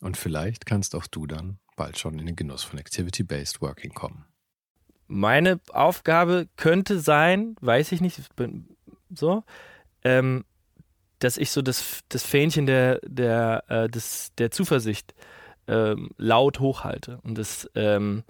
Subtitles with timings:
[0.00, 4.24] Und vielleicht kannst auch du dann bald schon in den Genuss von Activity-Based Working kommen.
[5.06, 8.20] Meine Aufgabe könnte sein, weiß ich nicht,
[9.12, 9.44] so,
[10.04, 10.44] ähm,
[11.18, 15.14] dass ich so das, das Fähnchen der, der, äh, des, der Zuversicht
[15.66, 18.24] ähm, laut hochhalte und das ähm,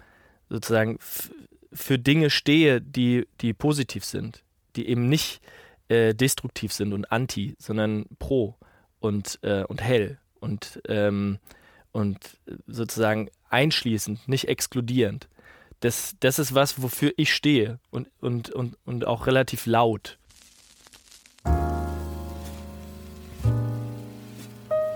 [0.49, 4.43] sozusagen für Dinge stehe, die, die positiv sind,
[4.75, 5.41] die eben nicht
[5.87, 8.57] äh, destruktiv sind und anti, sondern pro
[8.99, 11.39] und, äh, und hell und, ähm,
[11.91, 15.27] und sozusagen einschließend, nicht exkludierend.
[15.81, 20.17] Das, das ist was, wofür ich stehe und, und, und, und auch relativ laut.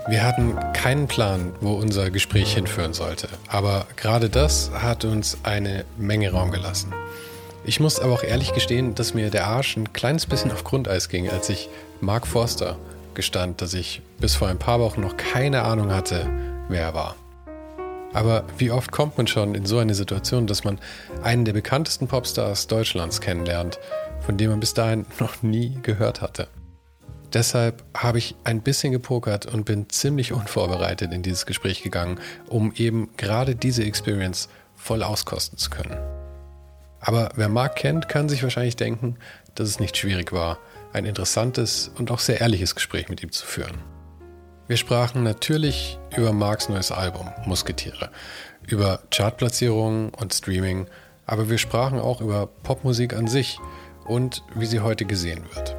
[0.08, 5.84] Wir hatten keinen Plan, wo unser Gespräch hinführen sollte, aber gerade das hat uns eine
[5.98, 6.94] Menge Raum gelassen.
[7.64, 11.08] Ich muss aber auch ehrlich gestehen, dass mir der Arsch ein kleines bisschen auf Grundeis
[11.08, 11.68] ging, als ich
[12.00, 12.78] Mark Forster
[13.14, 16.30] gestand, dass ich bis vor ein paar Wochen noch keine Ahnung hatte,
[16.68, 17.16] wer er war.
[18.12, 20.78] Aber wie oft kommt man schon in so eine Situation, dass man
[21.22, 23.78] einen der bekanntesten Popstars Deutschlands kennenlernt,
[24.20, 26.48] von dem man bis dahin noch nie gehört hatte?
[27.32, 32.18] Deshalb habe ich ein bisschen gepokert und bin ziemlich unvorbereitet in dieses Gespräch gegangen,
[32.48, 35.96] um eben gerade diese Experience voll auskosten zu können.
[37.00, 39.16] Aber wer Mark kennt, kann sich wahrscheinlich denken,
[39.54, 40.58] dass es nicht schwierig war,
[40.92, 43.95] ein interessantes und auch sehr ehrliches Gespräch mit ihm zu führen.
[44.68, 48.10] Wir sprachen natürlich über Marks neues Album Musketiere,
[48.66, 50.88] über Chartplatzierungen und Streaming,
[51.24, 53.60] aber wir sprachen auch über Popmusik an sich
[54.06, 55.76] und wie sie heute gesehen wird.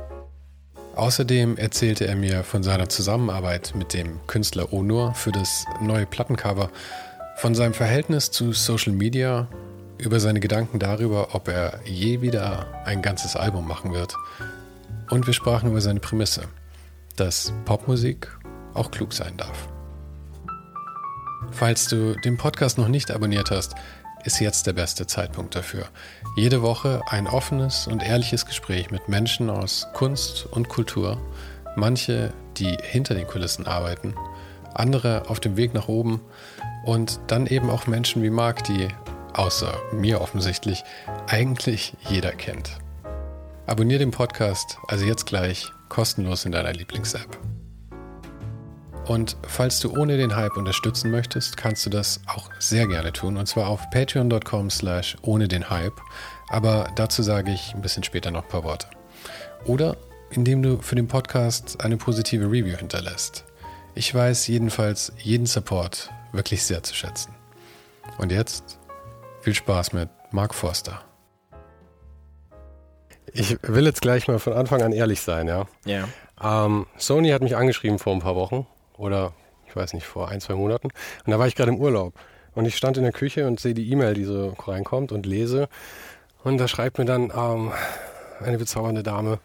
[0.95, 6.69] Außerdem erzählte er mir von seiner Zusammenarbeit mit dem Künstler Onur für das neue Plattencover,
[7.35, 9.49] von seinem Verhältnis zu Social Media,
[9.97, 14.15] über seine Gedanken darüber, ob er je wieder ein ganzes Album machen wird.
[15.09, 16.43] Und wir sprachen über seine Prämisse,
[17.17, 18.36] dass Popmusik
[18.77, 19.67] auch klug sein darf.
[21.51, 23.75] Falls du den Podcast noch nicht abonniert hast,
[24.23, 25.85] ist jetzt der beste Zeitpunkt dafür.
[26.35, 31.19] Jede Woche ein offenes und ehrliches Gespräch mit Menschen aus Kunst und Kultur,
[31.75, 34.15] manche, die hinter den Kulissen arbeiten,
[34.73, 36.21] andere auf dem Weg nach oben
[36.85, 38.89] und dann eben auch Menschen wie Marc, die,
[39.33, 40.83] außer mir offensichtlich,
[41.27, 42.71] eigentlich jeder kennt.
[43.65, 47.56] Abonnier den Podcast also jetzt gleich kostenlos in deiner Lieblings-App.
[49.07, 53.37] Und falls du ohne den Hype unterstützen möchtest, kannst du das auch sehr gerne tun.
[53.37, 55.99] Und zwar auf patreon.com slash ohne den Hype.
[56.49, 58.87] Aber dazu sage ich ein bisschen später noch ein paar Worte.
[59.65, 59.95] Oder
[60.29, 63.45] indem du für den Podcast eine positive Review hinterlässt.
[63.95, 67.33] Ich weiß jedenfalls jeden Support wirklich sehr zu schätzen.
[68.17, 68.77] Und jetzt
[69.39, 71.01] viel Spaß mit Mark Forster.
[73.31, 75.65] Ich will jetzt gleich mal von Anfang an ehrlich sein, ja.
[75.85, 76.07] Ja.
[76.41, 79.33] Ähm, Sony hat mich angeschrieben vor ein paar Wochen oder
[79.67, 80.87] ich weiß nicht, vor ein, zwei Monaten.
[81.25, 82.13] Und da war ich gerade im Urlaub.
[82.55, 85.69] Und ich stand in der Küche und sehe die E-Mail, die so reinkommt und lese.
[86.43, 87.71] Und da schreibt mir dann ähm,
[88.43, 89.39] eine bezaubernde Dame,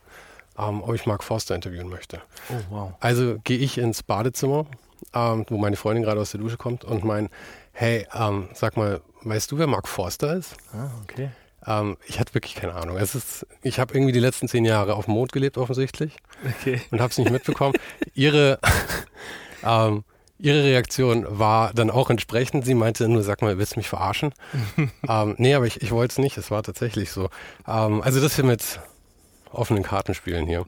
[0.58, 2.22] ähm, ob ich Mark Forster interviewen möchte.
[2.48, 2.92] Oh, wow.
[3.00, 4.66] Also gehe ich ins Badezimmer,
[5.12, 7.28] ähm, wo meine Freundin gerade aus der Dusche kommt und mein,
[7.72, 10.56] hey, ähm, sag mal, weißt du, wer Mark Forster ist?
[10.72, 11.30] Ah, okay.
[11.66, 12.97] Ähm, ich hatte wirklich keine Ahnung.
[12.97, 16.16] Es ist, ich habe irgendwie die letzten zehn Jahre auf dem Mond gelebt, offensichtlich.
[16.60, 16.80] Okay.
[16.91, 17.74] Und habe es nicht mitbekommen.
[18.15, 18.59] Ihre,
[19.64, 20.04] ähm,
[20.38, 22.64] ihre Reaktion war dann auch entsprechend.
[22.64, 24.34] Sie meinte nur, sag mal, willst du mich verarschen?
[25.09, 26.36] ähm, nee, aber ich, ich wollte es nicht.
[26.36, 27.30] Es war tatsächlich so.
[27.66, 28.80] Ähm, also das hier mit
[29.53, 30.64] offenen Kartenspielen hier.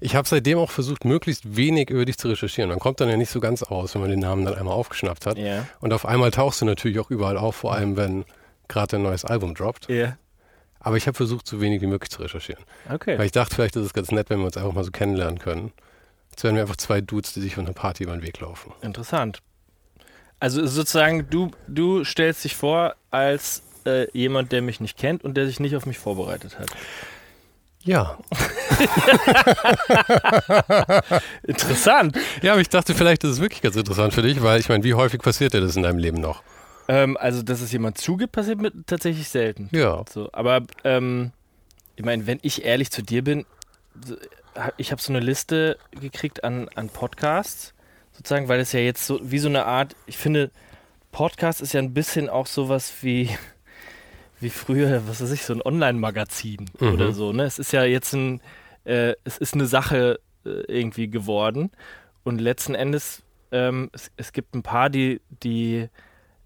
[0.00, 2.68] Ich habe seitdem auch versucht, möglichst wenig über dich zu recherchieren.
[2.70, 5.26] Man kommt dann ja nicht so ganz aus, wenn man den Namen dann einmal aufgeschnappt
[5.26, 5.38] hat.
[5.38, 5.66] Ja.
[5.80, 8.24] Und auf einmal tauchst du natürlich auch überall auf, vor allem wenn
[8.68, 9.88] gerade ein neues Album droppt.
[9.88, 10.16] Ja.
[10.80, 12.62] Aber ich habe versucht, so wenig wie möglich zu recherchieren.
[12.92, 13.18] Okay.
[13.18, 15.38] Weil ich dachte, vielleicht ist es ganz nett, wenn wir uns einfach mal so kennenlernen
[15.38, 15.72] können.
[16.36, 18.74] Jetzt wären wir einfach zwei Dudes, die sich von einer Party über den Weg laufen.
[18.82, 19.40] Interessant.
[20.38, 25.34] Also sozusagen, du, du stellst dich vor als äh, jemand, der mich nicht kennt und
[25.34, 26.68] der sich nicht auf mich vorbereitet hat.
[27.84, 28.18] Ja.
[31.44, 32.18] Interessant.
[32.42, 34.84] Ja, aber ich dachte, vielleicht ist es wirklich ganz interessant für dich, weil ich meine,
[34.84, 36.42] wie häufig passiert dir das in deinem Leben noch?
[36.88, 39.70] Ähm, also, dass es jemand zugibt, passiert mir tatsächlich selten.
[39.72, 40.04] Ja.
[40.12, 41.32] So, aber ähm,
[41.96, 43.46] ich meine, wenn ich ehrlich zu dir bin,
[44.76, 47.74] ich habe so eine Liste gekriegt an, an Podcasts,
[48.12, 50.50] sozusagen, weil es ja jetzt so wie so eine Art, ich finde,
[51.12, 53.30] Podcast ist ja ein bisschen auch sowas wie,
[54.40, 56.92] wie früher, was weiß ich, so ein Online-Magazin Mhm.
[56.92, 57.32] oder so.
[57.32, 57.44] Ne?
[57.44, 58.40] Es ist ja jetzt ein,
[58.84, 61.70] äh, es ist eine Sache äh, irgendwie geworden.
[62.24, 63.22] Und letzten Endes,
[63.52, 65.88] ähm, es, es gibt ein paar, die, die,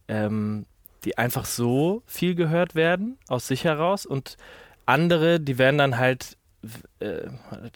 [0.09, 0.67] ähm,
[1.05, 4.05] die einfach so viel gehört werden, aus sich heraus.
[4.07, 4.37] Und
[4.87, 6.37] andere, die werden dann halt
[7.01, 7.29] äh,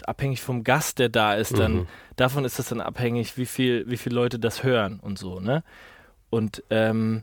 [0.07, 1.87] abhängig vom Gast, der da ist, dann Mhm.
[2.17, 5.63] davon ist das dann abhängig, wie viel, wie viele Leute das hören und so, ne?
[6.31, 7.23] Und ähm,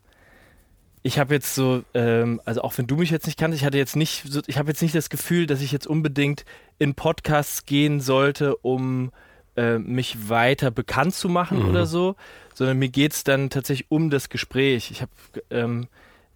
[1.03, 3.77] ich habe jetzt so, ähm, also auch wenn du mich jetzt nicht kannst, ich hatte
[3.77, 6.45] jetzt nicht, ich habe jetzt nicht das Gefühl, dass ich jetzt unbedingt
[6.77, 9.11] in Podcasts gehen sollte, um
[9.55, 11.69] äh, mich weiter bekannt zu machen Mhm.
[11.69, 12.15] oder so,
[12.53, 14.91] sondern mir geht es dann tatsächlich um das Gespräch.
[14.91, 15.11] Ich habe,
[15.49, 15.87] ähm,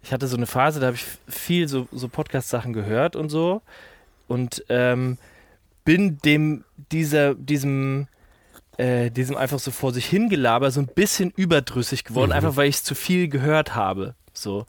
[0.02, 3.62] ich hatte so eine Phase, da habe ich viel so, so Podcast-Sachen gehört und so
[4.28, 5.18] und ähm,
[5.84, 8.08] bin dem dieser, diesem
[8.78, 12.36] äh, diesem einfach so vor sich hingelaber so ein bisschen überdrüssig geworden, Mhm.
[12.36, 14.14] einfach weil ich es zu viel gehört habe.
[14.34, 14.66] So.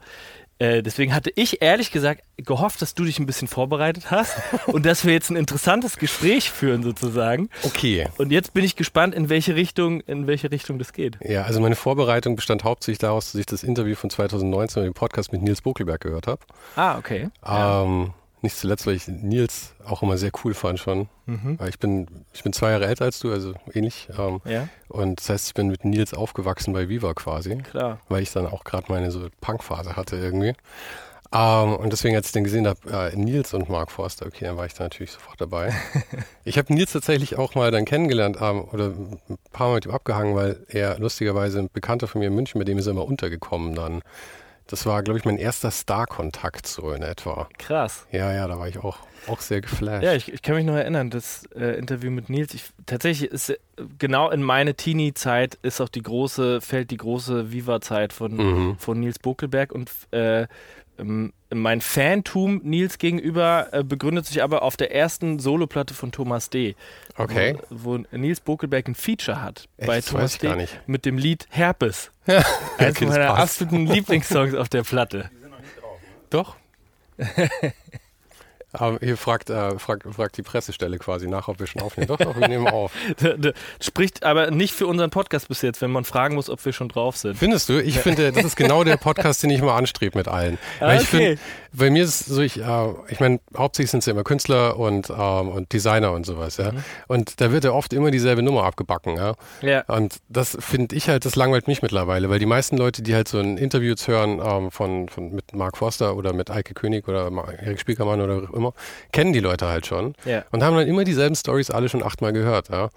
[0.60, 4.34] Äh, deswegen hatte ich ehrlich gesagt gehofft, dass du dich ein bisschen vorbereitet hast
[4.66, 7.48] und dass wir jetzt ein interessantes Gespräch führen sozusagen.
[7.62, 8.08] Okay.
[8.16, 11.18] Und jetzt bin ich gespannt, in welche Richtung, in welche Richtung das geht.
[11.22, 14.94] Ja, also meine Vorbereitung bestand hauptsächlich daraus, dass ich das Interview von 2019 und den
[14.94, 16.40] Podcast mit Nils Bokelberg gehört habe.
[16.74, 17.28] Ah, okay.
[17.46, 18.12] Ähm,
[18.42, 21.08] nicht zuletzt, weil ich Nils auch immer sehr cool fand schon.
[21.26, 21.58] Mhm.
[21.58, 24.08] Weil Ich bin, ich bin zwei Jahre älter als du, also ähnlich.
[24.18, 28.00] Ähm, Ja, und das heißt, ich bin mit Nils aufgewachsen bei Viva quasi, klar.
[28.08, 30.54] weil ich dann auch gerade meine so Punkphase hatte irgendwie.
[31.30, 34.56] Ähm, und deswegen, als ich den gesehen habe, äh, Nils und Mark Forster, okay, dann
[34.56, 35.74] war ich da natürlich sofort dabei.
[36.44, 39.92] ich habe Nils tatsächlich auch mal dann kennengelernt ähm, oder ein paar Mal mit ihm
[39.92, 43.04] abgehangen, weil er lustigerweise ein Bekannter von mir in München, mit dem ist er immer
[43.04, 44.00] untergekommen dann.
[44.68, 47.48] Das war, glaube ich, mein erster Star-Kontakt so in etwa.
[47.58, 48.06] Krass.
[48.12, 50.04] Ja, ja, da war ich auch, auch sehr geflasht.
[50.04, 52.52] Ja, ich, ich kann mich noch erinnern, das äh, Interview mit Nils.
[52.52, 53.58] Ich, tatsächlich ist
[53.98, 58.76] genau in meine Teenie-Zeit ist auch die große, fällt die große Viva-Zeit von, Mhm.
[58.78, 60.46] von Nils Bokelberg und äh,
[61.54, 66.74] mein Fantum Nils gegenüber äh, begründet sich aber auf der ersten Soloplatte von Thomas D.
[67.16, 67.56] Okay.
[67.70, 69.86] Wo, wo Nils Bokelberg ein Feature hat Echt?
[69.86, 70.46] bei Thomas weiß ich D.
[70.48, 70.80] gar nicht.
[70.86, 72.10] mit dem Lied Herpes.
[72.26, 72.44] Ja.
[72.76, 73.62] Eines Okay, meiner passt.
[73.62, 75.30] absoluten Lieblingssongs auf der Platte.
[76.28, 76.56] Doch.
[78.72, 82.08] Aber hier fragt, äh, fragt, fragt die Pressestelle quasi nach, ob wir schon aufnehmen.
[82.08, 82.92] Doch, doch, wir nehmen auf.
[83.80, 86.88] Spricht aber nicht für unseren Podcast bis jetzt, wenn man fragen muss, ob wir schon
[86.88, 87.36] drauf sind.
[87.38, 87.82] Findest du?
[87.82, 90.58] Ich finde, das ist genau der Podcast, den ich mal anstrebe mit allen.
[90.80, 91.36] Weil ich Okay.
[91.36, 91.40] finde,
[91.72, 94.78] bei mir ist es so, ich, äh, ich meine, hauptsächlich sind es ja immer Künstler
[94.78, 96.72] und, ähm, und Designer und sowas, ja.
[97.08, 99.34] Und da wird ja oft immer dieselbe Nummer abgebacken, ja.
[99.60, 99.84] Ja.
[99.88, 103.28] Und das finde ich halt, das langweilt mich mittlerweile, weil die meisten Leute, die halt
[103.28, 107.30] so ein Interview hören ähm, von, von mit Mark Forster oder mit Eike König oder
[107.60, 108.72] Erik Spiekermann oder immer,
[109.12, 110.44] kennen die Leute halt schon Ja.
[110.52, 112.88] und haben dann immer dieselben Stories alle schon achtmal gehört, ja.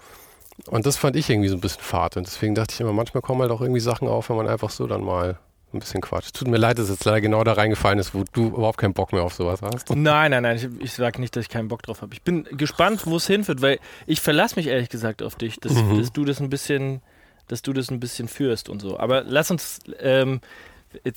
[0.68, 2.16] Und das fand ich irgendwie so ein bisschen fad.
[2.16, 4.70] Und deswegen dachte ich immer, manchmal kommen halt auch irgendwie Sachen auf, wenn man einfach
[4.70, 5.38] so dann mal
[5.74, 6.34] ein bisschen quatscht.
[6.36, 8.94] Tut mir leid, dass es jetzt leider genau da reingefallen ist, wo du überhaupt keinen
[8.94, 9.90] Bock mehr auf sowas hast.
[9.94, 12.12] Nein, nein, nein, ich, ich sage nicht, dass ich keinen Bock drauf habe.
[12.14, 15.72] Ich bin gespannt, wo es hinführt, weil ich verlasse mich ehrlich gesagt auf dich, dass,
[15.74, 15.98] Mhm.
[15.98, 17.00] dass du das ein bisschen,
[17.48, 18.98] dass du das ein bisschen führst und so.
[18.98, 20.40] Aber lass uns, ähm,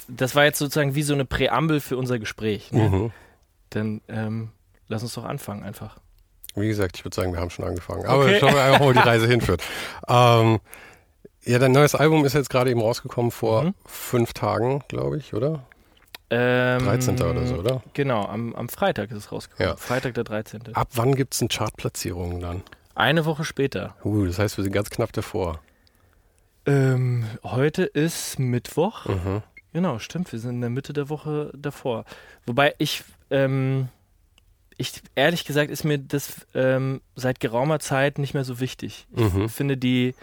[0.07, 2.71] das war jetzt sozusagen wie so eine Präambel für unser Gespräch.
[2.71, 2.89] Ne?
[2.89, 3.11] Mhm.
[3.71, 4.49] Dann ähm,
[4.87, 5.97] lass uns doch anfangen einfach.
[6.55, 8.05] Wie gesagt, ich würde sagen, wir haben schon angefangen.
[8.05, 8.37] Aber Okay.
[8.39, 9.61] schauen wir einfach, wo die Reise hinführt.
[10.07, 10.59] Ähm,
[11.45, 13.73] ja, dein neues Album ist jetzt gerade eben rausgekommen vor Mhm.
[13.85, 15.63] fünf Tagen, glaube ich, oder?
[16.31, 17.21] Ähm, 13.
[17.21, 17.83] oder so, oder?
[17.93, 19.69] Genau, am, am Freitag ist es rausgekommen.
[19.71, 19.75] Ja.
[19.77, 20.75] Freitag der 13.
[20.75, 22.63] Ab wann gibt es eine Chartplatzierung dann?
[22.95, 23.95] Eine Woche später.
[24.03, 25.59] Uh, das heißt, wir sind ganz knapp davor.
[26.65, 29.05] Ähm, heute ist Mittwoch.
[29.05, 29.43] Mhm.
[29.73, 30.31] Genau, stimmt.
[30.31, 32.05] Wir sind in der Mitte der Woche davor.
[32.47, 33.89] Wobei ich, ähm,
[34.77, 39.05] ich ehrlich gesagt, ist mir das ähm, seit geraumer Zeit nicht mehr so wichtig.
[39.15, 39.49] Ich Mhm.
[39.49, 40.15] finde, die,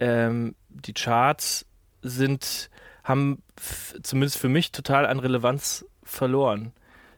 [0.00, 1.66] ähm, die Charts
[2.02, 2.70] sind,
[3.04, 3.42] haben
[4.02, 6.72] zumindest für mich total an Relevanz verloren.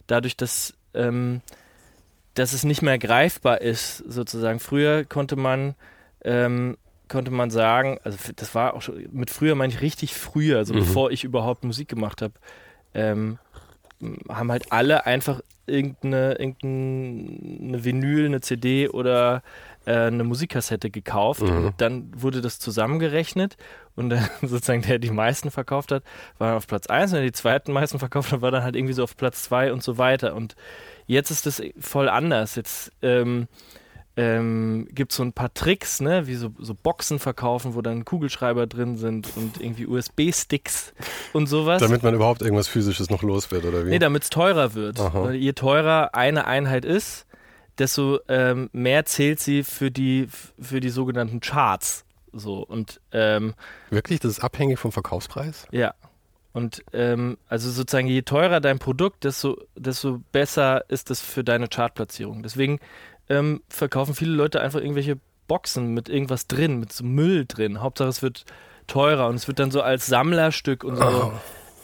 [0.06, 1.40] Dadurch, dass, ähm,
[2.34, 4.58] dass es nicht mehr greifbar ist, sozusagen.
[4.60, 5.74] Früher konnte man
[6.24, 6.76] ähm,
[7.08, 10.72] konnte man sagen, also das war auch schon, mit früher meine ich richtig früher, also
[10.72, 10.78] Mhm.
[10.78, 12.34] bevor ich überhaupt Musik gemacht habe,
[12.94, 13.38] ähm,
[14.30, 19.42] haben halt alle einfach irgendeine, irgendeine Vinyl, eine CD oder
[19.86, 21.66] äh, eine Musikkassette gekauft Mhm.
[21.66, 23.56] und dann wurde das zusammengerechnet
[23.96, 26.02] und dann sozusagen der die meisten verkauft hat,
[26.38, 28.76] war dann auf Platz 1 und der die zweiten meisten verkauft hat, war dann halt
[28.76, 30.34] irgendwie so auf Platz 2 und so weiter.
[30.34, 30.54] Und
[31.06, 32.54] jetzt ist das voll anders.
[32.54, 33.48] Jetzt ähm,
[34.14, 38.04] ähm, gibt es so ein paar Tricks, ne, wie so, so Boxen verkaufen, wo dann
[38.04, 40.92] Kugelschreiber drin sind und irgendwie USB-Sticks
[41.32, 41.80] und sowas.
[41.80, 43.90] Damit man überhaupt irgendwas Physisches noch los wird, oder wie?
[43.90, 44.98] Nee, damit es teurer wird.
[45.32, 47.26] Je teurer eine Einheit ist,
[47.78, 50.28] desto ähm, mehr zählt sie für die,
[50.60, 52.04] für die sogenannten Charts.
[52.32, 53.54] So, und ähm,
[53.90, 54.20] Wirklich?
[54.20, 55.66] Das ist abhängig vom Verkaufspreis?
[55.70, 55.94] ja.
[56.54, 61.66] Und ähm, also sozusagen, je teurer dein Produkt, desto, desto besser ist es für deine
[61.66, 62.42] Chartplatzierung.
[62.42, 62.78] Deswegen
[63.30, 67.80] ähm, verkaufen viele Leute einfach irgendwelche Boxen mit irgendwas drin, mit so Müll drin.
[67.80, 68.44] Hauptsache es wird
[68.86, 71.32] teurer und es wird dann so als Sammlerstück und so Oh.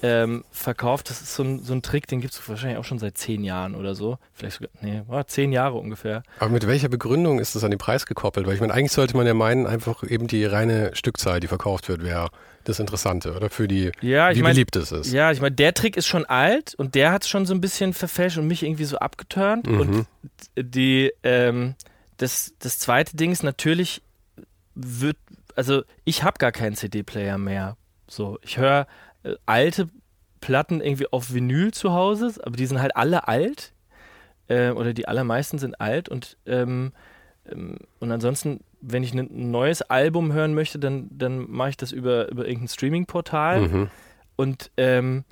[0.03, 1.11] Ähm, verkauft.
[1.11, 3.43] Das ist so ein, so ein Trick, den gibt es wahrscheinlich auch schon seit zehn
[3.45, 4.19] Jahren oder so.
[4.33, 6.23] Vielleicht sogar, nee, war zehn Jahre ungefähr.
[6.39, 8.47] Aber mit welcher Begründung ist das an den Preis gekoppelt?
[8.47, 11.89] Weil ich meine, eigentlich sollte man ja meinen, einfach eben die reine Stückzahl, die verkauft
[11.89, 12.29] wird, wäre
[12.65, 13.51] das Interessante, oder?
[13.51, 15.13] Für die, Ja, ich wie meine, beliebt es ist.
[15.13, 17.61] ja, ich meine, der Trick ist schon alt und der hat es schon so ein
[17.61, 19.67] bisschen verfälscht und mich irgendwie so abgeturnt.
[19.67, 19.81] Mhm.
[19.81, 20.07] Und
[20.57, 21.75] die, ähm,
[22.19, 24.03] das, das zweite Ding ist natürlich,
[24.75, 25.17] wird,
[25.57, 27.77] also ich habe gar keinen CD-Player mehr.
[28.07, 28.87] So, ich höre
[29.23, 29.89] äh, alte
[30.41, 33.73] Platten irgendwie auf Vinyl zu Hause, aber die sind halt alle alt.
[34.49, 36.93] Äh, oder die allermeisten sind alt und ähm,
[37.51, 41.93] ähm, und ansonsten, wenn ich ein neues Album hören möchte, dann, dann mache ich das
[41.93, 43.69] über, über irgendein Streaming-Portal.
[43.69, 43.91] Mhm.
[44.37, 45.25] Und ähm,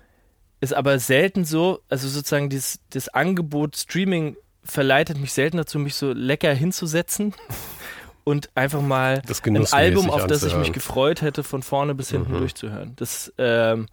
[0.60, 5.94] ist aber selten so, also sozusagen dieses, das Angebot Streaming verleitet mich selten dazu, mich
[5.94, 7.34] so lecker hinzusetzen
[8.26, 12.32] und einfach mal ein Album, auf das ich mich gefreut hätte, von vorne bis hinten
[12.32, 12.38] Mhm.
[12.38, 12.92] durchzuhören.
[12.96, 13.86] Das, ähm,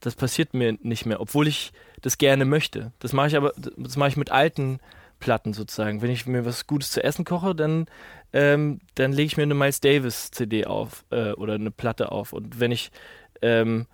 [0.00, 2.90] das passiert mir nicht mehr, obwohl ich das gerne möchte.
[2.98, 4.80] Das mache ich aber, das mache ich mit alten
[5.20, 6.02] Platten sozusagen.
[6.02, 7.86] Wenn ich mir was Gutes zu essen koche, dann,
[8.32, 12.32] ähm, dann lege ich mir eine Miles Davis CD auf äh, oder eine Platte auf.
[12.32, 12.90] Und wenn ich
[13.40, 13.86] ähm,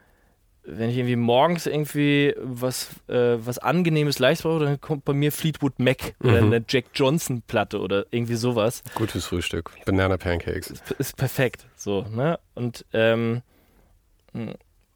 [0.69, 5.31] wenn ich irgendwie morgens irgendwie was, äh, was Angenehmes leicht brauche, dann kommt bei mir
[5.33, 6.53] Fleetwood Mac oder Mhm.
[6.53, 8.83] eine Jack Johnson Platte oder irgendwie sowas.
[8.97, 9.71] Gut fürs Frühstück.
[9.85, 10.71] Banana Pancakes.
[10.71, 11.65] Ist, ist perfekt.
[11.77, 12.39] So, ne?
[12.55, 13.43] Und, ähm,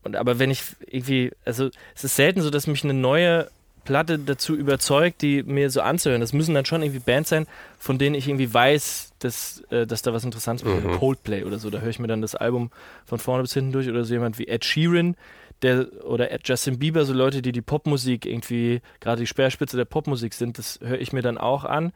[0.02, 3.48] und aber wenn ich irgendwie, also es ist selten so, dass mich eine neue
[3.84, 6.20] Platte dazu überzeugt, die mir so anzuhören.
[6.20, 7.46] Das müssen dann schon irgendwie Bands sein,
[7.78, 10.66] von denen ich irgendwie weiß, dass, äh, dass da was Interessantes.
[10.66, 10.98] Mhm.
[10.98, 11.70] Coldplay oder so.
[11.70, 12.70] Da höre ich mir dann das Album
[13.06, 15.16] von vorne bis hinten durch oder so jemand wie Ed Sheeran,
[15.62, 20.34] der oder Justin Bieber, so Leute, die die Popmusik irgendwie, gerade die Speerspitze der Popmusik
[20.34, 21.92] sind, das höre ich mir dann auch an.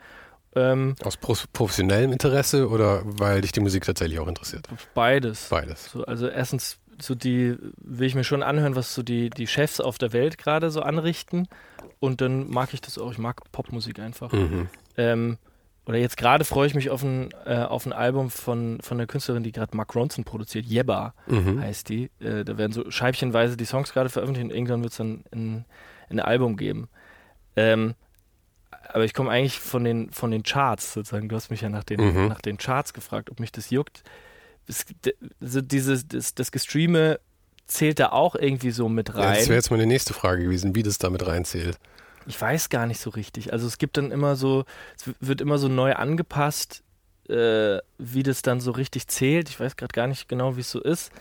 [0.56, 4.68] Ähm, Aus pro- professionellem Interesse oder weil dich die Musik tatsächlich auch interessiert?
[4.94, 5.48] beides.
[5.48, 5.90] Beides.
[5.90, 9.80] So, also erstens, so die will ich mir schon anhören, was so die, die Chefs
[9.80, 11.48] auf der Welt gerade so anrichten.
[11.98, 13.10] Und dann mag ich das auch.
[13.10, 14.30] Ich mag Popmusik einfach.
[14.32, 14.68] Mhm.
[14.96, 15.38] Ähm,
[15.86, 19.06] oder jetzt gerade freue ich mich auf ein, äh, auf ein Album von, von der
[19.06, 20.66] Künstlerin, die gerade Mark Ronson produziert.
[20.66, 21.60] Yebba Mhm.
[21.60, 22.10] heißt die.
[22.20, 25.64] Äh, da werden so scheibchenweise die Songs gerade veröffentlicht und irgendwann wird es dann ein,
[26.10, 26.88] ein Album geben.
[27.56, 27.94] Ähm,
[28.88, 31.28] aber ich komme eigentlich von den, von den Charts sozusagen.
[31.28, 32.28] Du hast mich ja nach den, Mhm.
[32.28, 34.02] nach den Charts gefragt, ob mich das juckt.
[34.66, 37.20] Es, d- so dieses, das, das Gestreame
[37.66, 39.52] zählt da auch irgendwie so mit Ja, das wäre rein.
[39.54, 41.78] jetzt meine nächste Frage gewesen, wie das damit reinzählt.
[42.26, 43.52] Ich weiß gar nicht so richtig.
[43.52, 44.64] Also es gibt dann immer so,
[44.96, 46.82] es wird immer so neu angepasst,
[47.28, 49.48] äh, wie das dann so richtig zählt.
[49.48, 51.12] Ich weiß gerade gar nicht genau, wie es so ist.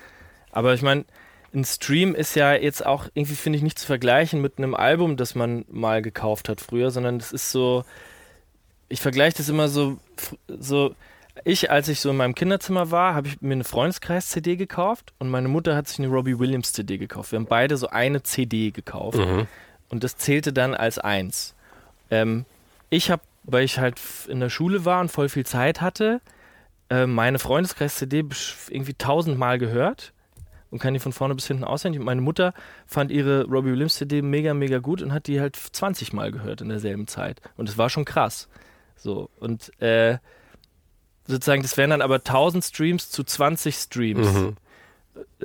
[0.51, 1.05] Aber ich meine,
[1.53, 5.17] ein Stream ist ja jetzt auch irgendwie, finde ich, nicht zu vergleichen mit einem Album,
[5.17, 7.85] das man mal gekauft hat früher, sondern das ist so,
[8.89, 9.97] ich vergleiche das immer so,
[10.47, 10.95] so,
[11.43, 15.29] ich, als ich so in meinem Kinderzimmer war, habe ich mir eine Freundeskreis-CD gekauft und
[15.29, 17.31] meine Mutter hat sich eine Robbie Williams-CD gekauft.
[17.31, 19.47] Wir haben beide so eine CD gekauft Mhm.
[19.93, 21.53] Und das zählte dann als eins.
[22.09, 22.45] Ähm,
[22.89, 26.19] ich habe, weil ich halt in der Schule war und voll viel Zeit hatte,
[26.89, 28.25] äh, meine Freundeskreis-CD
[28.69, 30.11] irgendwie tausendmal gehört
[30.71, 31.99] und kann die von vorne bis hinten auswendig.
[31.99, 32.55] Und meine Mutter
[32.87, 36.61] fand ihre Robbie Williams CD mega, mega gut und hat die halt 20 Mal gehört
[36.61, 37.39] in derselben Zeit.
[37.55, 38.49] Und es war schon krass.
[38.95, 40.17] So, und äh,
[41.27, 44.33] sozusagen, das wären dann aber 1000 Streams zu 20 Streams.
[44.33, 44.55] Mhm.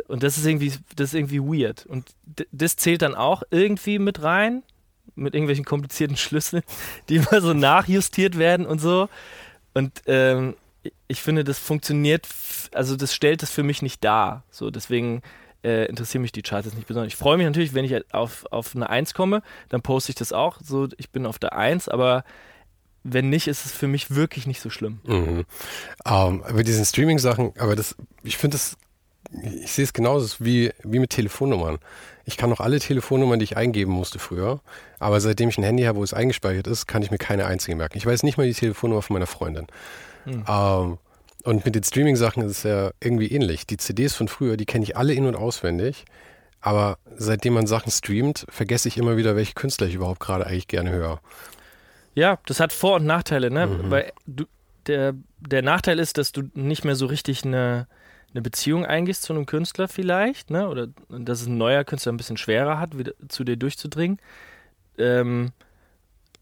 [0.06, 1.86] Und das ist irgendwie, das ist irgendwie weird.
[1.86, 2.06] Und
[2.52, 4.62] das zählt dann auch irgendwie mit rein,
[5.14, 6.62] mit irgendwelchen komplizierten Schlüsseln,
[7.08, 9.08] die immer so nachjustiert werden und so.
[9.74, 10.54] Und ähm,
[11.06, 12.26] ich finde, das funktioniert,
[12.72, 14.44] also das stellt es für mich nicht dar.
[14.50, 15.22] So, deswegen
[15.64, 17.12] äh, interessieren mich die Charts jetzt nicht besonders.
[17.12, 20.32] Ich freue mich natürlich, wenn ich auf, auf eine 1 komme, dann poste ich das
[20.32, 20.58] auch.
[20.62, 22.24] So, ich bin auf der 1, aber
[23.04, 25.00] wenn nicht, ist es für mich wirklich nicht so schlimm.
[25.04, 25.44] Mhm.
[26.04, 28.76] Ähm, aber diesen Streaming-Sachen, aber das, ich finde das
[29.30, 31.78] ich sehe es genauso wie, wie mit Telefonnummern.
[32.24, 34.60] Ich kann noch alle Telefonnummern, die ich eingeben musste früher,
[34.98, 37.76] aber seitdem ich ein Handy habe, wo es eingespeichert ist, kann ich mir keine einzige
[37.76, 37.96] merken.
[37.96, 39.66] Ich weiß nicht mal die Telefonnummer von meiner Freundin.
[40.24, 40.44] Hm.
[40.46, 40.98] Ähm,
[41.44, 43.66] und mit den Streaming-Sachen ist es ja irgendwie ähnlich.
[43.66, 46.04] Die CDs von früher, die kenne ich alle in- und auswendig.
[46.60, 50.68] Aber seitdem man Sachen streamt, vergesse ich immer wieder, welche Künstler ich überhaupt gerade eigentlich
[50.68, 51.20] gerne höre.
[52.14, 53.66] Ja, das hat Vor- und Nachteile, ne?
[53.66, 53.90] Mhm.
[53.90, 54.44] Weil du,
[54.86, 57.86] der, der Nachteil ist, dass du nicht mehr so richtig eine,
[58.38, 60.68] eine Beziehung eingehst zu einem Künstler vielleicht, ne?
[60.68, 64.18] Oder dass es ein neuer Künstler ein bisschen schwerer hat, wieder zu dir durchzudringen.
[64.96, 65.50] Ähm,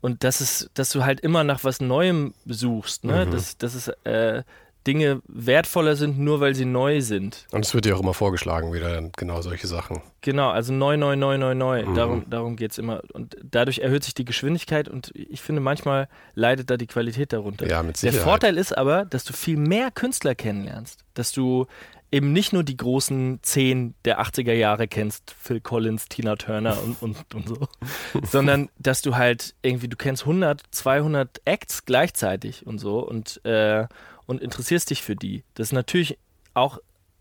[0.03, 3.25] und das ist, dass du halt immer nach was Neuem suchst, ne?
[3.25, 3.31] Mhm.
[3.31, 4.45] Das, das ist, äh,
[4.87, 7.47] Dinge wertvoller sind, nur weil sie neu sind.
[7.51, 10.01] Und es wird dir auch immer vorgeschlagen, wieder genau solche Sachen.
[10.21, 11.85] Genau, also neu, neu, neu, neu, neu.
[11.85, 11.95] Mhm.
[11.95, 13.03] Darum, darum geht es immer.
[13.13, 17.69] Und dadurch erhöht sich die Geschwindigkeit und ich finde, manchmal leidet da die Qualität darunter.
[17.69, 18.21] Ja, mit Sicherheit.
[18.21, 21.05] Der Vorteil ist aber, dass du viel mehr Künstler kennenlernst.
[21.15, 21.67] Dass du
[22.13, 27.03] eben nicht nur die großen zehn der 80er Jahre kennst, Phil Collins, Tina Turner und,
[27.03, 27.69] und, und so,
[28.23, 33.87] sondern dass du halt irgendwie, du kennst 100, 200 Acts gleichzeitig und so und äh,
[34.27, 35.45] und interessierst dich für die.
[35.55, 36.19] Das ist natürlich
[36.55, 36.79] auch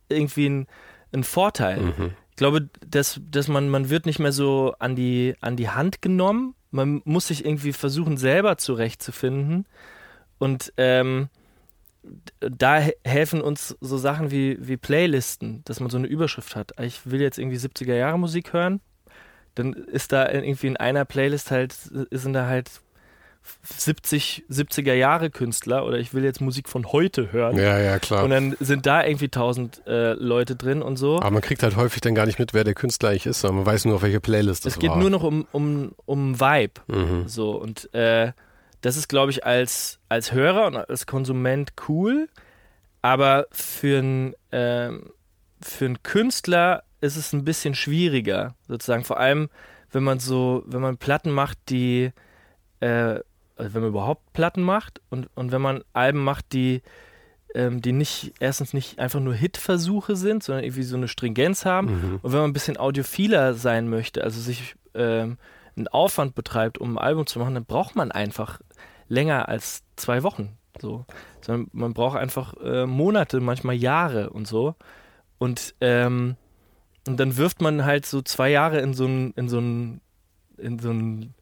[0.09, 0.67] irgendwie ein,
[1.13, 1.81] ein Vorteil.
[1.81, 2.11] Mhm.
[2.31, 6.01] Ich glaube, dass, dass man, man wird nicht mehr so an die, an die Hand
[6.01, 6.55] genommen.
[6.71, 9.65] Man muss sich irgendwie versuchen, selber zurechtzufinden.
[10.37, 11.29] Und ähm,
[12.39, 16.73] da helfen uns so Sachen wie, wie Playlisten, dass man so eine Überschrift hat.
[16.81, 18.81] Ich will jetzt irgendwie 70er Jahre Musik hören.
[19.55, 21.73] Dann ist da irgendwie in einer Playlist halt,
[22.11, 22.69] sind da halt
[23.63, 27.57] 70, 70er Jahre Künstler oder ich will jetzt Musik von heute hören.
[27.57, 28.23] Ja, ja, klar.
[28.23, 31.17] Und dann sind da irgendwie tausend äh, Leute drin und so.
[31.17, 33.57] Aber man kriegt halt häufig dann gar nicht mit, wer der Künstler eigentlich ist, sondern
[33.57, 34.97] man weiß nur, auf welche Playlist das Es geht war.
[34.97, 36.81] nur noch um, um, um Vibe.
[36.87, 37.27] Mhm.
[37.27, 38.31] So, und äh,
[38.81, 42.27] das ist, glaube ich, als, als Hörer und als Konsument cool,
[43.01, 44.91] aber für einen äh,
[45.61, 49.03] für einen Künstler ist es ein bisschen schwieriger, sozusagen.
[49.03, 49.49] Vor allem,
[49.91, 52.11] wenn man so, wenn man Platten macht, die
[52.79, 53.19] äh,
[53.55, 56.81] also wenn man überhaupt Platten macht und, und wenn man Alben macht, die,
[57.53, 61.87] ähm, die nicht, erstens nicht einfach nur Hitversuche sind, sondern irgendwie so eine Stringenz haben.
[61.87, 62.19] Mhm.
[62.21, 65.37] Und wenn man ein bisschen audiophiler sein möchte, also sich ähm,
[65.77, 68.59] einen Aufwand betreibt, um ein Album zu machen, dann braucht man einfach
[69.07, 70.57] länger als zwei Wochen.
[70.81, 71.05] So.
[71.41, 74.75] Sondern man braucht einfach äh, Monate, manchmal Jahre und so.
[75.37, 76.35] Und, ähm,
[77.07, 80.01] und dann wirft man halt so zwei Jahre in so ein, in so ein,
[80.57, 81.33] in so ein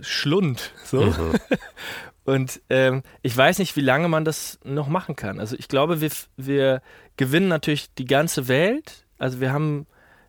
[0.00, 0.72] Schlund.
[0.84, 1.02] So.
[1.02, 1.34] Mhm.
[2.24, 5.40] Und ähm, ich weiß nicht, wie lange man das noch machen kann.
[5.40, 6.82] Also ich glaube, wir, wir
[7.16, 9.06] gewinnen natürlich die ganze Welt.
[9.16, 9.86] Also wir haben,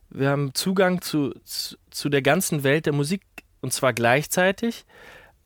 [0.10, 3.22] wir haben Zugang zu, zu, zu der ganzen Welt der Musik
[3.60, 4.86] und zwar gleichzeitig.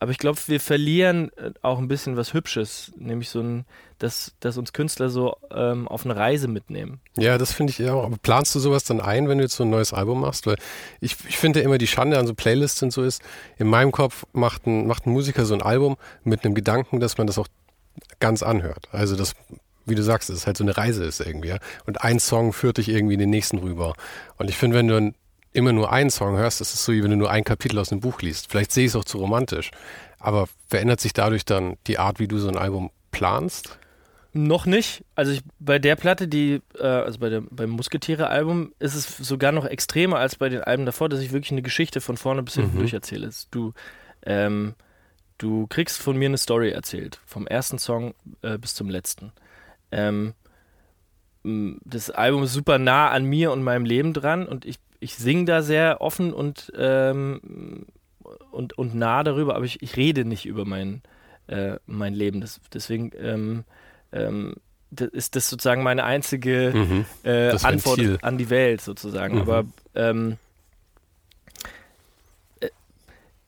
[0.04, 3.66] Aber ich glaube, wir verlieren äh, auch ein bisschen was Hübsches, nämlich so ein,
[4.00, 7.00] dass, dass uns Künstler so ähm, auf eine Reise mitnehmen.
[7.16, 8.04] Ja, das finde ich auch.
[8.04, 10.46] Aber planst du sowas dann ein, wenn du jetzt so ein neues Album machst?
[10.46, 10.58] Weil
[11.00, 13.22] ich, ich finde immer die Schande an so Playlists und so ist,
[13.58, 17.18] in meinem Kopf macht ein, macht ein Musiker so ein Album mit einem Gedanken, dass
[17.18, 17.48] man das auch
[18.20, 18.90] ganz anhört.
[18.92, 19.36] Also das
[19.86, 21.50] wie du sagst, es halt so eine Reise ist irgendwie.
[21.50, 21.60] Ja?
[21.86, 23.96] Und ein Song führt dich irgendwie in den nächsten rüber.
[24.38, 25.14] Und ich finde, wenn du
[25.54, 27.92] immer nur einen Song hörst, ist es so, wie wenn du nur ein Kapitel aus
[27.92, 28.52] einem Buch liest.
[28.52, 29.72] Vielleicht sehe ich es auch zu romantisch.
[30.20, 33.78] Aber verändert sich dadurch dann die Art, wie du so ein Album planst?
[34.36, 35.06] Noch nicht.
[35.16, 39.52] Also ich, bei der Platte, die, äh, also bei der, beim Musketiere-Album, ist es sogar
[39.52, 42.56] noch extremer als bei den Alben davor, dass ich wirklich eine Geschichte von vorne bis
[42.56, 42.80] hinten mhm.
[42.80, 43.30] durcherzähle.
[43.52, 43.74] Du,
[44.26, 44.74] ähm,
[45.38, 49.32] du kriegst von mir eine Story erzählt, vom ersten Song äh, bis zum letzten.
[49.92, 50.34] Ähm,
[51.44, 55.46] das Album ist super nah an mir und meinem Leben dran und ich ich singe
[55.46, 57.86] da sehr offen und, ähm,
[58.52, 61.02] und, und nah darüber, aber ich, ich rede nicht über mein,
[61.48, 62.42] äh, mein Leben.
[62.42, 63.66] Das, deswegen ähm,
[64.14, 64.56] ähm,
[64.92, 68.20] das ist das sozusagen meine einzige mhm, äh, Antwort Ventil.
[68.22, 69.36] an die Welt sozusagen.
[69.36, 69.42] Mhm.
[69.42, 70.38] Aber ähm,
[72.60, 72.70] äh,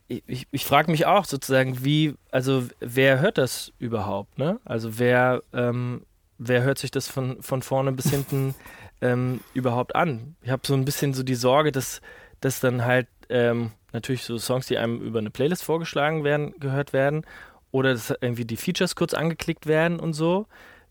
[0.08, 4.60] ich, ich frage mich auch sozusagen, wie, also wer hört das überhaupt, ne?
[4.66, 6.02] Also wer, ähm,
[6.38, 8.56] wer hört sich das von, von vorne bis hinten
[9.02, 10.36] ähm, überhaupt an?
[10.42, 12.02] Ich habe so ein bisschen so die Sorge, dass,
[12.42, 16.94] dass dann halt ähm, natürlich so Songs, die einem über eine Playlist vorgeschlagen werden, gehört
[16.94, 17.26] werden
[17.72, 20.48] oder dass irgendwie die Features kurz angeklickt werden und so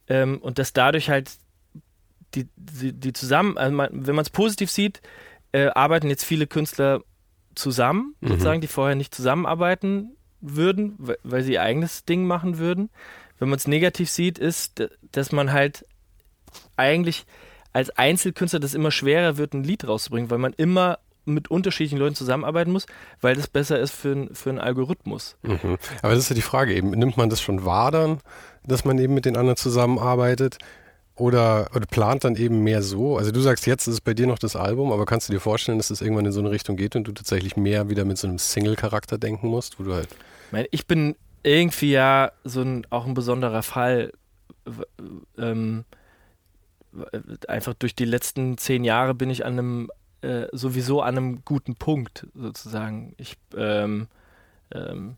[0.08, 1.30] ähm, und dass dadurch halt
[2.34, 5.00] die, die, die zusammen, also man, wenn man es positiv sieht,
[5.52, 7.02] äh, arbeiten jetzt viele Künstler
[7.54, 8.28] zusammen, mhm.
[8.28, 12.90] sozusagen, die vorher nicht zusammenarbeiten würden, weil sie ihr eigenes Ding machen würden.
[13.38, 15.86] Wenn man es negativ sieht, ist, dass man halt
[16.76, 17.24] eigentlich
[17.74, 22.14] als Einzelkünstler das immer schwerer wird, ein Lied rauszubringen, weil man immer mit unterschiedlichen Leuten
[22.14, 22.86] zusammenarbeiten muss,
[23.20, 25.36] weil das besser ist für, für einen Algorithmus.
[25.42, 25.76] Mhm.
[26.02, 28.20] Aber das ist ja die Frage eben, nimmt man das schon wahr dann,
[28.62, 30.58] dass man eben mit den anderen zusammenarbeitet?
[31.16, 33.16] oder, oder plant dann eben mehr so?
[33.16, 35.40] Also du sagst, jetzt ist es bei dir noch das Album, aber kannst du dir
[35.40, 38.18] vorstellen, dass es irgendwann in so eine Richtung geht und du tatsächlich mehr wieder mit
[38.18, 40.08] so einem Single-Charakter denken musst, wo du halt.
[40.70, 44.12] Ich bin irgendwie ja so ein, auch ein besonderer Fall.
[45.38, 45.84] Ähm,
[47.48, 51.76] einfach durch die letzten zehn Jahre bin ich an einem äh, sowieso an einem guten
[51.76, 53.14] Punkt sozusagen.
[53.18, 54.08] Ich ähm,
[54.72, 55.16] ähm,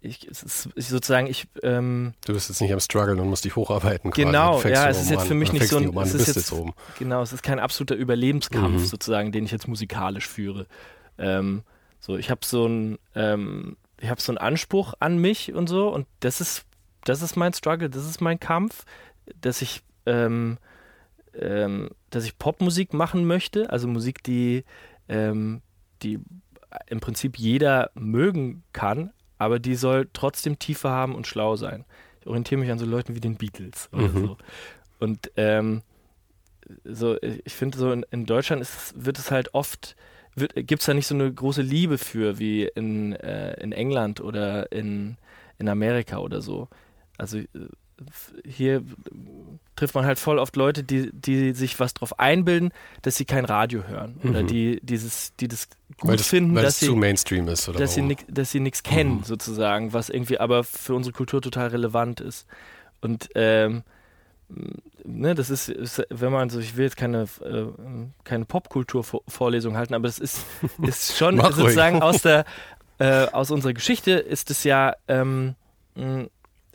[0.00, 1.46] ich, ist, sozusagen, ich.
[1.62, 4.10] Ähm, du bist jetzt nicht am Struggeln und musst dich hocharbeiten.
[4.10, 5.88] Genau, ja, es ist jetzt für mich nicht so ein.
[5.88, 6.74] Um es ist jetzt, oben.
[6.98, 8.84] Genau, es ist kein absoluter Überlebenskampf mhm.
[8.84, 10.66] sozusagen, den ich jetzt musikalisch führe.
[11.16, 11.62] Ähm,
[12.00, 15.88] so, ich habe so ein, ähm, ich habe so einen Anspruch an mich und so
[15.88, 16.64] und das ist,
[17.04, 18.84] das ist mein Struggle, das ist mein Kampf,
[19.40, 20.58] dass ich, ähm,
[21.34, 24.64] ähm, dass ich Popmusik machen möchte, also Musik, die,
[25.08, 25.62] ähm,
[26.02, 26.18] die
[26.86, 31.84] im Prinzip jeder mögen kann, aber die soll trotzdem Tiefe haben und schlau sein.
[32.20, 34.26] Ich orientiere mich an so Leuten wie den Beatles oder mhm.
[34.26, 34.36] so.
[34.98, 35.82] Und ähm,
[36.84, 39.96] so, ich finde so in, in Deutschland ist, wird es halt oft,
[40.36, 44.70] gibt es da nicht so eine große Liebe für wie in, äh, in England oder
[44.72, 45.16] in,
[45.58, 46.68] in Amerika oder so.
[47.16, 47.46] Also äh,
[48.44, 48.82] hier
[49.76, 53.44] trifft man halt voll oft Leute, die, die sich was drauf einbilden, dass sie kein
[53.44, 54.30] Radio hören mhm.
[54.30, 57.48] oder die dieses, die das gut weil das, finden, weil dass das sie zu Mainstream
[57.48, 58.08] ist oder dass warum?
[58.08, 59.24] sie nix, dass sie nichts kennen mhm.
[59.24, 62.46] sozusagen, was irgendwie aber für unsere Kultur total relevant ist
[63.00, 63.82] und ähm,
[65.04, 67.66] ne, das ist, ist, wenn man so, ich will jetzt keine, äh,
[68.24, 70.44] keine Popkultur-Vorlesung halten, aber es ist,
[70.82, 72.44] ist schon sozusagen aus der,
[72.98, 75.54] äh, aus unserer Geschichte ist es ja, ähm,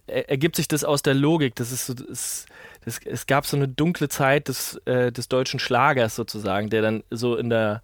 [0.08, 1.56] ergibt sich das aus der Logik.
[1.56, 2.46] Das ist so, das,
[2.84, 7.04] das, es gab so eine dunkle Zeit des, äh, des deutschen Schlagers sozusagen, der dann
[7.10, 7.82] so in der,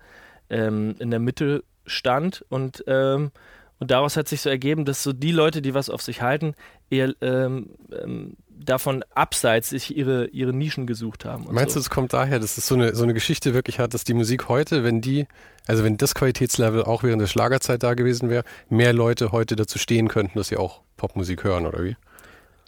[0.49, 3.31] ähm, in der Mitte stand und, ähm,
[3.79, 6.53] und daraus hat sich so ergeben, dass so die Leute, die was auf sich halten,
[6.89, 11.47] eher ähm, ähm davon abseits sich ihre, ihre Nischen gesucht haben.
[11.49, 11.79] Meinst so.
[11.79, 14.13] du, es kommt daher, dass es so eine, so eine Geschichte wirklich hat, dass die
[14.13, 15.27] Musik heute, wenn die,
[15.67, 19.79] also wenn das Qualitätslevel auch während der Schlagerzeit da gewesen wäre, mehr Leute heute dazu
[19.79, 21.95] stehen könnten, dass sie auch Popmusik hören, oder wie?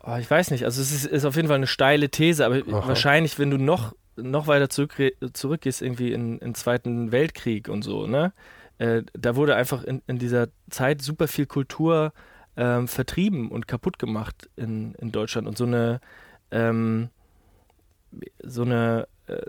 [0.03, 0.65] Oh, ich weiß nicht.
[0.65, 2.87] Also es ist, ist, auf jeden Fall eine steile These, aber Aha.
[2.87, 4.95] wahrscheinlich, wenn du noch, noch weiter zurück,
[5.33, 8.33] zurückgehst, irgendwie in den Zweiten Weltkrieg und so, ne?
[8.79, 12.13] Äh, da wurde einfach in, in, dieser Zeit super viel Kultur
[12.57, 15.47] ähm, vertrieben und kaputt gemacht in, in Deutschland.
[15.47, 16.01] Und so eine,
[16.49, 17.09] ähm,
[18.41, 19.41] so eine, äh,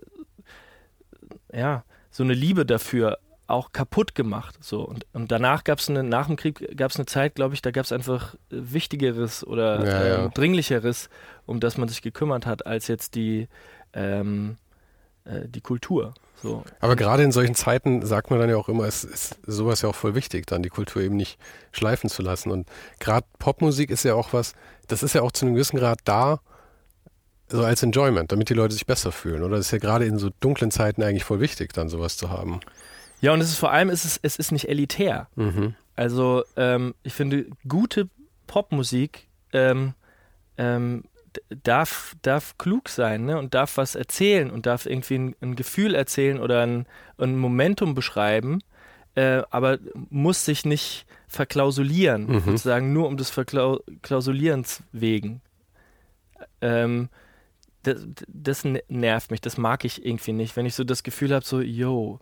[1.54, 4.56] ja, so eine Liebe dafür auch kaputt gemacht.
[4.60, 4.82] So.
[4.82, 7.62] Und, und danach gab es eine, nach dem Krieg gab es eine Zeit, glaube ich,
[7.62, 10.24] da gab es einfach Wichtigeres oder ja, ja.
[10.24, 11.10] Ähm, Dringlicheres,
[11.46, 13.48] um das man sich gekümmert hat, als jetzt die,
[13.92, 14.56] ähm,
[15.24, 16.14] äh, die Kultur.
[16.42, 16.64] So.
[16.80, 19.88] Aber gerade in solchen Zeiten sagt man dann ja auch immer, es ist sowas ja
[19.88, 21.38] auch voll wichtig, dann die Kultur eben nicht
[21.70, 22.50] schleifen zu lassen.
[22.50, 24.54] Und gerade Popmusik ist ja auch was,
[24.88, 26.40] das ist ja auch zu einem gewissen Grad da,
[27.48, 29.42] so als Enjoyment, damit die Leute sich besser fühlen.
[29.42, 32.30] Oder das ist ja gerade in so dunklen Zeiten eigentlich voll wichtig, dann sowas zu
[32.30, 32.60] haben.
[33.22, 35.28] Ja, und es ist vor allem, es ist, es ist nicht elitär.
[35.36, 35.74] Mhm.
[35.94, 38.08] Also ähm, ich finde, gute
[38.48, 39.94] Popmusik ähm,
[40.58, 41.04] ähm,
[41.62, 43.38] darf, darf klug sein ne?
[43.38, 47.94] und darf was erzählen und darf irgendwie ein, ein Gefühl erzählen oder ein, ein Momentum
[47.94, 48.58] beschreiben,
[49.14, 49.78] äh, aber
[50.10, 52.40] muss sich nicht verklausulieren, mhm.
[52.40, 55.42] sozusagen nur um des Verklausulierens wegen.
[56.60, 57.08] Ähm,
[57.84, 61.44] das, das, nervt mich, das mag ich irgendwie nicht, wenn ich so das Gefühl habe,
[61.44, 62.20] so, yo,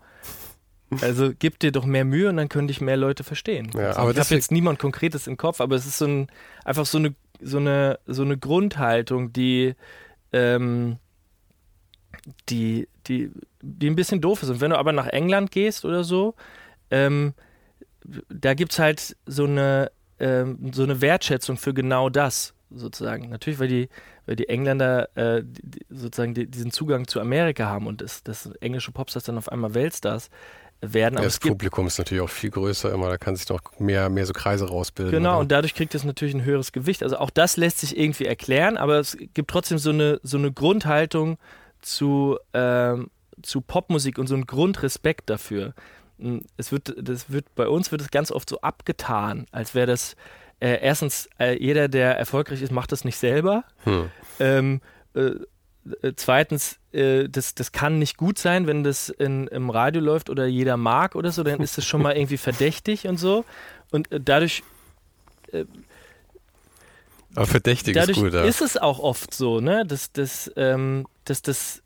[1.00, 3.70] also gib dir doch mehr Mühe und dann könnte ich mehr Leute verstehen.
[3.74, 6.28] Ja, also, aber ich habe jetzt niemand Konkretes im Kopf, aber es ist so ein,
[6.64, 9.74] einfach so eine, so eine, so eine Grundhaltung, die,
[10.32, 10.98] ähm,
[12.48, 13.30] die, die,
[13.62, 14.50] die ein bisschen doof ist.
[14.50, 16.34] Und wenn du aber nach England gehst oder so,
[16.90, 17.34] ähm,
[18.28, 23.28] da gibt es halt so eine, ähm, so eine Wertschätzung für genau das, sozusagen.
[23.28, 23.88] Natürlich, weil die,
[24.26, 28.46] weil die Engländer äh, die, sozusagen die, diesen Zugang zu Amerika haben und das, das
[28.60, 30.30] englische Popstars dann auf einmal Weltstars
[30.80, 31.16] werden.
[31.16, 34.26] Ja, das Publikum ist natürlich auch viel größer immer, da kann sich noch mehr, mehr
[34.26, 35.12] so Kreise rausbilden.
[35.12, 35.38] Genau, oder?
[35.40, 37.02] und dadurch kriegt es natürlich ein höheres Gewicht.
[37.02, 40.52] Also auch das lässt sich irgendwie erklären, aber es gibt trotzdem so eine, so eine
[40.52, 41.38] Grundhaltung
[41.80, 43.10] zu, ähm,
[43.42, 45.74] zu Popmusik und so einen Grundrespekt dafür.
[46.18, 49.86] Hm, es wird, das wird, bei uns wird es ganz oft so abgetan, als wäre
[49.86, 50.16] das
[50.60, 53.64] äh, erstens, äh, jeder, der erfolgreich ist, macht das nicht selber.
[53.84, 54.10] Hm.
[54.38, 54.80] Ähm,
[55.14, 55.46] äh, äh,
[56.16, 60.46] zweitens, äh, das, das kann nicht gut sein, wenn das in, im Radio läuft oder
[60.46, 63.44] jeder mag oder so, dann ist das schon mal irgendwie verdächtig und so.
[63.90, 64.62] Und äh, dadurch.
[65.52, 65.64] Äh,
[67.34, 68.44] Aber verdächtig dadurch ist gut, ja.
[68.44, 69.84] ist es auch oft so, ne?
[69.86, 71.82] Dass, dass, ähm, dass das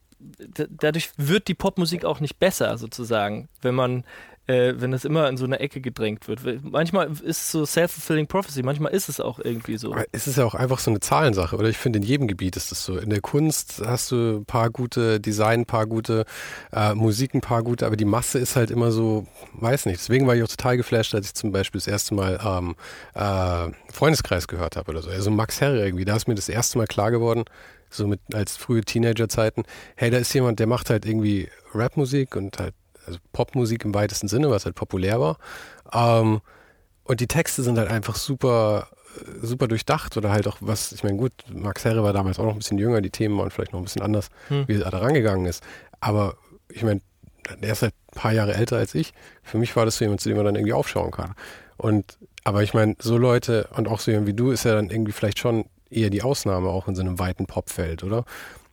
[0.71, 4.05] dadurch wird die Popmusik auch nicht besser, sozusagen, wenn man
[4.47, 6.41] äh, wenn das immer in so eine Ecke gedrängt wird.
[6.63, 9.93] Manchmal ist es so self-fulfilling prophecy, manchmal ist es auch irgendwie so.
[9.93, 11.69] Aber es ist ja auch einfach so eine Zahlensache, oder?
[11.69, 12.99] Ich finde, in jedem Gebiet ist das so.
[12.99, 16.25] In der Kunst hast du ein paar gute Design, ein paar gute
[16.73, 20.01] äh, Musik, ein paar gute, aber die Masse ist halt immer so, weiß nicht.
[20.01, 22.77] Deswegen war ich auch total geflasht, als ich zum Beispiel das erste Mal ähm,
[23.15, 25.11] äh, Freundeskreis gehört habe oder so.
[25.11, 27.45] Also Max Herre irgendwie, da ist mir das erste Mal klar geworden,
[27.89, 29.65] so mit als frühe Teenagerzeiten,
[29.97, 32.75] hey, da ist jemand, der macht halt irgendwie Rapmusik und halt
[33.07, 35.39] also Popmusik im weitesten Sinne, was halt populär war.
[35.93, 36.41] Ähm,
[37.05, 38.89] und die Texte sind halt einfach super,
[39.43, 42.53] super durchdacht oder halt auch was, ich meine, gut, Max Herre war damals auch noch
[42.53, 44.67] ein bisschen jünger, die Themen waren vielleicht noch ein bisschen anders, hm.
[44.67, 45.63] wie er da rangegangen ist.
[46.01, 46.37] Aber
[46.69, 47.01] ich meine,
[47.61, 49.13] er ist halt ein paar Jahre älter als ich.
[49.43, 51.35] Für mich war das so jemand, zu dem man dann irgendwie aufschauen kann.
[51.77, 54.91] Und, aber ich meine, so Leute und auch so jemand wie du ist ja dann
[54.91, 58.25] irgendwie vielleicht schon eher die Ausnahme auch in so einem weiten Popfeld, oder?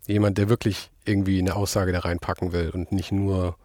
[0.07, 3.55] Jemand, der wirklich irgendwie eine Aussage da reinpacken will und nicht nur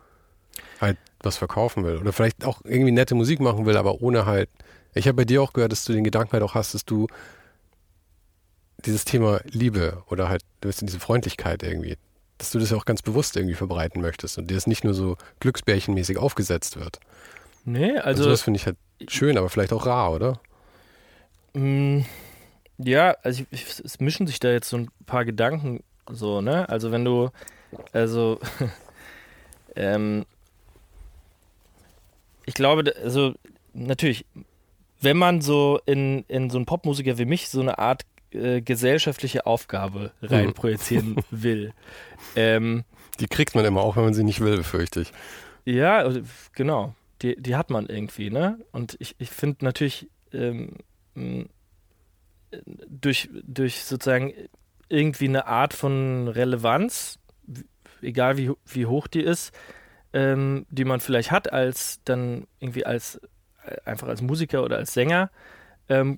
[0.81, 1.99] halt was verkaufen will.
[1.99, 4.49] Oder vielleicht auch irgendwie nette Musik machen will, aber ohne halt.
[4.95, 7.07] Ich habe bei dir auch gehört, dass du den Gedanken halt auch hast, dass du
[8.85, 11.97] dieses Thema Liebe oder halt diese Freundlichkeit irgendwie,
[12.39, 14.95] dass du das ja auch ganz bewusst irgendwie verbreiten möchtest und dir das nicht nur
[14.95, 17.01] so glücksbärchenmäßig aufgesetzt wird.
[17.65, 18.21] Nee, also.
[18.21, 18.77] also das finde ich halt
[19.09, 20.41] schön, aber vielleicht auch rar, oder?
[21.53, 22.03] Mm,
[22.79, 26.69] ja, also ich, ich, es mischen sich da jetzt so ein paar Gedanken so, ne?
[26.69, 27.31] Also wenn du,
[27.93, 28.39] also
[29.77, 30.27] ähm,
[32.47, 33.35] ich glaube, also
[33.75, 34.25] natürlich,
[35.01, 39.47] wenn man so in, in so einen Popmusiker wie mich so eine Art äh, gesellschaftliche
[39.47, 41.23] Aufgabe reinprojizieren mhm.
[41.31, 41.73] will.
[42.35, 42.85] Ähm,
[43.21, 45.13] die kriegt man immer auch, wenn man sie nicht will, befürchte ich.
[45.65, 46.21] Ja, also,
[46.55, 46.95] genau.
[47.23, 48.59] Die, die hat man irgendwie, ne?
[48.73, 50.77] Und ich, ich finde natürlich ähm,
[52.89, 54.33] durch, durch sozusagen
[54.89, 57.19] irgendwie eine Art von Relevanz,
[58.03, 59.53] egal wie, wie hoch die ist,
[60.17, 63.21] ähm, die man vielleicht hat als dann irgendwie als
[63.67, 65.31] äh, einfach als Musiker oder als Sänger,
[65.91, 66.17] ähm,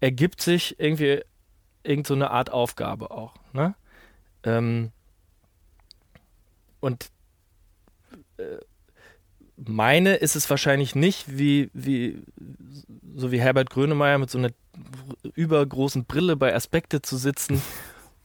[0.00, 1.22] ergibt sich irgendwie
[1.84, 3.34] irgend so eine Art Aufgabe auch.
[3.52, 3.76] Ne?
[4.42, 4.90] Ähm,
[6.80, 7.12] und
[8.38, 8.58] äh,
[9.56, 12.24] meine ist es wahrscheinlich nicht wie, wie
[13.14, 14.50] so wie Herbert Grönemeyer mit so einer
[15.34, 17.62] übergroßen Brille bei Aspekte zu sitzen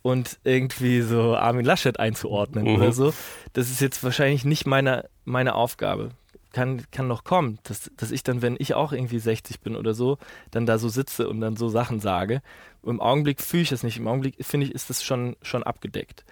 [0.01, 2.75] und irgendwie so Armin Laschet einzuordnen mhm.
[2.75, 3.13] oder so.
[3.53, 6.09] Das ist jetzt wahrscheinlich nicht meine, meine Aufgabe.
[6.53, 9.93] Kann, kann noch kommen, dass, dass ich dann, wenn ich auch irgendwie 60 bin oder
[9.93, 10.17] so,
[10.49, 12.41] dann da so sitze und dann so Sachen sage.
[12.83, 13.97] Im Augenblick fühle ich das nicht.
[13.97, 16.25] Im Augenblick finde ich, ist das schon, schon abgedeckt.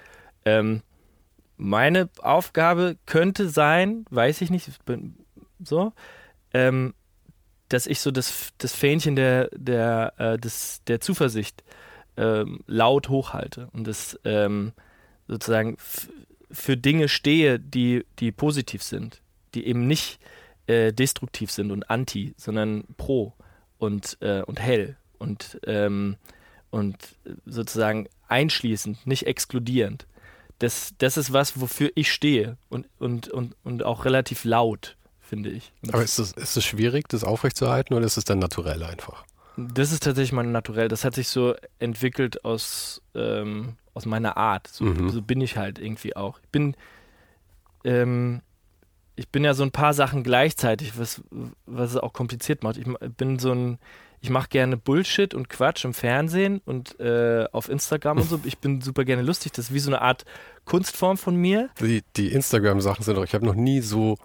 [0.43, 0.81] Ähm,
[1.55, 5.15] meine Aufgabe könnte sein, weiß ich nicht, bin,
[5.63, 5.93] so,
[6.53, 6.93] ähm,
[7.69, 11.63] dass ich so das, das Fähnchen der, der, äh, des, der Zuversicht
[12.19, 14.73] ähm, laut hochhalte und das ähm,
[15.27, 15.77] sozusagen
[16.51, 19.21] für Dinge stehe, die, die positiv sind,
[19.55, 20.19] die eben nicht
[20.67, 23.33] äh, destruktiv sind und anti, sondern pro
[23.77, 26.17] und, äh, und hell und, ähm,
[26.71, 26.97] und
[27.45, 30.05] sozusagen einschließend, nicht exkludierend.
[30.59, 35.51] Das, das ist was, wofür ich stehe und, und, und, und auch relativ laut, finde
[35.51, 35.71] ich.
[35.87, 39.23] Aber ist es, ist es schwierig, das aufrechtzuerhalten oder ist es dann naturell einfach?
[39.73, 40.87] Das ist tatsächlich mein Naturell.
[40.87, 44.67] Das hat sich so entwickelt aus, ähm, aus meiner Art.
[44.67, 45.09] So, mhm.
[45.09, 46.39] so, bin ich halt irgendwie auch.
[46.41, 46.75] Ich bin,
[47.83, 48.41] ähm,
[49.15, 51.21] ich bin ja so ein paar Sachen gleichzeitig, was,
[51.65, 52.77] was es auch kompliziert macht.
[52.77, 52.85] Ich
[53.17, 53.79] bin so ein,
[54.21, 58.39] ich mache gerne Bullshit und Quatsch im Fernsehen und äh, auf Instagram und so.
[58.45, 59.51] Ich bin super gerne lustig.
[59.53, 60.25] Das ist wie so eine Art
[60.65, 61.69] Kunstform von mir.
[61.79, 64.17] Die, die Instagram-Sachen sind doch, ich habe noch nie so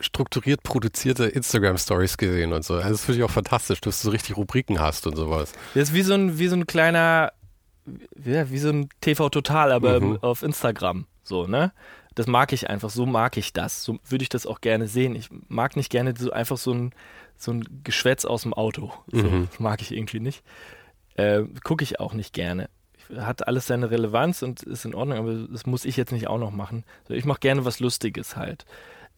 [0.00, 2.74] strukturiert produzierte Instagram-Stories gesehen und so.
[2.74, 5.52] Also das finde ich auch fantastisch, dass du so richtig Rubriken hast und sowas.
[5.74, 7.32] Das ist wie so ein, wie so ein kleiner,
[7.84, 10.18] wie, wie so ein TV Total, aber mhm.
[10.22, 11.06] auf Instagram.
[11.22, 11.72] So, ne?
[12.14, 13.84] Das mag ich einfach, so mag ich das.
[13.84, 15.14] So würde ich das auch gerne sehen.
[15.14, 16.92] Ich mag nicht gerne so einfach so ein,
[17.36, 18.92] so ein Geschwätz aus dem Auto.
[19.12, 19.48] So, mhm.
[19.50, 20.42] Das mag ich irgendwie nicht.
[21.14, 22.68] Äh, Gucke ich auch nicht gerne.
[23.16, 26.38] Hat alles seine Relevanz und ist in Ordnung, aber das muss ich jetzt nicht auch
[26.38, 26.84] noch machen.
[27.08, 28.64] Ich mache gerne was Lustiges halt.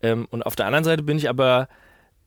[0.02, 1.68] Ähm, und auf der anderen Seite bin ich aber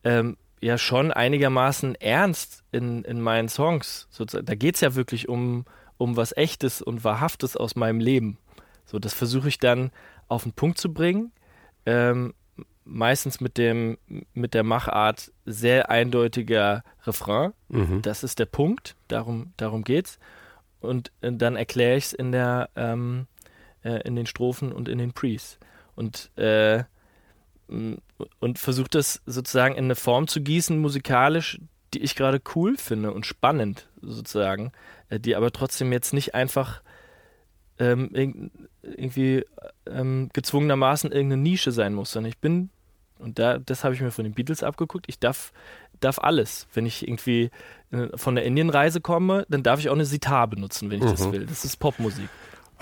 [0.04, 4.06] ähm, ja schon einigermaßen ernst in, in meinen Songs.
[4.10, 4.46] Sozusagen.
[4.46, 5.64] Da geht es ja wirklich um,
[5.98, 8.38] um was Echtes und Wahrhaftes aus meinem Leben.
[8.84, 9.90] So, das versuche ich dann
[10.28, 11.32] auf den Punkt zu bringen.
[11.86, 12.34] Ähm,
[12.84, 13.98] meistens mit dem
[14.34, 17.52] mit der Machart sehr eindeutiger Refrain.
[17.68, 18.02] Mhm.
[18.02, 18.96] Das ist der Punkt.
[19.08, 20.18] Darum darum geht's.
[20.80, 23.26] Und äh, dann erkläre ich es in der ähm,
[23.82, 25.58] äh, in den Strophen und in den Prees.
[25.94, 26.84] Und äh,
[28.40, 31.58] und versucht das sozusagen in eine Form zu gießen, musikalisch,
[31.94, 34.72] die ich gerade cool finde und spannend sozusagen,
[35.08, 36.82] äh, die aber trotzdem jetzt nicht einfach
[37.78, 38.10] ähm,
[38.82, 39.44] irgendwie
[39.86, 42.70] ähm, gezwungenermaßen irgendeine Nische sein muss, sondern ich bin
[43.18, 45.06] Und da, das habe ich mir von den Beatles abgeguckt.
[45.08, 45.52] Ich darf,
[46.00, 46.66] darf alles.
[46.74, 47.50] Wenn ich irgendwie
[47.90, 51.26] äh, von der Indienreise komme, dann darf ich auch eine Sitar benutzen, wenn ich das
[51.26, 51.32] Mhm.
[51.32, 51.46] will.
[51.46, 52.28] Das ist Popmusik.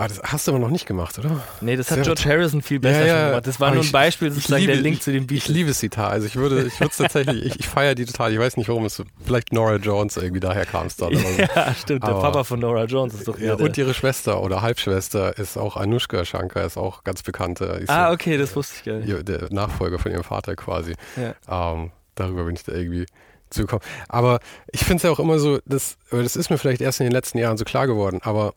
[0.01, 1.43] Ah, das hast du aber noch nicht gemacht, oder?
[1.61, 3.47] Nee, das Sehr hat George Harrison viel besser Ja, ja, gemacht.
[3.47, 5.27] Das war aber nur ein ich- Beispiel, ich sozusagen liebe- der Link zu den Ich
[5.29, 5.49] Beatles.
[5.49, 6.11] liebe Sitar.
[6.11, 8.33] Also ich würde, ich würde es tatsächlich, ich, ich feiere die total.
[8.33, 11.09] Ich weiß nicht, warum es vielleicht Nora Jones irgendwie daher kam es dann.
[11.09, 11.27] oder so.
[11.55, 12.03] ja, stimmt.
[12.03, 13.85] Der Aber- Papa von Nora Jones ist doch Ja, hier und der.
[13.85, 17.85] ihre Schwester oder Halbschwester ist auch Anushka Shankar, ist auch ganz bekannte.
[17.89, 19.29] Ah, okay, das wusste ich gar nicht.
[19.29, 20.95] der Nachfolger von ihrem Vater quasi.
[21.17, 21.73] Ja.
[21.75, 23.05] Ähm, darüber bin ich da irgendwie
[23.51, 23.83] zugekommen.
[24.09, 24.41] Aber
[24.73, 27.13] ich finde es ja auch immer so, das, das ist mir vielleicht erst in den
[27.13, 28.55] letzten Jahren so klar geworden, aber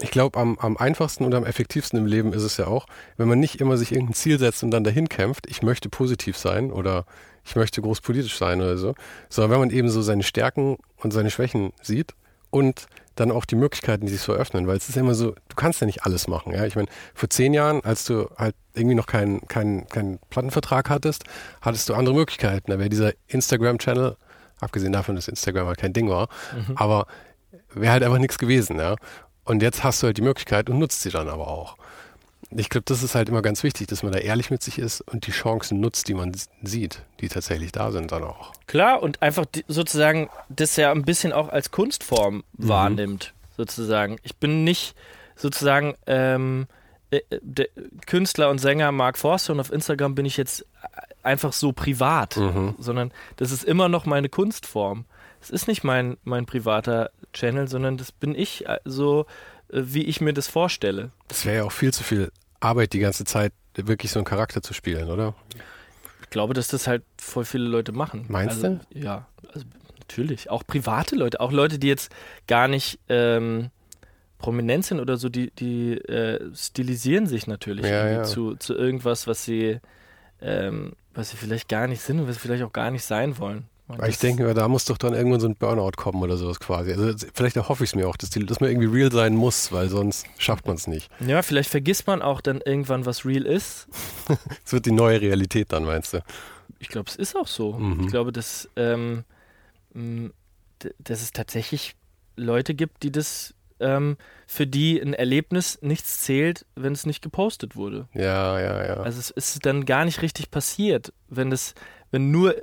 [0.00, 3.28] ich glaube, am, am einfachsten und am effektivsten im Leben ist es ja auch, wenn
[3.28, 6.72] man nicht immer sich irgendein Ziel setzt und dann dahin kämpft, ich möchte positiv sein
[6.72, 7.04] oder
[7.44, 8.94] ich möchte großpolitisch sein oder so,
[9.28, 12.14] sondern wenn man eben so seine Stärken und seine Schwächen sieht
[12.50, 15.32] und dann auch die Möglichkeiten, die sich so öffnen, weil es ist ja immer so,
[15.32, 16.54] du kannst ja nicht alles machen.
[16.54, 16.64] Ja?
[16.64, 21.24] Ich meine, vor zehn Jahren, als du halt irgendwie noch keinen keinen keinen Plattenvertrag hattest,
[21.60, 22.70] hattest du andere Möglichkeiten.
[22.70, 24.16] Da wäre dieser Instagram-Channel,
[24.60, 26.28] abgesehen davon, dass Instagram halt kein Ding war,
[26.74, 27.06] aber
[27.74, 28.78] wäre halt einfach nichts gewesen.
[28.78, 28.96] Ja?
[29.44, 31.76] Und jetzt hast du halt die Möglichkeit und nutzt sie dann aber auch.
[32.50, 35.00] Ich glaube, das ist halt immer ganz wichtig, dass man da ehrlich mit sich ist
[35.00, 38.52] und die Chancen nutzt, die man sieht, die tatsächlich da sind dann auch.
[38.66, 44.18] Klar, und einfach sozusagen das ja ein bisschen auch als Kunstform wahrnimmt, sozusagen.
[44.22, 44.94] Ich bin nicht
[45.34, 46.66] sozusagen ähm,
[47.10, 47.68] äh, der
[48.06, 50.66] Künstler und Sänger Mark Forster und auf Instagram bin ich jetzt
[51.22, 52.74] einfach so privat, Mhm.
[52.78, 55.04] sondern das ist immer noch meine Kunstform.
[55.42, 59.26] Es ist nicht mein, mein privater Channel, sondern das bin ich äh, so,
[59.68, 61.10] äh, wie ich mir das vorstelle.
[61.28, 64.62] Das wäre ja auch viel zu viel Arbeit, die ganze Zeit wirklich so einen Charakter
[64.62, 65.34] zu spielen, oder?
[66.22, 68.26] Ich glaube, dass das halt voll viele Leute machen.
[68.28, 69.66] Meinst also, Ja, also
[69.98, 70.48] natürlich.
[70.48, 72.12] Auch private Leute, auch Leute, die jetzt
[72.46, 73.70] gar nicht ähm,
[74.38, 78.24] prominent sind oder so, die, die äh, stilisieren sich natürlich Ja, irgendwie ja.
[78.24, 79.80] Zu, zu irgendwas, was sie,
[80.40, 83.38] ähm, was sie vielleicht gar nicht sind und was sie vielleicht auch gar nicht sein
[83.38, 83.66] wollen.
[84.06, 86.92] Ich denke da muss doch dann irgendwann so ein Burnout kommen oder sowas quasi.
[86.92, 89.72] Also vielleicht erhoffe ich es mir auch, dass, die, dass man irgendwie real sein muss,
[89.72, 91.10] weil sonst schafft man es nicht.
[91.20, 93.88] Ja, vielleicht vergisst man auch dann irgendwann, was real ist.
[94.64, 96.22] Es wird die neue Realität dann, meinst du?
[96.78, 97.74] Ich glaube, es ist auch so.
[97.74, 98.00] Mhm.
[98.00, 99.24] Ich glaube, dass, ähm,
[100.98, 101.94] dass es tatsächlich
[102.36, 104.16] Leute gibt, die das, ähm,
[104.46, 108.08] für die ein Erlebnis nichts zählt, wenn es nicht gepostet wurde.
[108.14, 108.94] Ja, ja, ja.
[108.94, 111.74] Also es ist dann gar nicht richtig passiert, wenn das,
[112.10, 112.54] wenn nur,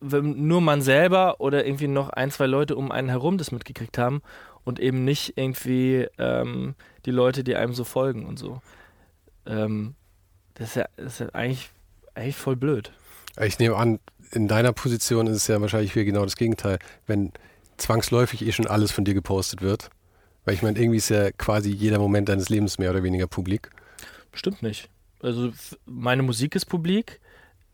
[0.00, 3.98] wenn nur man selber oder irgendwie noch ein, zwei Leute um einen herum das mitgekriegt
[3.98, 4.22] haben
[4.64, 8.60] und eben nicht irgendwie ähm, die Leute, die einem so folgen und so.
[9.46, 9.94] Ähm,
[10.54, 11.70] das, ist ja, das ist ja eigentlich,
[12.14, 12.92] eigentlich voll blöd.
[13.40, 14.00] Ich nehme an,
[14.32, 17.32] in deiner Position ist es ja wahrscheinlich hier genau das Gegenteil, wenn
[17.76, 19.90] zwangsläufig eh schon alles von dir gepostet wird.
[20.44, 23.70] Weil ich meine, irgendwie ist ja quasi jeder Moment deines Lebens mehr oder weniger publik.
[24.32, 24.88] Bestimmt nicht.
[25.20, 25.52] Also
[25.84, 27.20] meine Musik ist publik.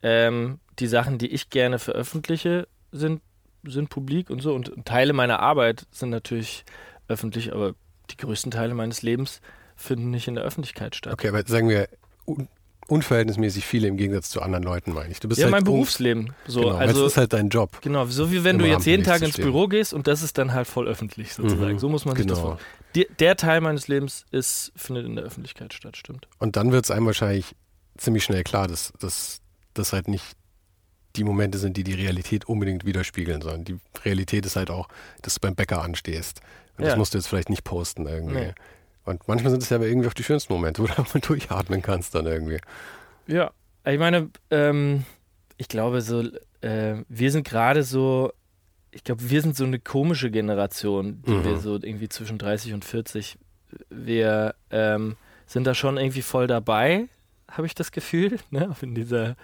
[0.02, 3.20] Ähm, die Sachen, die ich gerne veröffentliche, sind,
[3.64, 4.54] sind publik und so.
[4.54, 6.64] Und Teile meiner Arbeit sind natürlich
[7.08, 7.74] öffentlich, aber
[8.10, 9.40] die größten Teile meines Lebens
[9.76, 11.12] finden nicht in der Öffentlichkeit statt.
[11.12, 11.88] Okay, aber sagen wir
[12.26, 12.48] un
[12.88, 15.20] unverhältnismäßig viele im Gegensatz zu anderen Leuten, meine ich.
[15.20, 16.34] Du bist ja, halt mein Berufsleben.
[16.46, 17.80] So, Genau, also es ist halt dein Job.
[17.80, 19.36] genau, so wie wenn du jetzt jeden Tag ins.
[19.36, 21.74] Büro gehst und das ist dann halt voll öffentlich sozusagen.
[21.74, 22.50] Mhm, So muss man sich das genau.
[22.50, 22.72] vorstellen.
[22.96, 26.28] Die, der Teil meines Lebens ist, findet in der Öffentlichkeit statt, stimmt.
[26.38, 27.54] Und dann wird es einem wahrscheinlich
[27.96, 30.36] ziemlich schnell klar, dass das halt nicht
[31.16, 34.88] die Momente sind, die die Realität unbedingt widerspiegeln, sondern die Realität ist halt auch,
[35.22, 36.40] dass du beim Bäcker anstehst.
[36.78, 36.96] Und das Ja.
[36.98, 38.34] musst du jetzt vielleicht nicht posten irgendwie.
[38.34, 38.54] Nee.
[39.04, 41.82] Und manchmal sind es ja aber irgendwie auch die schönsten Momente, wo du mal durchatmen
[41.82, 42.58] kannst dann irgendwie.
[43.26, 43.50] Ja,
[43.84, 45.04] ich meine, ähm,
[45.56, 46.22] ich glaube so,
[46.60, 48.32] äh, wir sind gerade so,
[48.90, 51.44] ich glaube, wir sind so eine komische Generation, die Mhm.
[51.44, 53.38] wir so irgendwie zwischen 30 und 40,
[53.90, 57.08] wir ähm, sind da schon irgendwie voll dabei,
[57.50, 58.74] habe ich das Gefühl, ne?
[58.82, 59.36] in dieser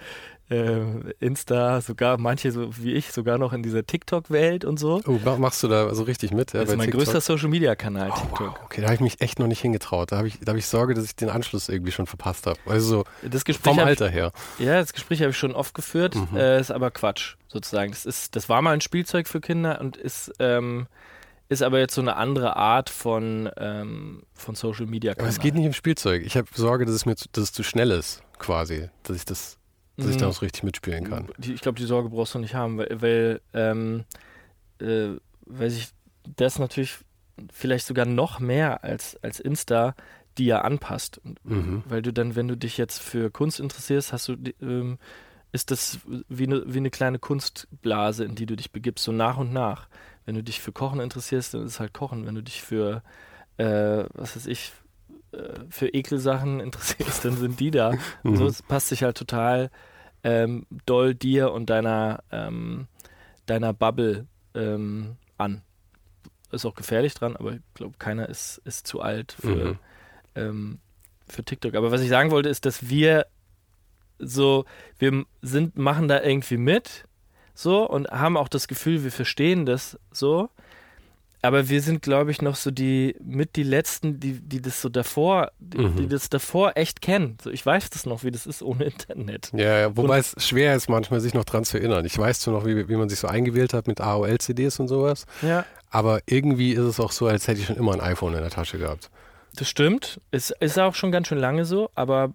[0.51, 0.81] äh,
[1.21, 5.03] Insta, sogar manche so wie ich, sogar noch in dieser TikTok-Welt und so.
[5.07, 6.53] Oh, ma- machst du da so richtig mit?
[6.53, 7.01] Ja, das ist mein TikTok?
[7.05, 8.41] größter Social-Media-Kanal, Oh, TikTok.
[8.41, 8.59] wow.
[8.65, 10.13] Okay, da habe ich mich echt noch nicht hingetraut.
[10.13, 12.59] Da habe ich, da hab ich Sorge, dass ich den Anschluss irgendwie schon verpasst habe.
[12.67, 14.33] Also so Das Gespräch vom Alter her.
[14.59, 16.37] Ja, das Gespräch habe ich schon oft geführt, Mhm.
[16.37, 17.91] äh, ist aber Quatsch, sozusagen.
[17.93, 20.87] Das, ist, das war mal ein Spielzeug für Kinder und ist, ähm,
[21.51, 25.13] ist aber jetzt so eine andere Art von, ähm, von Social Media.
[25.13, 26.23] Aber es geht nicht um Spielzeug.
[26.25, 28.89] Ich habe Sorge, dass es mir zu, dass es zu schnell ist, quasi.
[29.03, 29.58] Dass ich das,
[29.99, 30.21] dass ich Mhm.
[30.21, 31.29] da auch so richtig mitspielen kann.
[31.37, 34.05] Die, ich glaube, die Sorge brauchst du nicht haben, weil, weil, ähm,
[34.81, 35.11] äh,
[35.45, 35.89] weil sich
[36.37, 36.97] das natürlich
[37.53, 39.95] vielleicht sogar noch mehr als, als Insta
[40.39, 41.20] ja anpasst.
[41.43, 41.83] Mhm.
[41.87, 44.99] Weil du dann, wenn du dich jetzt für Kunst interessierst, hast du ähm,
[45.51, 45.99] ist das
[46.29, 49.89] wie eine, wie eine kleine Kunstblase, in die du dich begibst, so nach und nach.
[50.27, 52.27] Wenn du dich für Kochen interessierst, dann ist es halt Kochen.
[52.27, 53.03] Wenn du dich für,
[53.57, 54.72] äh, was weiß ich,
[55.33, 55.39] äh,
[55.70, 57.95] für Ekelsachen interessierst, dann sind die da.
[58.22, 58.37] Mhm.
[58.37, 59.70] So, es passt sich halt total
[60.29, 62.87] ähm, doll dir und deiner, ähm,
[63.47, 65.62] deiner Bubble ähm, an.
[66.51, 69.79] Ist auch gefährlich dran, aber ich glaube, keiner ist, ist zu alt für, Mhm.
[70.35, 70.79] ähm,
[71.26, 71.74] für TikTok.
[71.74, 73.26] Aber was ich sagen wollte, ist, dass wir
[74.18, 74.64] so,
[74.99, 77.05] wir sind, machen da irgendwie mit,
[77.55, 80.51] so, und haben auch das Gefühl, wir verstehen das so.
[81.41, 84.89] Aber wir sind, glaube ich, noch so die, mit die Letzten, die, die das so
[84.89, 85.97] davor, die, Mhm.
[85.97, 87.39] die das davor echt kennen.
[87.43, 89.51] So, ich weiß das noch, wie das ist ohne Internet.
[89.55, 92.05] Ja, ja, wobei es schwer ist, manchmal sich noch dran zu erinnern.
[92.05, 95.26] Ich weiß zwar noch, wie, wie man sich so eingewählt hat mit AOL-CDs und sowas,
[95.43, 95.64] Ja.
[95.91, 98.51] aber irgendwie ist es auch so, als hätte ich schon immer ein iPhone in der
[98.51, 99.09] Tasche gehabt.
[99.55, 100.20] Das stimmt.
[100.32, 102.32] Es ist auch schon ganz schön lange so, aber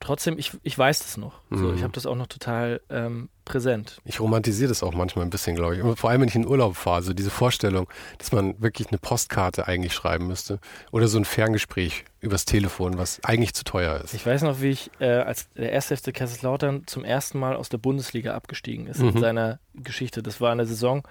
[0.00, 1.40] trotzdem, ich, ich weiß das noch.
[1.50, 1.74] So, Mhm.
[1.76, 3.98] ich habe das auch noch total ähm, präsent.
[4.04, 5.82] Ich romantisiere das auch manchmal ein bisschen, glaube ich.
[5.82, 7.88] Und vor allem, wenn ich in Urlaub fahre, so diese Vorstellung,
[8.18, 10.60] dass man wirklich eine Postkarte eigentlich schreiben müsste
[10.92, 14.14] oder so ein Ferngespräch übers Telefon, was eigentlich zu teuer ist.
[14.14, 17.68] Ich weiß noch, wie ich äh, als der erste FC Kaiserslautern zum ersten Mal aus
[17.68, 19.18] der Bundesliga abgestiegen ist in Mhm.
[19.20, 20.22] seiner Geschichte.
[20.22, 21.02] Das war eine Saison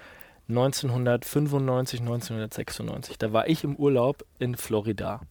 [0.47, 3.17] 1995, 1996.
[3.17, 5.21] Da war ich im Urlaub in Florida.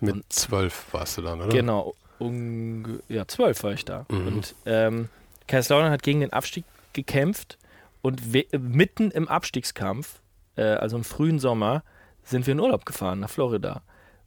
[0.00, 1.48] Mit zwölf warst du dann, oder?
[1.50, 4.06] Genau, unge ja, zwölf war ich da.
[4.10, 4.26] Mhm.
[4.26, 5.08] Und ähm,
[5.48, 7.58] Kaiserslautern hat gegen den Abstieg gekämpft
[8.02, 10.20] und we- mitten im Abstiegskampf,
[10.56, 11.82] äh, also im frühen Sommer,
[12.24, 13.82] sind wir in Urlaub gefahren nach Florida.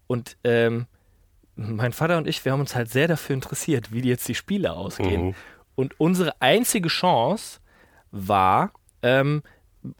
[0.08, 0.86] Und ähm,
[1.56, 4.74] mein Vater und ich, wir haben uns halt sehr dafür interessiert, wie jetzt die Spiele
[4.74, 5.28] ausgehen.
[5.28, 5.36] Mhm.
[5.76, 7.60] Und unsere einzige Chance
[8.12, 8.72] war,
[9.02, 9.42] ähm,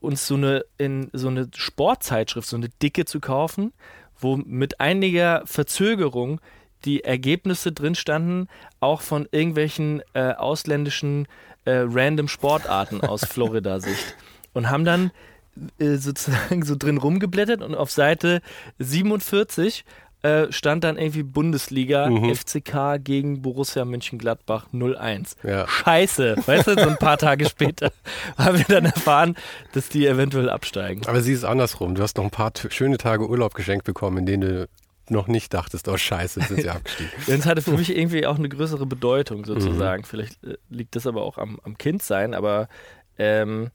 [0.02, 3.72] uns so eine, in, so eine Sportzeitschrift, so eine dicke zu kaufen,
[4.20, 6.42] wo mit einiger Verzögerung
[6.84, 8.48] die Ergebnisse drin standen,
[8.80, 11.28] auch von irgendwelchen äh, ausländischen
[11.66, 14.16] äh, random Sportarten aus Florida-Sicht.
[14.54, 15.12] Und haben dann
[15.80, 18.42] äh, sozusagen so drin rumgeblättert und auf Seite
[18.80, 19.86] 47
[20.22, 22.34] äh, stand dann irgendwie Bundesliga Mhm.
[22.34, 25.36] FCK gegen Borussia Mönchengladbach 01.
[25.44, 25.68] Ja.
[25.68, 27.92] Scheiße, weißt du, so ein paar Tage später
[28.38, 29.36] haben wir dann erfahren,
[29.74, 31.06] dass die eventuell absteigen.
[31.08, 31.96] Aber sie ist andersrum.
[31.96, 34.68] Du hast noch ein paar schöne Tage Urlaub geschenkt bekommen, in denen du
[35.10, 37.12] noch nicht dachtest, oh scheiße, sind sie abgestiegen.
[37.28, 40.02] Denn es hatte für mich irgendwie auch eine größere Bedeutung sozusagen.
[40.02, 40.06] Mhm.
[40.06, 42.68] Vielleicht äh, liegt das aber auch am, am Kindsein, aber
[43.18, 43.72] ähm,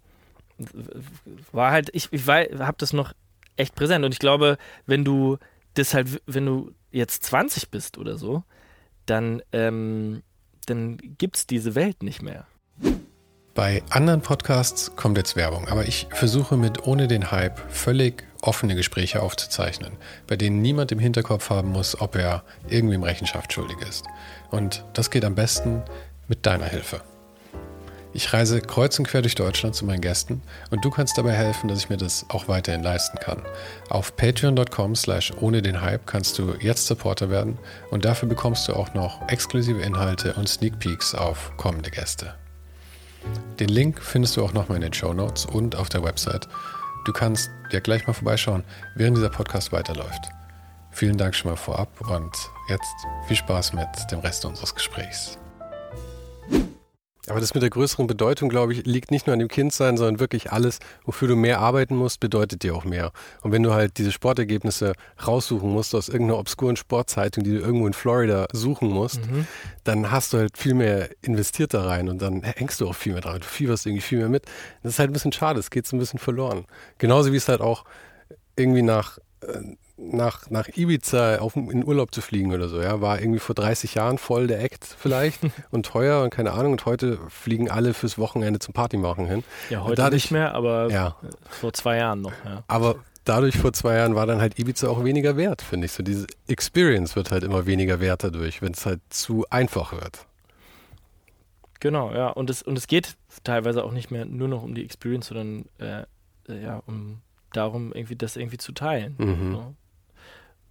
[1.52, 3.12] war halt, ich, ich habe das noch
[3.56, 5.38] echt präsent und ich glaube, wenn du
[5.74, 8.42] das halt, wenn du jetzt 20 bist oder so,
[9.06, 10.22] dann, ähm,
[10.66, 12.46] dann gibt es diese Welt nicht mehr.
[13.54, 18.76] Bei anderen Podcasts kommt jetzt Werbung, aber ich versuche mit ohne den Hype völlig offene
[18.76, 19.92] Gespräche aufzuzeichnen,
[20.28, 24.04] bei denen niemand im Hinterkopf haben muss, ob er irgendwem Rechenschaft schuldig ist.
[24.50, 25.82] Und das geht am besten
[26.28, 27.00] mit deiner Hilfe.
[28.12, 31.68] Ich reise kreuz und quer durch Deutschland zu meinen Gästen und du kannst dabei helfen,
[31.68, 33.42] dass ich mir das auch weiterhin leisten kann.
[33.88, 37.58] Auf patreon.com slash ohne den Hype kannst du jetzt Supporter werden
[37.90, 42.34] und dafür bekommst du auch noch exklusive Inhalte und Sneak Peeks auf kommende Gäste.
[43.58, 46.48] Den Link findest du auch nochmal in den Show Notes und auf der Website.
[47.04, 48.64] Du kannst ja gleich mal vorbeischauen,
[48.96, 50.30] während dieser Podcast weiterläuft.
[50.90, 52.32] Vielen Dank schon mal vorab und
[52.68, 52.94] jetzt
[53.26, 55.38] viel Spaß mit dem Rest unseres Gesprächs.
[57.28, 60.20] Aber das mit der größeren Bedeutung, glaube ich, liegt nicht nur an dem Kindsein, sondern
[60.20, 63.12] wirklich alles, wofür du mehr arbeiten musst, bedeutet dir auch mehr.
[63.42, 64.94] Und wenn du halt diese Sportergebnisse
[65.26, 69.20] raussuchen musst aus irgendeiner obskuren Sportzeitung, die du irgendwo in Florida suchen musst,
[69.84, 73.12] dann hast du halt viel mehr investiert da rein und dann hängst du auch viel
[73.12, 73.40] mehr dran.
[73.40, 74.44] Du fieberst irgendwie viel mehr mit.
[74.82, 76.64] Das ist halt ein bisschen schade, es geht so ein bisschen verloren.
[76.98, 77.84] Genauso wie es halt auch
[78.56, 79.58] irgendwie nach, äh,
[80.02, 83.94] nach, nach Ibiza auf, in Urlaub zu fliegen oder so, ja, war irgendwie vor 30
[83.94, 85.40] Jahren voll der Act vielleicht
[85.70, 86.72] und teuer und keine Ahnung.
[86.72, 89.44] Und heute fliegen alle fürs Wochenende zum Party machen hin.
[89.68, 91.16] Ja, heute dadurch- nicht mehr, aber Ja,
[91.48, 92.32] vor zwei Jahren noch.
[92.44, 92.64] Ja.
[92.66, 95.92] aber dadurch vor zwei Jahren war dann halt Ibiza auch weniger wert, finde ich.
[95.92, 100.26] So diese Experience wird halt immer weniger wert dadurch, wenn es halt zu einfach wird.
[101.80, 102.28] Genau, ja.
[102.28, 105.64] Und es, und es geht teilweise auch nicht mehr nur noch um die Experience, sondern
[105.78, 106.02] äh,
[106.48, 107.18] äh, ja, um
[107.52, 109.14] darum, irgendwie das irgendwie zu teilen.
[109.18, 109.52] Mhm.
[109.52, 109.74] So.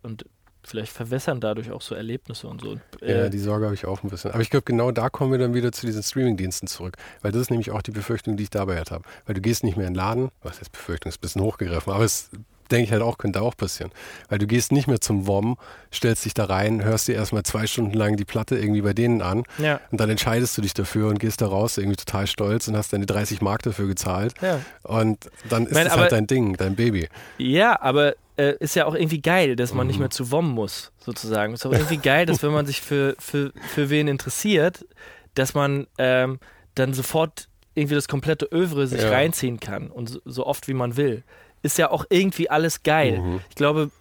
[0.02, 0.26] Und
[0.64, 2.78] vielleicht verwässern dadurch auch so Erlebnisse und so.
[3.02, 4.32] Äh, Ja, die Sorge habe ich auch ein bisschen.
[4.32, 6.98] Aber ich glaube, genau da kommen wir dann wieder zu diesen Streaming-Diensten zurück.
[7.22, 9.04] Weil das ist nämlich auch die Befürchtung, die ich dabei halt habe.
[9.26, 11.94] Weil du gehst nicht mehr in den Laden, was jetzt Befürchtung ist ein bisschen hochgegriffen,
[11.94, 12.30] aber es
[12.72, 13.92] denke ich halt auch, könnte auch passieren.
[14.28, 15.58] Weil du gehst nicht mehr zum WOM,
[15.92, 19.24] stellst dich da rein, hörst dir erstmal zwei Stunden lang die Platte irgendwie bei denen
[19.24, 22.68] an ja, und dann entscheidest du dich dafür und gehst da raus irgendwie total stolz
[22.68, 24.36] und hast deine 30 Mark dafür gezahlt.
[24.42, 24.60] ja.
[24.84, 27.10] Und dann ist es halt dein Ding, dein Baby.
[27.40, 29.88] ja, aber äh, ist ja auch irgendwie geil, dass man Mhm.
[29.92, 31.54] nicht mehr zu WOM muss, sozusagen.
[31.54, 34.86] Ist auch irgendwie geil, dass wenn man sich für, für, für wen interessiert,
[35.36, 36.40] dass man ähm,
[36.76, 39.10] dann sofort irgendwie das komplette Övre sich Ja.
[39.10, 41.24] reinziehen kann und so, so oft wie man will.
[41.62, 43.20] Ist ja auch irgendwie alles geil.
[43.20, 43.42] Mhm.
[43.50, 43.92] Ich glaube,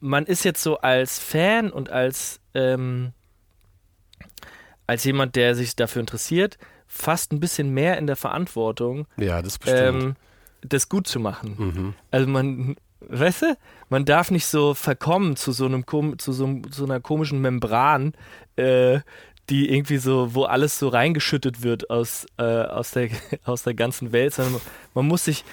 [0.00, 3.12] man ist jetzt so als Fan und als, ähm,
[4.86, 9.58] als jemand, der sich dafür interessiert, fast ein bisschen mehr in der Verantwortung, Ja, das
[9.58, 10.02] bestimmt.
[10.02, 10.16] ähm,
[10.62, 11.54] das gut zu machen.
[11.58, 11.94] mhm.
[12.10, 12.76] Also man,
[13.08, 13.56] weißt du,
[13.88, 15.84] man darf nicht so verkommen zu so einem
[16.18, 18.12] zu so, so einer komischen Membran,
[18.56, 19.00] äh,
[19.50, 23.10] die irgendwie so, wo alles so reingeschüttet wird aus, äh, aus, der,
[23.44, 24.60] aus der ganzen Welt, sondern
[24.94, 25.44] man muss sich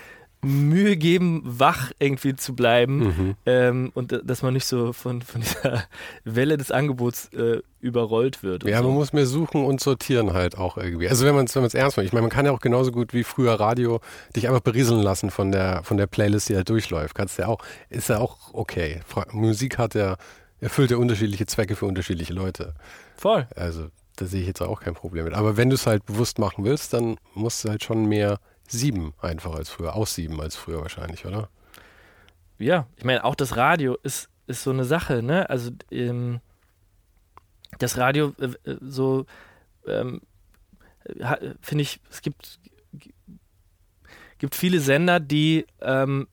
[0.44, 3.36] Mühe geben, wach irgendwie zu bleiben Mhm.
[3.46, 5.84] ähm, und dass man nicht so von, von dieser
[6.24, 8.64] Welle des Angebots äh, überrollt wird.
[8.64, 8.86] Ja, so.
[8.88, 11.10] man muss mehr suchen und sortieren halt auch irgendwie.
[11.10, 12.06] Also wenn man es wenn man's ernst macht.
[12.06, 14.00] Ich meine, man kann ja auch genauso gut wie früher Radio
[14.36, 17.16] dich einfach berieseln lassen von der, von der Playlist, die halt durchläuft.
[17.16, 19.02] Kannst ja auch, ist ja auch okay.
[19.06, 20.18] Fra Musik hat ja,
[20.60, 22.74] erfüllt ja unterschiedliche Zwecke für unterschiedliche Leute.
[23.18, 23.48] Voll.
[23.56, 25.34] Also da sehe ich jetzt auch kein Problem mit.
[25.34, 28.40] Aber wenn du es halt bewusst machen willst, dann musst du halt schon mehr
[28.72, 31.50] sieben einfach als früher, aussieben als früher wahrscheinlich, oder?
[32.58, 35.50] Ja, ich meine, auch das Radio ist, ist so eine Sache, ne?
[35.50, 36.40] Also, ähm,
[37.80, 39.26] das Radio äh, äh, so,
[39.88, 40.22] ähm,
[41.62, 42.60] finde ich, es gibt,
[44.38, 46.28] gibt viele Sender, die, ähm,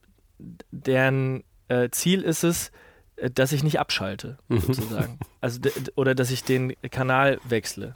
[0.71, 2.71] deren äh, Ziel ist es,
[3.15, 5.19] äh, dass ich nicht abschalte, sozusagen.
[5.41, 5.59] also,
[5.95, 7.95] oder dass ich den Kanal wechsle.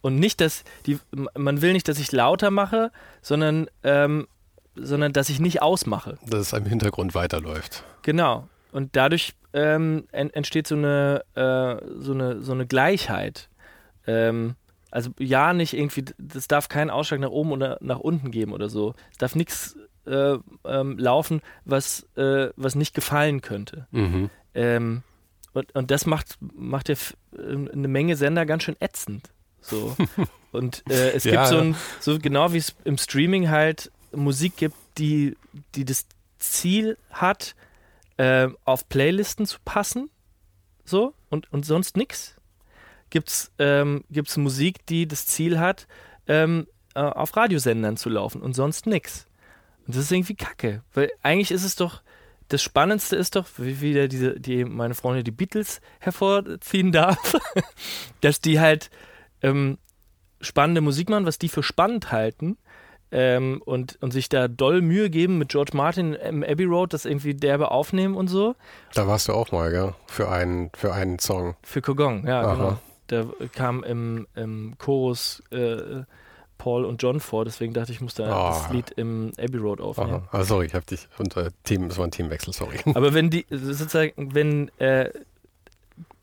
[0.00, 0.98] Und nicht, dass die,
[1.36, 4.26] man will nicht, dass ich lauter mache, sondern, ähm,
[4.74, 6.18] sondern dass ich nicht ausmache.
[6.26, 7.84] Dass es im Hintergrund weiterläuft.
[8.02, 8.48] Genau.
[8.72, 13.48] Und dadurch ähm, en entsteht so eine, äh, so eine, so eine Gleichheit.
[14.06, 14.56] Ähm,
[14.90, 18.68] also ja, nicht irgendwie, das darf keinen Ausschlag nach oben oder nach unten geben oder
[18.68, 18.94] so.
[19.10, 19.76] Es darf nichts
[20.06, 23.86] äh, ähm, laufen, was, äh, was nicht gefallen könnte.
[23.90, 24.30] Mhm.
[24.54, 25.02] Ähm,
[25.54, 26.96] und, und das macht, macht ja
[27.38, 29.30] ähm, eine Menge Sender ganz schön ätzend.
[29.62, 29.96] So.
[30.52, 34.56] Und äh, es Ja, gibt so ein, so genau wie es im Streaming halt Musik
[34.58, 35.36] gibt, die,
[35.74, 36.06] die das
[36.38, 37.54] Ziel hat,
[38.18, 40.10] äh, auf Playlisten zu passen.
[40.84, 42.36] So, und, und sonst nix.
[43.08, 45.86] Gibt's, ähm, gibt's Musik, die das Ziel hat,
[46.26, 49.26] ähm, äh, auf Radiosendern zu laufen und sonst nix.
[49.86, 50.82] Und das ist irgendwie kacke.
[50.92, 52.02] Weil eigentlich ist es doch,
[52.48, 57.36] das Spannendste ist doch, wie wieder diese, die meine Freundin die Beatles hervorziehen darf,
[58.20, 58.90] dass die halt
[59.42, 59.78] ähm,
[60.40, 62.56] spannende Musik machen, was die für spannend halten
[63.10, 67.04] ähm, und, und sich da doll Mühe geben mit George Martin im Abbey Road, das
[67.04, 68.54] irgendwie derbe aufnehmen und so.
[68.94, 69.94] Da warst du auch mal, gell?
[70.06, 71.54] Für einen, für einen Song.
[71.62, 72.54] Für Kogong, ja, Aha.
[72.54, 72.78] genau.
[73.08, 76.02] Da kam im, im Chorus äh,
[76.56, 78.48] Paul und John vor, deswegen dachte ich, ich muss da Ah.
[78.50, 80.28] das Lied im Abbey Road aufnehmen.
[80.30, 82.78] Ah, sorry, ich habe dich unter Team, es war ein Teamwechsel, sorry.
[82.94, 85.10] Aber wenn die, sozusagen, wenn äh,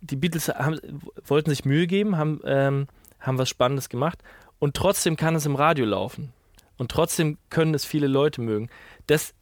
[0.01, 0.79] die Beatles haben,
[1.27, 2.87] wollten sich Mühe geben, haben, ähm,
[3.19, 4.19] haben was Spannendes gemacht
[4.59, 6.33] und trotzdem kann es im Radio laufen.
[6.77, 8.69] Und trotzdem können es viele Leute mögen.
[9.07, 9.33] Das,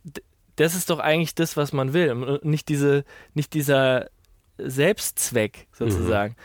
[0.56, 2.12] das ist doch eigentlich das, was man will.
[2.12, 3.06] Und nicht, diese,
[3.36, 4.10] nicht dieser
[4.58, 6.36] Selbstzweck sozusagen.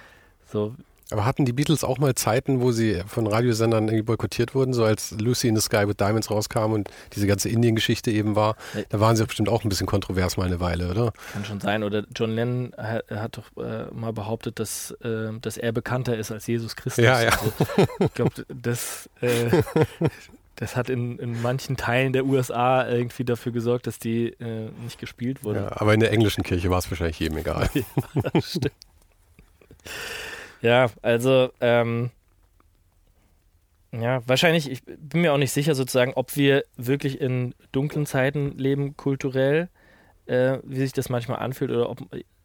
[0.44, 0.74] So,
[1.12, 4.84] Aber hatten die Beatles auch mal Zeiten, wo sie von Radiosendern irgendwie boykottiert wurden, so
[4.84, 8.56] als Lucy in the Sky with Diamonds rauskam und diese ganze Indien-Geschichte eben war?
[8.88, 11.12] Da waren sie doch bestimmt auch ein bisschen kontrovers mal eine Weile, oder?
[11.32, 11.82] Kann schon sein.
[11.82, 16.32] Oder John Lennon hat, hat doch äh, mal behauptet, dass, äh, dass er bekannter ist
[16.32, 17.04] als Jesus Christus.
[17.04, 17.30] Ja, ja.
[17.30, 17.52] Also,
[18.00, 19.62] ich glaube, das, äh,
[20.56, 24.98] das hat in, in manchen Teilen der USA irgendwie dafür gesorgt, dass die äh, nicht
[24.98, 25.60] gespielt wurde.
[25.60, 27.68] Ja, aber in der englischen Kirche war es wahrscheinlich jedem egal.
[28.40, 28.72] Stimmt.
[30.62, 32.10] Ja, also, ähm,
[33.92, 38.56] ja, wahrscheinlich, ich bin mir auch nicht sicher sozusagen, ob wir wirklich in dunklen Zeiten
[38.56, 39.68] leben, kulturell,
[40.26, 42.00] äh, wie sich das manchmal anfühlt, oder ob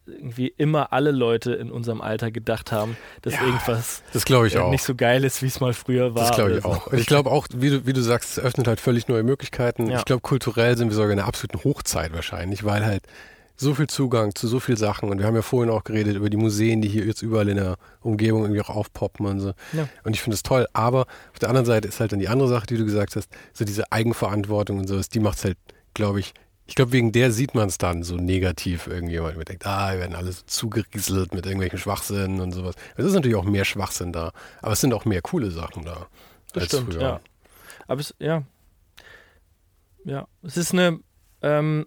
[0.05, 4.71] irgendwie immer alle Leute in unserem Alter gedacht haben, dass Ja, irgendwas Das äh, auch.
[4.71, 6.27] nicht so geil ist, wie es mal früher war.
[6.27, 6.69] Das glaube ich so.
[6.69, 6.87] auch.
[6.87, 9.89] Und ich glaube auch, wie du, wie du sagst, es öffnet halt völlig neue Möglichkeiten.
[9.89, 9.99] Ja.
[9.99, 13.03] Ich glaube, kulturell sind wir sogar in einer absoluten Hochzeit wahrscheinlich, weil halt
[13.59, 16.29] so viel Zugang zu so viel Sachen und wir haben ja vorhin auch geredet über
[16.29, 19.53] die Museen, die hier jetzt überall in der Umgebung irgendwie auch aufpoppen und so.
[19.73, 19.89] Ja.
[20.03, 22.47] Und ich finde es toll, aber auf der anderen Seite ist halt dann die andere
[22.47, 25.57] Sache, die du gesagt hast, so diese Eigenverantwortung und sowas, die macht es halt,
[25.95, 26.33] glaube ich,
[26.67, 29.93] ich glaube, wegen der sieht man es dann so negativ irgendwie, weil man denkt, ah,
[29.93, 32.75] wir werden alle so zugerieselt mit irgendwelchen Schwachsinn und sowas.
[32.97, 36.07] Es ist natürlich auch mehr Schwachsinn da, aber es sind auch mehr coole Sachen da.
[36.53, 37.01] Das als stimmt, früher.
[37.01, 37.19] ja.
[37.87, 38.43] Aber es, ja.
[40.03, 40.99] Ja, es ist eine,
[41.41, 41.85] ähm,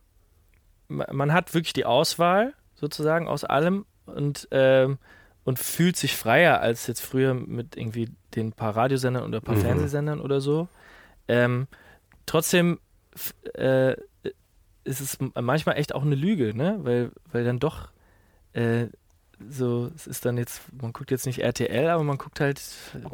[0.90, 4.98] man hat wirklich die Auswahl sozusagen aus allem und, ähm,
[5.44, 9.60] und fühlt sich freier als jetzt früher mit irgendwie den paar Radiosendern oder paar Mhm.
[9.60, 10.68] Fernsehsendern oder so.
[11.28, 11.68] Ähm,
[12.26, 12.80] trotzdem
[13.54, 13.94] äh,
[14.84, 16.78] ist es manchmal echt auch eine Lüge, ne?
[16.82, 17.90] Weil, weil dann doch
[18.52, 18.86] äh,
[19.48, 22.60] so, es ist dann jetzt, man guckt jetzt nicht RTL, aber man guckt halt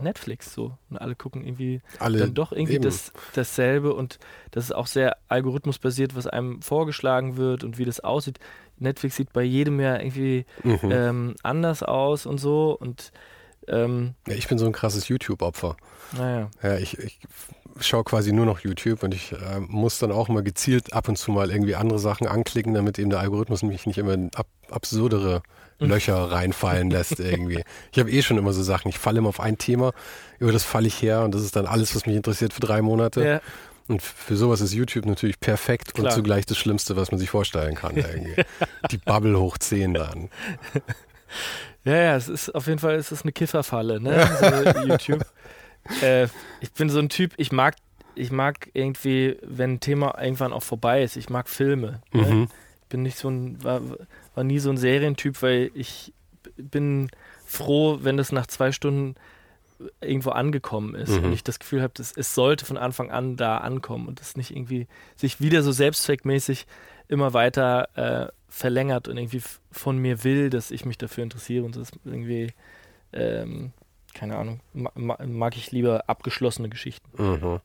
[0.03, 0.77] Netflix so.
[0.91, 2.85] Und alle gucken irgendwie Alle dann doch irgendwie eben.
[2.85, 4.19] das, dasselbe und
[4.51, 8.39] das ist auch sehr algorithmusbasiert, was einem vorgeschlagen wird und wie das aussieht.
[8.79, 10.79] Netflix sieht bei jedem ja irgendwie Mhm.
[10.91, 13.13] ähm, anders aus und so und
[13.69, 15.77] Ähm, Ja, ich bin so ein krasses YouTube-Opfer.
[16.17, 16.49] naja.
[16.63, 17.19] Ja, ich, ich
[17.81, 21.17] schaue quasi nur noch YouTube und ich äh, muss dann auch mal gezielt ab und
[21.17, 24.47] zu mal irgendwie andere Sachen anklicken, damit eben der Algorithmus mich nicht immer in ab,
[24.71, 25.43] absurdere
[25.79, 27.63] Löcher reinfallen lässt irgendwie.
[27.93, 29.93] Ich habe eh schon immer so Sachen, ich falle immer auf ein Thema,
[30.39, 32.81] über das falle ich her und das ist dann alles, was mich interessiert für drei
[32.81, 33.23] Monate.
[33.25, 33.41] Ja,
[33.89, 36.07] Und für sowas ist YouTube natürlich perfekt Klar.
[36.07, 38.43] und zugleich das Schlimmste, was man sich vorstellen kann irgendwie.
[38.91, 40.31] Die Bubble hoch 10 dann.
[41.85, 44.29] ja, ja, es ist auf jeden Fall es ist eine Kifferfalle, ne?
[44.75, 45.27] So YouTube.
[46.03, 46.29] Äh,
[46.61, 47.77] ich bin so ein Typ, ich mag,
[48.15, 52.01] ich mag irgendwie, wenn ein Thema irgendwann auch vorbei ist, ich mag Filme.
[52.13, 52.23] Ne?
[52.23, 52.49] Mhm.
[52.83, 53.81] Ich bin nicht so ein, war,
[54.35, 56.13] war nie so ein Serientyp, weil ich
[56.57, 57.11] bin
[57.45, 59.15] froh, wenn das nach zwei Stunden
[60.01, 61.25] irgendwo angekommen ist Mhm.
[61.27, 64.51] und ich das Gefühl habe, es sollte von Anfang an da ankommen und das nicht
[64.51, 66.67] irgendwie sich wieder so selbstzweckmäßig
[67.09, 67.89] immer weiter
[68.29, 72.53] äh, verlängert und irgendwie von mir will, dass ich mich dafür interessiere und das irgendwie,
[73.13, 73.73] ähm,
[74.17, 77.23] keine Ahnung, ma ma mag ich lieber abgeschlossene Geschichten.
[77.23, 77.61] Mhm.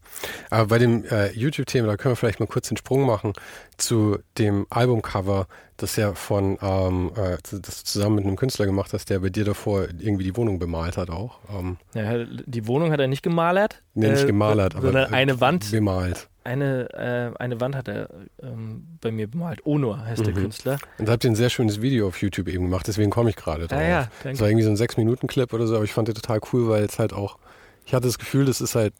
[0.49, 3.33] Aber bei dem äh, YouTube-Thema, da können wir vielleicht mal kurz den Sprung machen
[3.77, 5.47] zu dem Albumcover,
[5.77, 9.29] das ja von, ähm, äh, das du zusammen mit einem Künstler gemacht hast, der bei
[9.29, 11.39] dir davor irgendwie die Wohnung bemalt hat auch.
[11.49, 13.81] Ähm, Ja, die Wohnung hat er nicht gemalert.
[13.93, 16.27] nee, nicht äh, gemalert, aber sondern äh, eine Wand bemalt.
[16.43, 18.09] Eine, äh, eine Wand hat er
[18.41, 19.63] ähm, bei mir bemalt.
[19.65, 20.39] Onur heißt der Mhm.
[20.39, 20.77] Künstler.
[20.97, 23.35] Und da habt ihr ein sehr schönes Video auf YouTube eben gemacht, deswegen komme ich
[23.35, 23.77] gerade drauf.
[23.77, 24.39] Ah ja, Das danke.
[24.39, 26.97] war irgendwie so ein 6-Minuten-Clip oder so, aber ich fand den total cool, weil es
[26.97, 27.37] halt auch,
[27.85, 28.93] ich hatte das Gefühl, das ist halt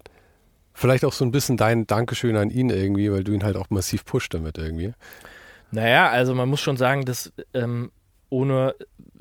[0.74, 3.70] vielleicht auch so ein bisschen dein Dankeschön an ihn irgendwie, weil du ihn halt auch
[3.72, 4.94] massiv pusht damit irgendwie.
[5.72, 7.92] Naja, also man muss schon sagen, dass ähm,
[8.30, 8.76] ohne,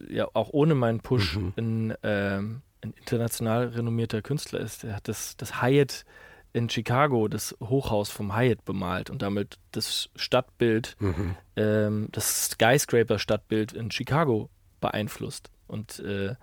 [0.08, 1.52] ja, auch ohne meinen Push Mhm.
[1.56, 4.84] ein, ähm, ein international renommierter Künstler ist.
[4.84, 6.04] Er hat das, das Hyatt
[6.52, 11.36] in Chicago, das Hochhaus vom Hyatt bemalt und damit das Stadtbild, Mhm.
[11.56, 15.50] ähm, das Skyscraper-Stadtbild in Chicago beeinflusst.
[15.68, 16.34] Und äh,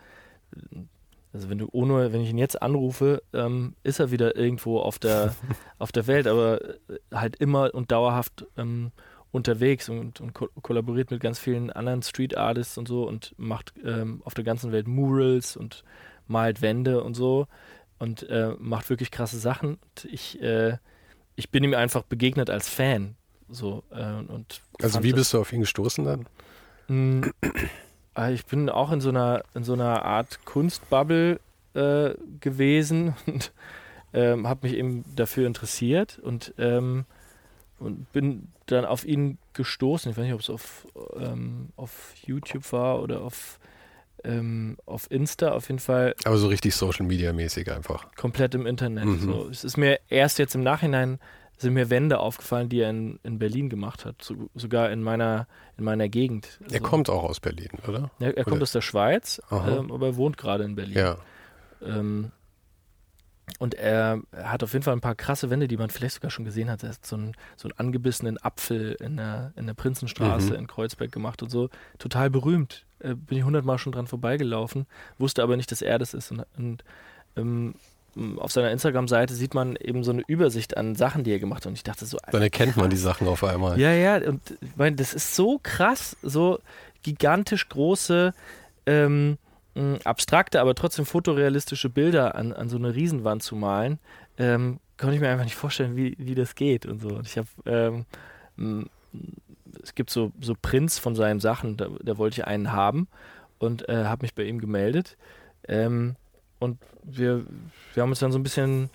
[1.34, 4.98] also wenn du ohne, wenn ich ihn jetzt anrufe, ähm, ist er wieder irgendwo auf
[5.00, 5.36] der
[5.80, 6.78] auf der Welt, aber äh,
[7.14, 8.92] halt immer und dauerhaft ähm,
[9.32, 13.74] unterwegs und, und ko kollaboriert mit ganz vielen anderen Street Artists und so und macht
[13.84, 15.84] ähm, auf der ganzen Welt Murals und
[16.28, 17.48] malt Wände und so
[18.00, 19.76] und äh, macht wirklich krasse Sachen.
[19.76, 20.78] Und ich, äh,
[21.36, 23.16] ich bin ihm einfach begegnet als Fan.
[23.50, 26.28] So, äh, und Also wie bist du auf ihn gestoßen dann?
[26.88, 27.24] Mm,
[28.18, 31.40] äh, Ich bin auch in so einer, in so einer Art Kunstbubble
[31.74, 33.52] äh, gewesen und
[34.14, 37.06] ähm, habe mich eben dafür interessiert und, ähm,
[37.80, 40.12] und bin dann auf ihn gestoßen.
[40.12, 43.60] Ich weiß nicht, ob es auf, ähm, auf YouTube war oder auf,
[44.24, 45.52] ähm, auf Insta.
[45.52, 48.08] Auf jeden Fall Aber so richtig Social Media mäßig einfach.
[48.16, 49.06] komplett im Internet.
[49.06, 49.20] Mhm.
[49.20, 49.48] So.
[49.50, 51.20] Es ist mir erst jetzt im Nachhinein
[51.60, 55.48] sind mir Wände aufgefallen, die er in, in Berlin gemacht hat, so, sogar in meiner,
[55.80, 56.60] in meiner Gegend.
[56.70, 56.84] Er So.
[56.84, 58.12] kommt auch aus Berlin, oder?
[58.20, 60.96] Ja, er kommt Oder- aus der Schweiz, ähm, aber er wohnt gerade in Berlin.
[60.98, 61.18] Ja.
[61.84, 62.32] Ähm,
[63.60, 66.46] und er, hat auf jeden Fall ein paar krasse Wände, die man vielleicht sogar schon
[66.46, 66.84] gesehen hat.
[66.84, 70.60] Er hat so einen, so einen angebissenen Apfel in der, in der Prinzenstraße Mhm.
[70.60, 71.70] in Kreuzberg gemacht und so.
[71.98, 72.86] Total berühmt.
[73.00, 74.86] Äh, bin ich hundertmal schon dran vorbeigelaufen,
[75.18, 76.32] wusste aber nicht, dass er das ist.
[76.32, 76.84] Und, und
[77.38, 77.76] ähm,
[78.38, 81.68] auf seiner Instagram-Seite sieht man eben so eine Übersicht an Sachen, die er gemacht hat.
[81.68, 83.80] Und ich dachte so, Dann erkennt man die Sachen auf einmal.
[83.80, 86.60] ja, ja, und ich meine, das ist so krass, so
[87.04, 88.34] gigantisch große,
[88.88, 89.38] ähm,
[89.78, 94.00] mh, abstrakte, aber trotzdem fotorealistische Bilder an, an so eine Riesenwand zu malen,
[94.38, 97.10] ähm, konnte ich mir einfach nicht vorstellen, wie, wie das geht und so.
[97.10, 98.06] Und ich habe, ähm,
[99.84, 103.08] es gibt so, so Prints von seinen Sachen, da, da wollte ich einen haben
[103.60, 105.18] und äh, habe mich bei ihm gemeldet.
[105.68, 106.16] Ähm,
[106.60, 107.46] und wir,
[107.94, 108.90] wir haben uns dann so ein bisschen,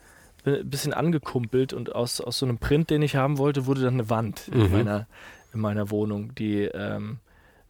[0.64, 4.11] bisschen angekumpelt und aus, aus so einem Print, den ich haben wollte, wurde dann eine
[4.11, 4.72] Wand in, Mhm.
[4.72, 5.07] meiner,
[5.55, 7.20] in meiner Wohnung, die, ähm,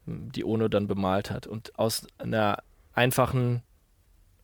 [0.07, 1.47] die Ono dann bemalt hat.
[1.47, 2.59] Und aus einer
[2.95, 3.63] einfachen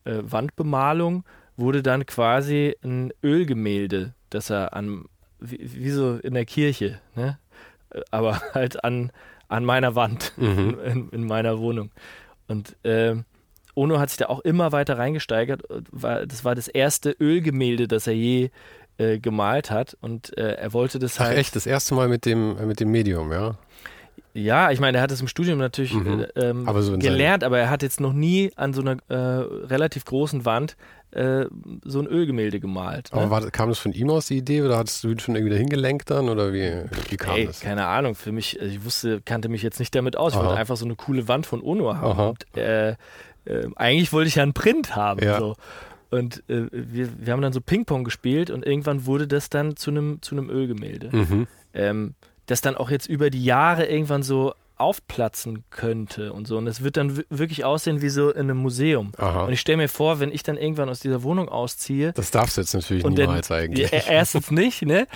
[0.05, 1.23] äh, Wandbemalung
[1.57, 5.05] wurde dann quasi ein Ölgemälde, das er an,
[5.39, 7.37] wie, wie so in der Kirche, ne?
[7.91, 9.11] Äh, aber halt an,
[9.47, 10.77] an meiner Wand Mhm.
[10.85, 11.91] in, in meiner Wohnung.
[12.47, 13.25] Und ähm,
[13.75, 15.63] Ono hat sich da auch immer weiter reingesteigert.
[15.91, 18.49] War, das war das erste Ölgemälde, das er je
[18.97, 19.95] äh, gemalt hat.
[20.01, 21.37] Und äh, er wollte das Ach halt.
[21.37, 23.55] echt, das erste Mal mit dem, äh, mit dem Medium, ja?
[24.43, 26.25] Ja, ich meine, er hat es im Studium natürlich Mhm.
[26.35, 29.15] äh, ähm, Aber so gelernt, aber er hat jetzt noch nie an so einer äh,
[29.15, 30.75] relativ großen Wand
[31.11, 31.45] äh,
[31.83, 33.09] so ein Ölgemälde gemalt.
[33.11, 33.31] Aber Ne?
[33.31, 35.67] war, kam das von ihm aus, die Idee, oder hattest du ihn schon irgendwie dahin
[35.69, 36.71] gelenkt dann, oder wie,
[37.09, 37.61] wie kam Ey, das?
[37.61, 40.33] keine Ahnung, für mich, also ich wusste, kannte mich jetzt nicht damit aus.
[40.33, 40.45] Ich Aha.
[40.45, 42.29] wollte einfach so eine coole Wand von Ono haben.
[42.29, 42.95] Und, äh, äh,
[43.75, 45.23] eigentlich wollte ich ja einen Print haben.
[45.25, 45.39] Ja.
[45.39, 45.55] So.
[46.11, 49.89] Und äh, wir, wir haben dann so Ping-Pong gespielt und irgendwann wurde das dann zu
[49.91, 51.09] einem zu einem Ölgemälde.
[51.11, 51.47] Mhm.
[51.73, 52.13] Ähm,
[52.49, 56.57] das dann auch jetzt über die Jahre irgendwann so aufplatzen könnte und so.
[56.57, 59.11] Und es wird dann wirklich aussehen wie so in einem Museum.
[59.17, 59.43] Aha.
[59.43, 62.13] Und ich stelle mir vor, wenn ich dann irgendwann aus dieser Wohnung ausziehe.
[62.13, 63.91] Das darfst du jetzt natürlich und niemals dann, eigentlich.
[63.91, 65.07] Erstens nicht, ne?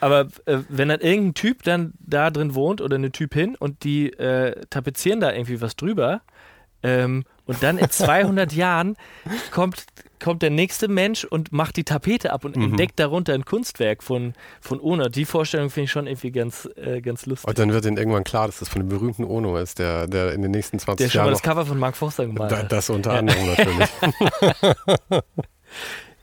[0.00, 4.12] Aber äh, wenn dann irgendein Typ dann da drin wohnt oder eine Typin und die
[4.12, 6.22] äh, tapezieren da irgendwie was drüber,
[6.84, 8.96] ähm, und dann in 200 Jahren
[9.50, 9.84] kommt,
[10.18, 12.64] kommt der nächste Mensch und macht die Tapete ab und Mhm.
[12.64, 15.08] entdeckt darunter ein Kunstwerk von, von Ono.
[15.08, 17.48] Die Vorstellung finde ich schon irgendwie ganz, äh, ganz lustig.
[17.48, 20.32] Und dann wird ihnen irgendwann klar, dass das von dem berühmten Ono ist, der, der
[20.32, 22.72] in den nächsten 20 der schon mal Jahren das Cover von Mark Forster da, hat.
[22.72, 23.88] das unter anderem natürlich.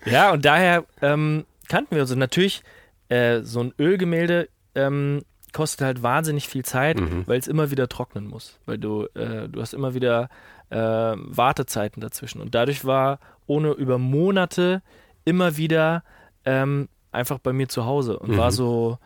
[0.05, 2.11] Ja, und daher ähm, kannten wir uns.
[2.11, 2.61] Und natürlich,
[3.09, 7.23] äh, so ein Ölgemälde ähm, kostet halt wahnsinnig viel Zeit, Mhm.
[7.27, 8.59] weil es immer wieder trocknen muss.
[8.65, 10.29] Weil du, äh, du hast immer wieder
[10.69, 12.41] äh, Wartezeiten dazwischen.
[12.41, 14.81] Und dadurch war ohne über Monate
[15.23, 16.03] immer wieder
[16.45, 18.37] ähm, einfach bei mir zu Hause und Mhm.
[18.37, 18.97] war so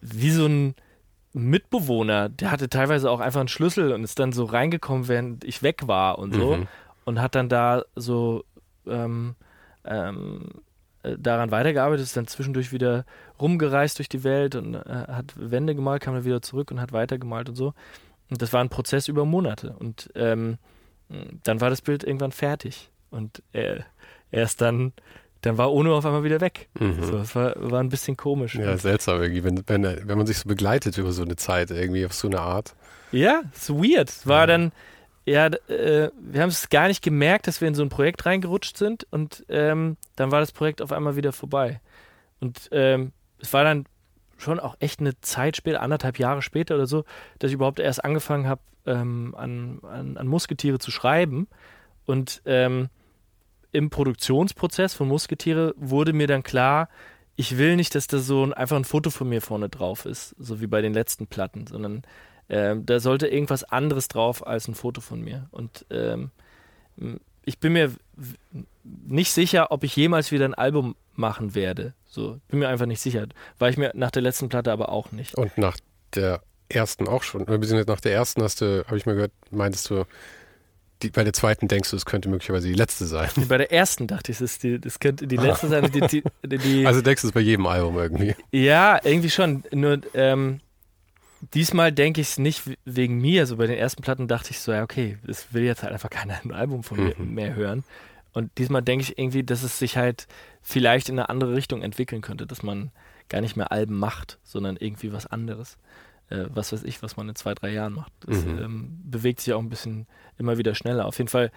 [0.00, 0.74] wie so ein
[1.32, 5.62] Mitbewohner, der hatte teilweise auch einfach einen Schlüssel und ist dann so reingekommen, während ich
[5.62, 6.66] weg war und so Mhm.
[7.04, 8.44] und hat dann da so
[8.86, 9.34] ähm,
[9.84, 10.48] ähm,
[11.02, 13.04] äh, daran weitergearbeitet, ist dann zwischendurch wieder
[13.40, 16.92] rumgereist durch die Welt und äh, hat Wände gemalt, kam dann wieder zurück und hat
[16.92, 17.74] weitergemalt und so.
[18.30, 19.74] Und das war ein Prozess über Monate.
[19.78, 20.58] Und ähm,
[21.44, 22.90] dann war das Bild irgendwann fertig.
[23.10, 23.84] Und er,
[24.30, 24.92] erst dann,
[25.40, 26.68] dann war Ono auf einmal wieder weg.
[26.78, 27.02] Mhm.
[27.02, 28.54] So, das war, war ein bisschen komisch.
[28.56, 32.04] Ja, seltsam irgendwie, wenn, wenn, wenn man sich so begleitet über so eine Zeit, irgendwie
[32.04, 32.74] auf so eine Art.
[33.12, 34.10] Ja, ist weird.
[34.10, 34.46] Es war Ja.
[34.46, 34.72] dann,
[35.24, 38.76] ja, äh, wir haben es gar nicht gemerkt, dass wir in so ein Projekt reingerutscht
[38.76, 41.80] sind und ähm, dann war das Projekt auf einmal wieder vorbei.
[42.40, 43.86] Und ähm, es war dann
[44.36, 47.04] schon auch echt eine Zeit später, anderthalb Jahre später oder so,
[47.38, 51.46] dass ich überhaupt erst angefangen habe, ähm, an, an, an Musketiere zu schreiben.
[52.06, 52.88] Und ähm,
[53.70, 56.88] im Produktionsprozess von Musketiere wurde mir dann klar,
[57.36, 60.34] ich will nicht, dass da so ein, einfach ein Foto von mir vorne drauf ist,
[60.38, 62.02] so wie bei den letzten Platten, sondern
[62.48, 65.46] ähm, da sollte irgendwas anderes drauf als ein Foto von mir.
[65.50, 66.30] Und ähm,
[67.44, 67.92] ich bin mir
[68.82, 71.94] nicht sicher, ob ich jemals wieder ein Album machen werde.
[72.06, 73.26] So, bin mir einfach nicht sicher.
[73.58, 75.36] War ich mir nach der letzten Platte aber auch nicht.
[75.36, 75.76] Und nach
[76.14, 77.44] der ersten auch schon.
[77.44, 80.04] Beziehungsweise nach der ersten hast du, habe ich mal gehört, meintest du,
[81.02, 83.28] die, bei der zweiten denkst du, es könnte möglicherweise die letzte sein.
[83.48, 85.90] Bei der ersten dachte ich, ist die, das könnte die letzte sein.
[85.92, 86.22] Die,
[86.58, 88.34] die, Also denkst du es bei jedem Album irgendwie.
[88.50, 89.62] Ja, irgendwie schon.
[89.72, 90.58] Nur ähm,
[91.54, 93.42] diesmal denke ich es nicht wegen mir.
[93.42, 96.10] Also bei den ersten Platten dachte ich so, ja, okay, es will jetzt halt einfach
[96.10, 97.34] keiner ein Album von mir Mhm.
[97.34, 97.84] mehr hören.
[98.32, 100.26] Und diesmal denke ich irgendwie, dass es sich halt
[100.62, 102.90] vielleicht in eine andere Richtung entwickeln könnte, dass man
[103.28, 105.76] gar nicht mehr Alben macht, sondern irgendwie was anderes.
[106.30, 108.12] Äh, was weiß ich, was man in zwei, drei Jahren macht.
[108.20, 108.58] Das Mhm.
[108.58, 110.06] ähm, bewegt sich auch ein bisschen
[110.36, 111.06] immer wieder schneller.
[111.06, 111.50] Auf jeden Fall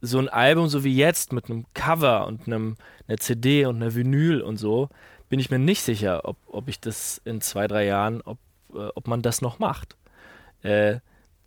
[0.00, 3.94] so ein Album so wie jetzt mit einem Cover und einem, einer CD und einer
[3.94, 4.88] Vinyl und so,
[5.28, 8.38] bin ich mir nicht sicher, ob, ob ich das in zwei, drei Jahren, ob,
[8.72, 9.96] äh, ob man das noch macht.
[10.62, 11.00] Äh,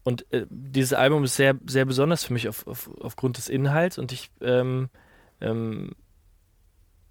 [0.03, 3.97] und äh, dieses Album ist sehr, sehr besonders für mich auf, auf, aufgrund des Inhalts
[3.97, 4.89] und ich, ähm,
[5.39, 5.91] ähm,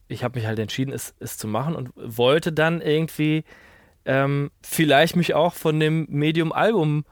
[0.08, 3.44] ich habe mich halt entschieden, es, es zu machen und wollte dann irgendwie
[4.04, 7.04] ähm, vielleicht mich auch von dem Medium Album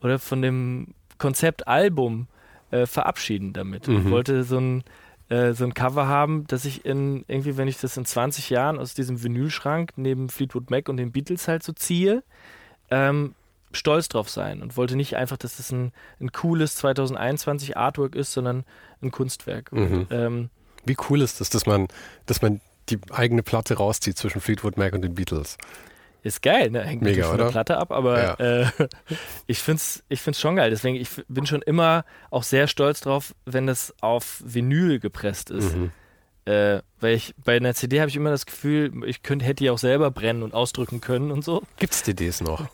[0.00, 2.26] oder von dem Konzept Album
[2.70, 3.88] äh, verabschieden damit.
[3.88, 3.98] Mhm.
[3.98, 4.84] Ich wollte so ein,
[5.28, 8.78] äh, so ein Cover haben, dass ich in irgendwie, wenn ich das in 20 Jahren
[8.78, 12.22] aus diesem Vinylschrank neben Fleetwood Mac und den Beatles halt so ziehe,
[12.90, 13.34] ähm,
[13.72, 18.32] stolz drauf sein und wollte nicht einfach, dass das ein, ein cooles 2021 Artwork ist,
[18.32, 18.64] sondern
[19.02, 19.72] ein Kunstwerk.
[19.72, 19.80] Mhm.
[19.80, 20.50] Und, ähm,
[20.84, 21.88] Wie cool ist das, dass man,
[22.26, 25.56] dass man die eigene Platte rauszieht zwischen Fleetwood Mac und den Beatles?
[26.24, 26.80] Ist geil, ne?
[26.82, 27.50] Hängt Mega, natürlich von der?
[27.50, 28.62] Platte ab, aber Ja.
[28.62, 28.66] äh,
[29.46, 30.70] ich find's, ich find's schon geil.
[30.70, 35.76] Deswegen, ich bin schon immer auch sehr stolz drauf, wenn das auf Vinyl gepresst ist.
[35.76, 35.92] Mhm.
[36.46, 39.70] Äh, weil ich bei einer CD habe ich immer das Gefühl, ich könnte, hätte die
[39.70, 41.62] auch selber brennen und ausdrücken können und so.
[41.78, 42.66] Gibt es CDs noch?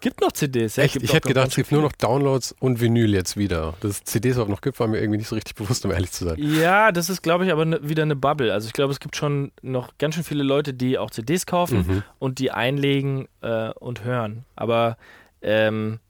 [0.00, 0.84] Gibt noch CDs, ja.
[0.84, 0.96] Echt?
[1.02, 3.74] Ich hätte gedacht, es gibt nur noch Downloads und Vinyl jetzt wieder.
[3.80, 6.10] Dass es CDs auch noch gibt, war mir irgendwie nicht so richtig bewusst, um ehrlich
[6.12, 6.36] zu sein.
[6.38, 8.52] Ja, das ist, glaube ich, aber ne, wieder eine Bubble.
[8.52, 11.78] Also ich glaube, es gibt schon noch ganz schön viele Leute, die auch CDs kaufen
[11.86, 12.02] Mhm.
[12.18, 14.44] und die einlegen äh, und hören.
[14.56, 14.96] Aber
[15.42, 16.00] ähm,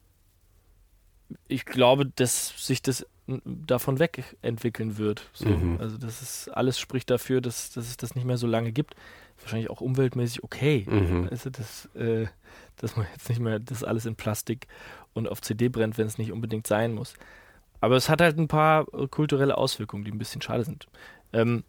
[1.48, 3.06] ich glaube, dass sich das
[3.44, 5.28] davon wegentwickeln wird.
[5.32, 5.46] So.
[5.48, 5.78] Mhm.
[5.80, 8.94] Also das ist alles spricht dafür, dass, dass es das nicht mehr so lange gibt.
[9.44, 10.86] Wahrscheinlich auch umweltmäßig okay.
[10.88, 11.28] Mhm.
[11.30, 12.26] Also das, äh,
[12.78, 14.66] dass man jetzt nicht mehr das alles in Plastik
[15.12, 17.14] und auf CD brennt, wenn es nicht unbedingt sein muss.
[17.80, 20.86] Aber es hat halt ein paar äh, kulturelle Auswirkungen, die ein bisschen schade sind.
[21.34, 21.64] Ähm,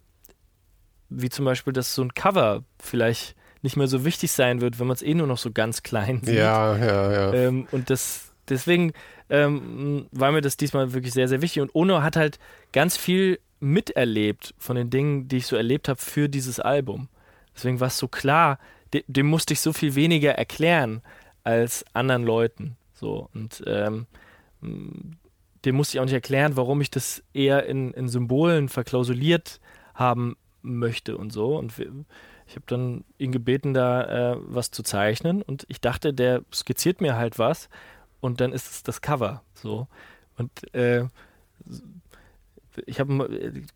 [1.10, 4.86] wie zum Beispiel, dass so ein Cover vielleicht nicht mehr so wichtig sein wird, wenn
[4.86, 6.36] man es eh nur noch so ganz klein sieht.
[6.36, 7.32] Ja, ja, ja.
[7.34, 8.92] Ähm, und das, deswegen
[9.28, 11.62] ähm, war mir das diesmal wirklich sehr, sehr wichtig.
[11.62, 12.38] Und Ono hat halt
[12.72, 17.08] ganz viel miterlebt von den Dingen, die ich so erlebt habe für dieses Album.
[17.56, 18.58] Deswegen war es so klar,
[18.92, 21.02] de dem musste ich so viel weniger erklären
[21.42, 22.76] als anderen Leuten.
[22.92, 24.06] So, und ähm,
[24.60, 29.60] dem musste ich auch nicht erklären, warum ich das eher in, in Symbolen verklausuliert
[29.94, 31.56] haben möchte und so.
[31.56, 31.90] Und wir,
[32.46, 37.00] ich habe dann ihn gebeten, da äh, was zu zeichnen und ich dachte, der skizziert
[37.00, 37.68] mir halt was
[38.20, 39.88] und dann ist es das Cover so.
[40.36, 41.06] Und äh,
[42.86, 43.28] ich habe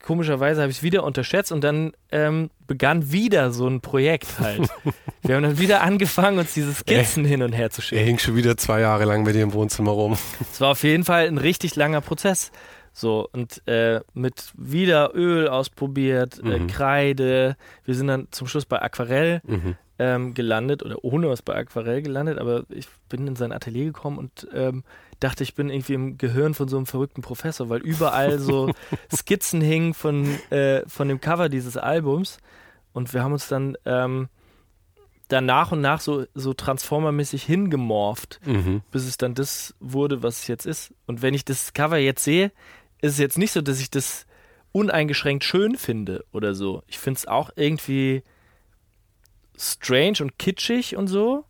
[0.03, 4.69] komischerweise habe ich es wieder unterschätzt und dann ähm, begann wieder so ein Projekt halt.
[5.23, 8.01] Wir haben dann wieder angefangen, uns diese Skizzen hin und her zu schicken.
[8.01, 10.17] Er hing schon wieder zwei Jahre lang mit dir im Wohnzimmer rum.
[10.53, 12.51] Es war auf jeden Fall ein richtig langer Prozess.
[12.93, 16.53] So, und äh, mit wieder Öl ausprobiert, äh, mhm.
[16.53, 17.57] äh, Kreide.
[17.85, 19.77] Wir sind dann zum Schluss bei Aquarell mhm.
[19.99, 24.19] ähm, gelandet oder ohne was bei Aquarell gelandet, aber ich bin in sein Atelier gekommen
[24.19, 24.83] und ähm,
[25.21, 28.73] dachte, ich bin irgendwie im Gehirn von so einem verrückten Professor, weil überall so
[29.15, 32.39] Skizzen hingen von, äh, von dem Cover dieses Albums.
[32.93, 34.29] Und wir haben uns dann ähm,
[35.31, 38.83] dann nach und nach so, so Transformer-mäßig hingemorpht, mhm.
[38.91, 40.93] bis es dann das wurde, was es jetzt ist.
[41.07, 42.53] Und wenn ich das Cover jetzt sehe,
[43.01, 44.27] ist es jetzt nicht so, dass ich das
[44.73, 46.83] uneingeschränkt schön finde oder so.
[46.87, 48.23] Ich finde es auch irgendwie
[49.57, 51.45] strange und kitschig und so.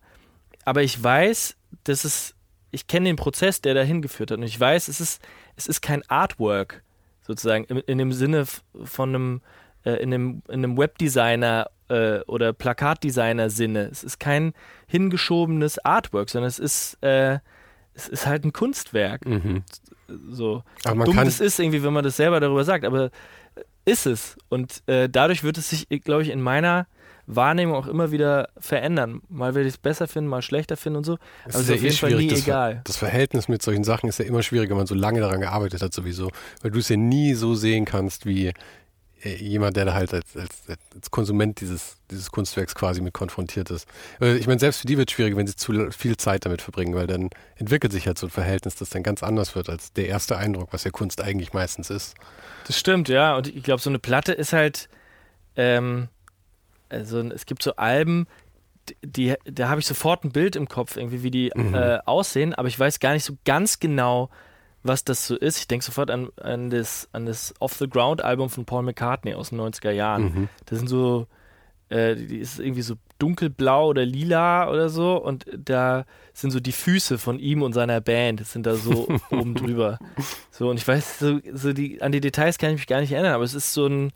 [0.63, 2.35] Aber ich weiß, dass es,
[2.71, 4.37] ich kenne den Prozess, der dahin geführt hat.
[4.37, 5.21] Und ich weiß, es ist,
[5.55, 6.83] es ist kein Artwork,
[7.21, 8.45] sozusagen, in, in dem Sinne
[8.83, 9.41] von einem,
[9.83, 13.89] äh, in einem, in einem Webdesigner äh, oder Plakatdesigner-Sinne.
[13.91, 14.53] Es ist kein
[14.87, 17.39] hingeschobenes Artwork, sondern es ist, äh,
[17.93, 19.25] es ist halt ein Kunstwerk.
[19.25, 19.63] Mhm
[20.29, 23.11] so aber man dumm kann das ist, irgendwie, wenn man das selber darüber sagt, aber
[23.85, 24.37] ist es.
[24.49, 26.87] Und äh, dadurch wird es sich, glaube ich, in meiner
[27.27, 29.21] Wahrnehmung auch immer wieder verändern.
[29.29, 31.17] Mal werde ich es besser finden, mal schlechter finden und so.
[31.45, 32.73] Es aber ist ja auf jeden eh Fall nie das egal.
[32.73, 35.41] Ver das Verhältnis mit solchen Sachen ist ja immer schwieriger, wenn man so lange daran
[35.41, 36.29] gearbeitet hat sowieso.
[36.61, 38.53] Weil du es ja nie so sehen kannst, wie
[39.23, 43.69] äh, jemand, der da halt als, als, als Konsument dieses, dieses Kunstwerks quasi mit konfrontiert
[43.69, 43.87] ist.
[44.19, 46.95] Ich meine, selbst für die wird es schwierig, wenn sie zu viel Zeit damit verbringen,
[46.95, 50.07] weil dann entwickelt sich halt so ein Verhältnis, das dann ganz anders wird als der
[50.07, 52.15] erste Eindruck, was ja Kunst eigentlich meistens ist.
[52.67, 53.35] Das stimmt, ja.
[53.35, 54.89] Und ich glaube, so eine Platte ist halt,
[55.55, 56.07] ähm,
[56.91, 58.27] also es gibt so Alben,
[59.03, 61.73] die, da habe ich sofort ein Bild im Kopf, irgendwie, wie die mhm.
[61.73, 64.29] äh, aussehen, aber ich weiß gar nicht so ganz genau,
[64.83, 65.59] was das so ist.
[65.59, 69.91] Ich denke sofort an, an das, an das Off-the-Ground-Album von Paul McCartney aus den 90er
[69.91, 70.23] Jahren.
[70.23, 70.49] Mhm.
[70.65, 71.27] Das sind so,
[71.89, 76.71] äh, die ist irgendwie so dunkelblau oder lila oder so und da sind so die
[76.71, 79.99] Füße von ihm und seiner Band, das sind da so oben drüber.
[80.49, 83.11] So, und ich weiß, so, so die, an die Details kann ich mich gar nicht
[83.11, 84.11] erinnern, aber es ist so ein,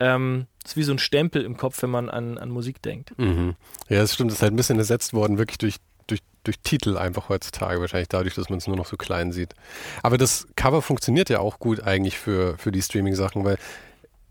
[0.00, 3.16] ähm, ist wie so ein Stempel im Kopf, wenn man an, an Musik denkt.
[3.18, 3.54] Mhm.
[3.88, 5.76] Ja, das stimmt, das ist halt ein bisschen ersetzt worden, wirklich durch
[6.06, 9.54] durch, durch Titel einfach heutzutage, wahrscheinlich dadurch, dass man es nur noch so klein sieht.
[10.02, 13.58] Aber das Cover funktioniert ja auch gut eigentlich für, für die Streaming-Sachen, weil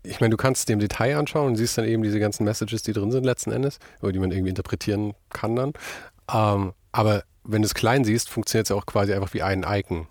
[0.02, 2.92] ich meine, du kannst dem Detail anschauen und siehst dann eben diese ganzen Messages, die
[2.92, 5.72] drin sind letzten Endes, oder die man irgendwie interpretieren kann dann.
[6.32, 9.64] Ähm, aber wenn du es klein siehst, funktioniert es ja auch quasi einfach wie ein
[9.68, 10.06] Icon.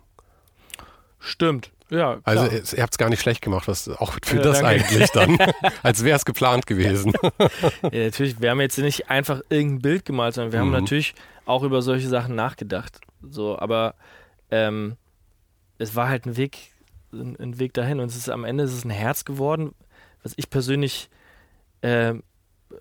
[1.20, 1.72] Stimmt.
[1.90, 2.60] Ja, also klar.
[2.60, 4.86] Also ihr habt es gar nicht schlecht gemacht, was auch für ja, das danke.
[4.86, 5.38] eigentlich dann,
[5.84, 7.14] als wäre es geplant gewesen.
[7.84, 10.74] ja, natürlich, wir haben jetzt nicht einfach irgendein Bild gemalt, sondern wir mhm.
[10.74, 11.14] haben natürlich
[11.46, 13.00] auch über solche Sachen nachgedacht.
[13.22, 13.96] So, aber
[14.52, 14.98] ähm,
[15.78, 16.58] es war halt ein Weg,
[17.14, 19.74] ein, ein, Weg dahin und es ist am Ende ist es ein Herz geworden,
[20.24, 21.10] was ich persönlich,
[21.82, 22.16] äh,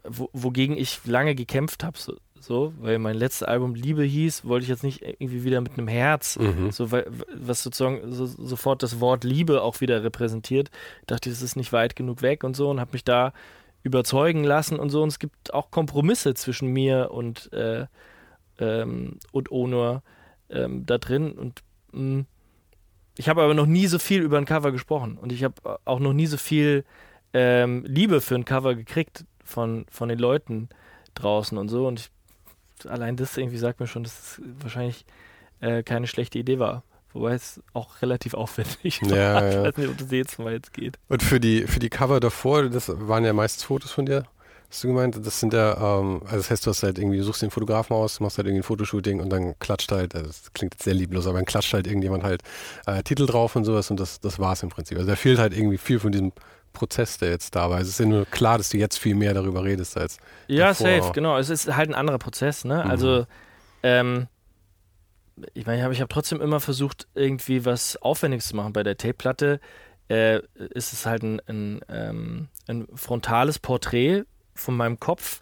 [0.05, 1.99] wo, wogegen ich lange gekämpft habe.
[1.99, 5.79] So, so, weil mein letztes Album Liebe hieß, wollte ich jetzt nicht irgendwie wieder mit
[5.79, 6.71] einem Herz, mhm.
[6.71, 10.71] so, weil, was sozusagen so, sofort das Wort Liebe auch wieder repräsentiert.
[11.01, 13.33] Ich dachte, das ist nicht weit genug weg und so und habe mich da
[13.83, 15.03] überzeugen lassen und so.
[15.03, 17.87] Und es gibt auch Kompromisse zwischen mir und äh,
[18.59, 20.03] ähm, und Onur
[20.51, 21.33] ähm, da drin.
[21.33, 22.27] Und mh, mm,
[23.17, 26.01] ich habe aber noch nie so viel über ein Cover gesprochen und ich habe auch
[26.01, 26.85] noch nie so viel
[27.33, 30.69] ähm, Liebe für ein Cover gekriegt von, von den Leuten
[31.15, 31.87] draußen und so.
[31.87, 32.11] Und ich,
[32.87, 35.05] allein das irgendwie sagt mir schon, dass es wahrscheinlich
[35.61, 36.83] äh, keine schlechte Idee war.
[37.13, 39.17] Wobei es auch relativ aufwendig war.
[39.17, 39.51] Ja, ja.
[39.51, 40.99] Ich weiß nicht, ob das jetzt mal jetzt geht.
[41.09, 44.25] Und für die, für die Cover davor, das waren ja meistens Fotos von dir?
[44.69, 45.25] Hast du gemeint?
[45.25, 47.95] Das sind ja, ähm, also das heißt, du hast halt irgendwie, du suchst den Fotografen
[47.95, 50.95] aus, machst halt irgendwie ein Fotoshooting und dann klatscht halt, also das klingt jetzt sehr
[50.95, 52.43] lieblos, aber dann klatscht halt irgendjemand halt
[52.87, 54.99] äh, Titel drauf und sowas und das, das war's im Prinzip.
[54.99, 56.33] Also da fehlt halt irgendwie viel von diesem
[56.75, 57.81] Prozess, der jetzt da war.
[57.81, 60.19] Es ist ja nur klar, dass du jetzt viel mehr darüber redest als.
[60.47, 60.87] Ja, davor.
[60.87, 61.39] safe, genau.
[61.39, 62.85] Es ist halt ein anderer Prozess, ne?
[62.85, 62.91] Mhm.
[62.91, 63.27] Also,
[63.83, 64.27] ähm,
[65.55, 68.75] ich meine, ich habe hab trotzdem immer versucht, irgendwie was Aufwendiges zu machen.
[68.75, 69.61] Bei der Tape-Platte
[70.09, 75.41] äh, ist es halt ein, ein, ähm, ein frontales Porträt von meinem Kopf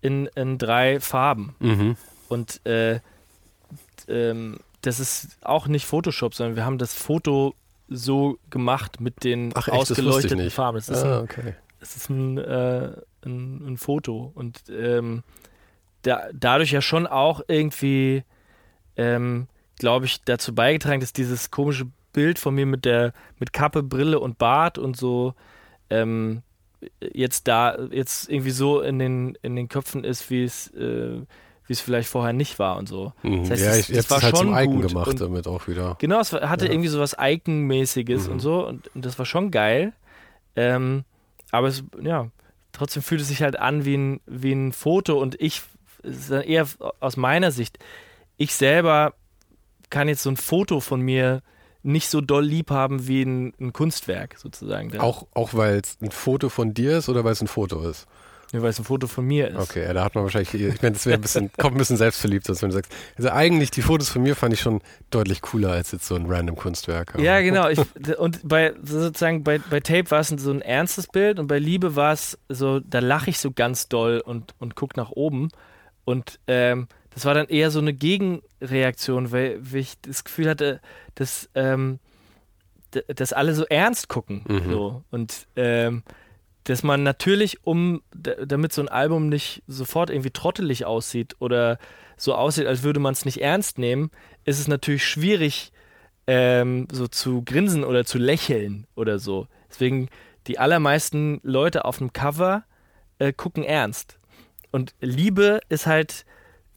[0.00, 1.54] in, in drei Farben.
[1.60, 1.96] Mhm.
[2.28, 3.00] Und äh,
[4.08, 7.54] ähm, das ist auch nicht Photoshop, sondern wir haben das Foto
[7.94, 10.78] so gemacht mit den Ach, echt, ausgeleuchteten Farben.
[10.78, 11.54] Es ist, ah, ein, okay.
[11.80, 12.92] es ist ein, äh,
[13.24, 14.32] ein, ein, Foto.
[14.34, 15.22] Und ähm,
[16.02, 18.24] da, dadurch ja schon auch irgendwie
[18.96, 19.48] ähm,
[19.82, 24.20] glaube ich, dazu beigetragen, dass dieses komische Bild von mir mit der, mit Kappe, Brille
[24.20, 25.34] und Bart und so,
[25.90, 26.42] ähm,
[27.12, 31.20] jetzt da, jetzt irgendwie so in den, in den Köpfen ist, wie es, äh,
[31.66, 33.12] wie es vielleicht vorher nicht war und so.
[33.22, 33.40] Mhm.
[33.42, 35.46] Das heißt, ja, es- ich, es jetzt war halt schon zum Eigen gut gemacht damit
[35.46, 35.96] auch wieder.
[36.00, 36.72] Genau, es hatte Ja.
[36.72, 38.32] irgendwie so was Icon-mäßiges Mhm.
[38.32, 39.92] und so und, und das war schon geil.
[40.56, 41.04] Ähm,
[41.50, 42.28] aber es, ja,
[42.72, 45.62] trotzdem fühlt es sich halt an wie ein, wie ein Foto und ich,
[46.44, 46.66] eher
[47.00, 47.78] aus meiner Sicht,
[48.36, 49.14] ich selber
[49.90, 51.42] kann jetzt so ein Foto von mir
[51.84, 54.96] nicht so doll lieb haben wie ein, ein Kunstwerk sozusagen.
[55.00, 58.06] Auch, auch weil es ein Foto von dir ist oder weil es ein Foto ist?
[58.52, 59.56] Nur weil es ein Foto von mir ist.
[59.56, 61.96] Okay, ja, da hat man wahrscheinlich, ich meine, das wäre ein bisschen, kommt ein bisschen
[61.96, 65.40] selbstverliebt, als wenn du sagst, also eigentlich die Fotos von mir fand ich schon deutlich
[65.40, 67.14] cooler als jetzt so ein random Kunstwerk.
[67.18, 67.68] Ja, genau.
[67.70, 67.80] Ich,
[68.18, 71.96] und bei sozusagen bei, bei Tape war es so ein ernstes Bild und bei Liebe
[71.96, 75.48] war es so, da lache ich so ganz doll und, und guck nach oben.
[76.04, 80.80] Und ähm, das war dann eher so eine Gegenreaktion, weil, weil ich das Gefühl hatte,
[81.14, 82.00] dass, ähm,
[83.06, 84.44] dass alle so ernst gucken.
[84.46, 84.70] Mhm.
[84.70, 85.04] So.
[85.10, 86.02] Und ähm,
[86.64, 91.78] dass man natürlich, um damit so ein Album nicht sofort irgendwie trottelig aussieht oder
[92.16, 94.10] so aussieht, als würde man es nicht ernst nehmen,
[94.44, 95.72] ist es natürlich schwierig,
[96.26, 99.48] ähm, so zu grinsen oder zu lächeln oder so.
[99.70, 100.08] Deswegen,
[100.46, 102.64] die allermeisten Leute auf dem Cover
[103.18, 104.18] äh, gucken ernst.
[104.70, 106.24] Und Liebe ist halt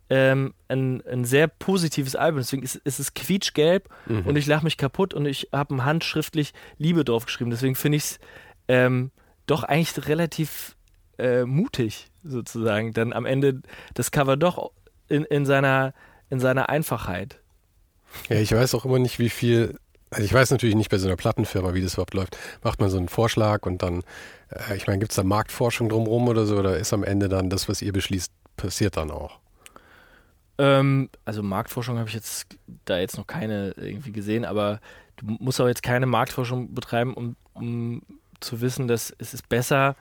[0.09, 2.39] ähm, ein, ein sehr positives Album.
[2.39, 4.25] Deswegen ist, ist es quietschgelb Mhm.
[4.25, 7.51] und ich lache mich kaputt und ich habe handschriftlich Liebe draufgeschrieben.
[7.51, 8.19] Deswegen finde ich es
[8.67, 9.11] ähm,
[9.45, 10.75] doch eigentlich relativ
[11.17, 13.61] äh, mutig, sozusagen, dann am Ende
[13.93, 14.71] das Cover doch
[15.07, 15.93] in, in, seiner,
[16.29, 17.39] in seiner Einfachheit.
[18.29, 19.77] Ja, ich weiß auch immer nicht, wie viel.
[20.11, 22.37] Also ich weiß natürlich nicht bei so einer Plattenfirma, wie das überhaupt läuft.
[22.63, 24.03] Macht man so einen Vorschlag und dann,
[24.49, 27.49] äh, ich meine, gibt es da Marktforschung drumherum oder so, oder ist am Ende dann
[27.49, 29.39] das, was ihr beschließt, passiert dann auch?
[30.57, 32.47] Ähm, also Marktforschung habe ich jetzt
[32.85, 34.79] da jetzt noch keine irgendwie gesehen, aber
[35.17, 38.01] du musst auch jetzt keine Marktforschung betreiben, um, um
[38.39, 39.95] zu wissen, dass es ist besser,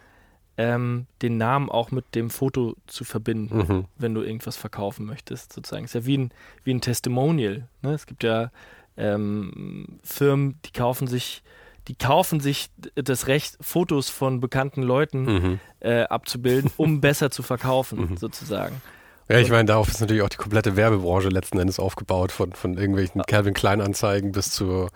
[0.56, 3.84] ähm, den Namen auch mit dem Foto zu verbinden, Mhm.
[3.96, 5.84] wenn du irgendwas verkaufen möchtest, sozusagen.
[5.84, 6.30] Ist ja wie ein,
[6.62, 7.66] wie ein Testimonial.
[7.82, 7.92] Ne?
[7.94, 8.50] Es gibt ja
[8.96, 11.42] ähm, Firmen, die kaufen sich,
[11.88, 15.60] die kaufen sich das Recht, Fotos von bekannten Leuten Mhm.
[15.80, 18.16] äh, abzubilden, um besser zu verkaufen, Mhm.
[18.16, 18.80] sozusagen.
[19.28, 22.76] Ja, ich meine, darauf ist natürlich auch die komplette Werbebranche letzten Endes aufgebaut, von, von
[22.76, 24.88] irgendwelchen Calvin Klein Anzeigen bis zu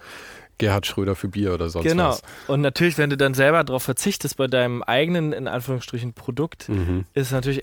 [0.58, 2.10] Gerhard Schröder für Bier oder sonst Genau.
[2.10, 2.22] was.
[2.48, 7.04] Und natürlich, wenn du dann selber darauf verzichtest bei deinem eigenen, in Anführungsstrichen, Produkt, Mhm.
[7.14, 7.62] ist natürlich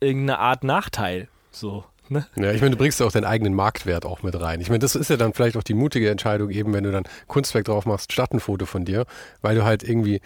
[0.00, 1.28] irgendeine Art Nachteil.
[1.50, 1.84] So.
[2.08, 2.26] Ne?
[2.34, 4.60] Ja, ich meine, du bringst ja auch deinen eigenen Marktwert auch mit rein.
[4.60, 7.04] Ich meine, das ist ja dann vielleicht auch die mutige Entscheidung, eben wenn du dann
[7.28, 9.06] Kunstwerk drauf machst, statt ein Foto von dir,
[9.42, 10.20] weil du halt irgendwie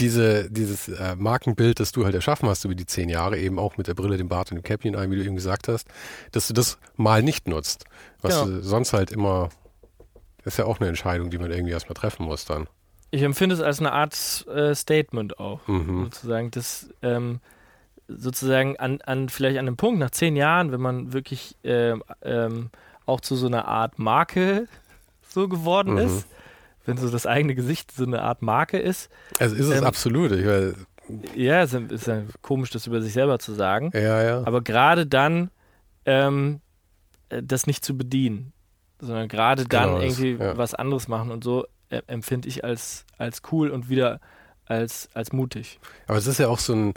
[0.00, 3.76] diese, dieses äh, Markenbild, das du halt erschaffen hast über die zehn Jahre, eben auch
[3.76, 5.86] mit der Brille, dem Bart und dem Käppchen ein, wie du eben gesagt hast,
[6.32, 7.84] dass du das mal nicht nutzt.
[8.22, 8.46] Was Genau.
[8.56, 9.50] du sonst halt immer,
[10.44, 12.66] das ist ja auch eine Entscheidung, die man irgendwie erstmal treffen muss dann.
[13.10, 15.66] Ich empfinde es als eine Art äh, Statement auch.
[15.66, 16.04] Mhm.
[16.04, 17.40] Sozusagen, das ähm,
[18.08, 22.70] sozusagen an, an vielleicht an einem Punkt, nach zehn Jahren, wenn man wirklich ähm, ähm,
[23.06, 24.66] auch zu so einer Art Marke
[25.28, 25.98] so geworden Mhm.
[25.98, 26.26] ist,
[26.86, 30.32] wenn so das eigene Gesicht so eine Art Marke ist, Also ist es Ähm, absolut.
[30.32, 30.74] Ich meine,
[31.34, 33.90] ja, ist, ist ja komisch, das über sich selber zu sagen.
[33.94, 34.42] ja, ja.
[34.44, 35.50] Aber gerade dann
[36.06, 36.60] ähm,
[37.28, 38.52] äh, das nicht zu bedienen,
[39.00, 40.56] sondern gerade dann Genau, das- irgendwie ja.
[40.56, 44.20] was anderes machen und so äh, empfinde ich als, als cool und wieder
[44.66, 45.80] als, als mutig.
[46.06, 46.94] Aber es ist ja auch so, ein,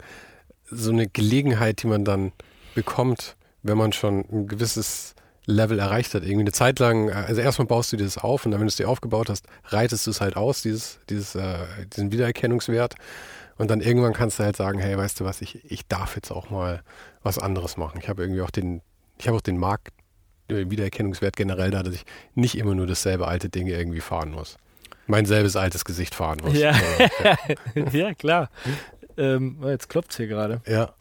[0.70, 2.32] so eine Gelegenheit, die man dann
[2.74, 5.14] bekommt, wenn man schon ein gewisses
[5.46, 6.22] Level erreicht hat.
[6.22, 8.70] Irgendwie eine Zeit lang, also erstmal baust du dir das auf und dann, wenn du
[8.70, 11.56] es dir aufgebaut hast, reitest du es halt aus, dieses, dieses, äh,
[11.94, 12.94] diesen Wiedererkennungswert.
[13.56, 16.30] Und dann irgendwann kannst du halt sagen, hey, weißt du was, ich, ich darf jetzt
[16.30, 16.82] auch mal
[17.22, 17.98] was anderes machen.
[18.00, 18.80] Ich habe irgendwie auch den,
[19.18, 19.92] ich habe auch den Markt, äh,
[20.48, 24.58] Wiedererkennungswert generell da, dass ich nicht immer nur dasselbe alte Ding irgendwie fahren muss.
[25.06, 26.56] Mein selbes altes Gesicht fahren muss.
[26.56, 26.74] Ja.
[27.74, 28.50] Sondern, ja, klar.
[29.16, 30.60] Ähm, oh, jetzt klopft es hier gerade.
[30.66, 30.94] Ja.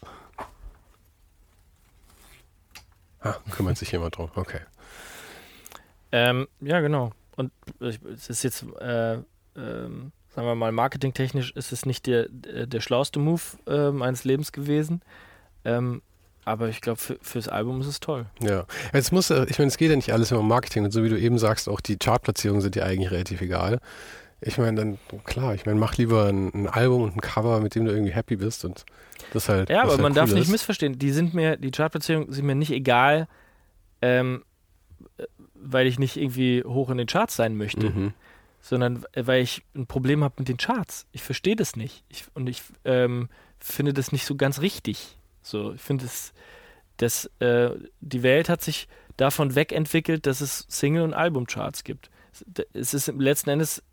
[3.21, 4.29] Ah, kümmert sich jemand drum.
[4.35, 4.59] Okay.
[6.11, 7.11] Ähm, ja, genau.
[7.35, 12.67] Und es ist jetzt, äh, ähm, sagen wir mal, marketingtechnisch ist es nicht der, der,
[12.67, 15.01] der schlauste Move äh, meines Lebens gewesen.
[15.63, 16.01] Ähm,
[16.45, 18.25] aber ich glaube, für, fürs Album ist es toll.
[18.41, 18.65] Ja.
[18.93, 21.03] Jetzt muss, äh, ich meine, es geht ja nicht alles immer um Marketing und so
[21.03, 23.79] wie du eben sagst, auch die Chartplatzierungen sind dir eigentlich relativ egal.
[24.41, 27.75] Ich meine, dann, klar, ich meine, mach lieber ein, ein Album und ein Cover, mit
[27.75, 28.85] dem du irgendwie happy bist und
[29.31, 29.69] das halt.
[29.69, 30.51] Ja, aber halt man cool darf nicht ist.
[30.51, 30.99] missverstehen.
[30.99, 33.29] Die sind mir, die Chartplatzierungen sind mir nicht egal,
[34.01, 34.43] ähm,
[35.17, 35.23] äh,
[35.55, 38.13] weil ich nicht irgendwie hoch in den Charts sein möchte, Mhm.
[38.61, 41.05] sondern äh, weil ich ein Problem habe mit den Charts.
[41.13, 42.03] Ich verstehe das nicht.
[42.09, 43.29] Ich, und ich ähm,
[43.59, 45.17] finde das nicht so ganz richtig.
[45.43, 46.33] So, ich finde es,
[46.97, 47.69] das, äh,
[48.01, 48.87] die Welt hat sich
[49.17, 52.09] davon wegentwickelt, dass es Single- und Albumcharts gibt.
[52.73, 53.83] Es ist letzten Endes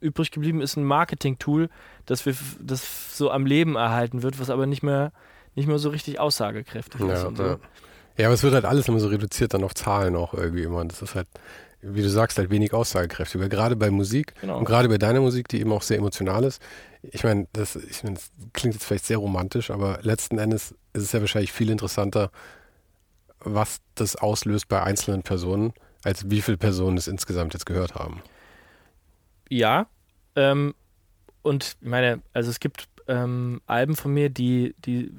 [0.00, 1.70] übrig geblieben, ist ein Marketing-Tool,
[2.06, 5.12] das wir das so am Leben erhalten wird, was aber nicht mehr,
[5.54, 7.24] nicht mehr so richtig aussagekräftig ja, ist.
[7.24, 7.42] Und so.
[7.44, 7.58] ja.
[8.16, 10.84] ja, aber es wird halt alles immer so reduziert dann auf Zahlen auch irgendwie immer.
[10.84, 11.28] Das ist halt,
[11.80, 13.40] wie du sagst, halt wenig aussagekräftig.
[13.40, 14.58] Weil gerade bei Musik Genau.
[14.58, 16.62] und gerade bei deiner Musik, die eben auch sehr emotional ist,
[17.12, 21.02] ich meine, das, ich mein, das klingt jetzt vielleicht sehr romantisch, aber letzten Endes ist
[21.02, 22.30] es ja wahrscheinlich viel interessanter,
[23.40, 25.72] was das auslöst bei einzelnen Personen,
[26.04, 28.22] als wie viele Personen es insgesamt jetzt gehört haben.
[29.48, 29.86] Ja.
[30.36, 30.74] Ähm,
[31.42, 35.10] und ich meine, also es gibt ähm, Alben von mir, die, die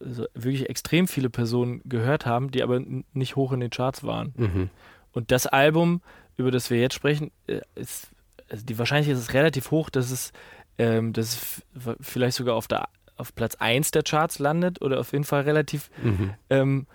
[0.00, 2.80] also wirklich extrem viele Personen gehört haben, die aber
[3.12, 4.34] nicht hoch in den Charts waren.
[4.36, 4.70] Mhm.
[5.12, 6.02] Und das Album,
[6.36, 8.08] über das wir jetzt sprechen, äh, ist,
[8.50, 10.32] also die Wahrscheinlichkeit ist relativ hoch, dass es,
[10.78, 15.00] ähm, dass es f- vielleicht sogar auf, der, auf Platz 1 der Charts landet oder
[15.00, 16.34] auf jeden Fall relativ Mhm.
[16.50, 16.86] ähm,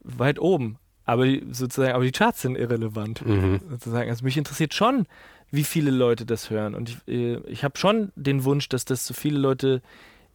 [0.00, 0.78] weit oben.
[1.04, 3.24] Aber die, sozusagen, aber die Charts sind irrelevant.
[3.26, 3.60] Mhm.
[3.68, 4.10] Sozusagen.
[4.10, 5.06] Also mich interessiert schon,
[5.50, 6.74] wie viele Leute das hören.
[6.74, 9.82] Und ich, äh, ich habe schon den Wunsch, dass das so viele Leute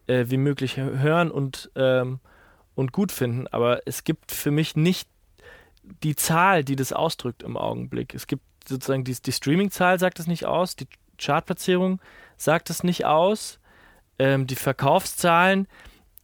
[0.07, 2.19] äh, wie möglich hö- hören und, ähm,
[2.75, 3.47] und gut finden.
[3.47, 5.07] Aber es gibt für mich nicht
[6.03, 8.13] die Zahl, die das ausdrückt im Augenblick.
[8.13, 10.87] Es gibt sozusagen die, die Streaming-Zahl sagt es nicht aus, die
[11.17, 11.99] Chartplatzierung
[12.37, 13.59] sagt es nicht aus,
[14.19, 15.67] ähm, die Verkaufszahlen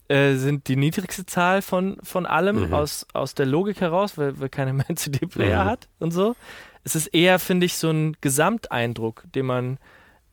[0.07, 2.73] äh, sind die niedrigste Zahl von, von allem Mhm.
[2.73, 5.67] aus, aus der Logik heraus, weil, weil keiner mehr einen CD-Player Mhm.
[5.69, 6.35] hat und so.
[6.83, 9.77] Es ist eher, finde ich, so ein Gesamteindruck, den man,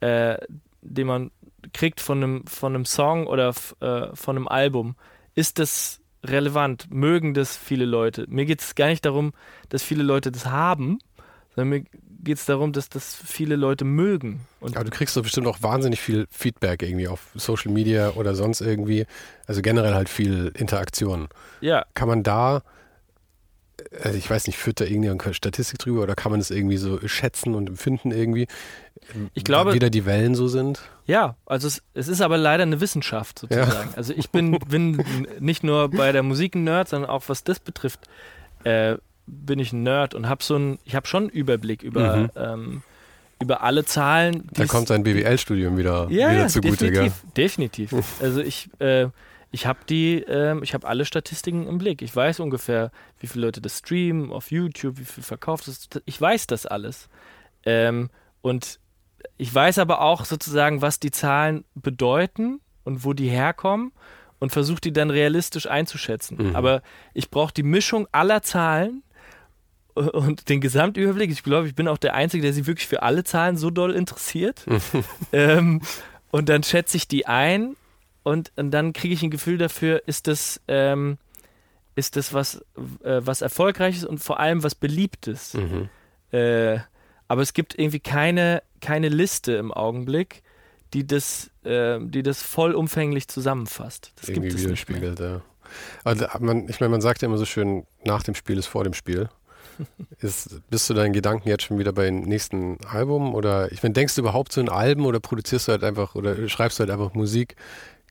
[0.01, 0.39] äh,
[0.81, 1.31] den man
[1.73, 4.97] kriegt von einem, von einem Song oder äh, von einem Album.
[5.35, 6.89] Ist das relevant?
[6.91, 8.25] Mögen das viele Leute?
[8.29, 9.33] Mir geht es gar nicht darum,
[9.69, 10.99] dass viele Leute das haben,
[11.55, 11.85] sondern mir
[12.21, 14.41] geht es darum, dass das viele Leute mögen.
[14.61, 18.35] Und Aber du kriegst doch bestimmt auch wahnsinnig viel Feedback irgendwie auf Social Media oder
[18.35, 19.07] sonst irgendwie.
[19.47, 21.29] Also generell halt viel Interaktion.
[21.61, 22.63] ja, Kann man da,
[24.03, 26.77] also ich weiß nicht, führt da irgendjemand eine Statistik drüber oder kann man es irgendwie
[26.77, 28.49] so schätzen und empfinden irgendwie?
[29.35, 30.83] Ich glaube- Wie da die Wellen so sind?
[31.07, 33.95] Ja, also es, es ist aber leider eine Wissenschaft sozusagen.
[33.95, 35.03] Also ich bin, bin
[35.41, 38.01] nicht nur bei der Musik ein Nerd, sondern auch was das betrifft,
[38.65, 38.97] äh,
[39.29, 42.31] bin ich ein Nerd und habe so ein, ich habe schon einen Überblick über, Mhm.
[42.37, 42.83] ähm,
[43.41, 44.49] über alle Zahlen.
[44.53, 47.95] Da kommt sein BWL-Studium wieder, ja, wieder ja, zugute, definitiv, definitiv.
[48.21, 49.09] Also ich, äh,
[49.51, 52.03] ich habe die, ähm, ich habe alle Statistiken im Blick.
[52.03, 56.01] Ich weiß ungefähr, wie viele Leute das streamen auf YouTube, wie viel verkauft ist.
[56.05, 57.09] Ich weiß das alles.
[57.65, 58.11] Ähm,
[58.43, 58.79] und
[59.37, 63.93] ich weiß aber auch sozusagen, was die Zahlen bedeuten und wo die herkommen
[64.39, 66.51] und versuche die dann realistisch einzuschätzen.
[66.51, 66.57] Mhm.
[66.57, 66.83] Aber
[67.15, 69.03] ich brauche die Mischung aller Zahlen
[70.13, 71.31] und den Gesamtüberblick.
[71.31, 73.95] Ich glaube, ich bin auch der Einzige, der sich wirklich für alle Zahlen so doll
[73.95, 74.65] interessiert.
[75.33, 75.83] ähm,
[76.31, 77.77] und dann schätze ich die ein
[78.23, 81.19] und, und dann kriege ich ein Gefühl dafür, ist das, ähm,
[81.95, 82.65] ist das was,
[83.03, 85.55] äh, was Erfolgreiches und vor allem was Beliebtes.
[85.55, 85.89] Mhm.
[86.31, 86.79] Äh,
[87.27, 90.43] aber es gibt irgendwie keine, keine Liste im Augenblick,
[90.95, 94.13] die das, äh, die das vollumfänglich zusammenfasst.
[94.17, 95.15] Das Irgendwie gibt es nicht mehr.
[95.19, 95.43] ja.
[96.05, 98.85] Also man, ich meine, man sagt ja immer so schön, nach dem Spiel ist vor
[98.85, 99.29] dem Spiel.
[100.21, 103.35] Ist, bist du deinen Gedanken jetzt schon wieder beim nächsten Album?
[103.35, 106.49] Oder ich meine, denkst du überhaupt so in Alben oder produzierst du halt einfach oder
[106.49, 107.57] schreibst du halt einfach Musik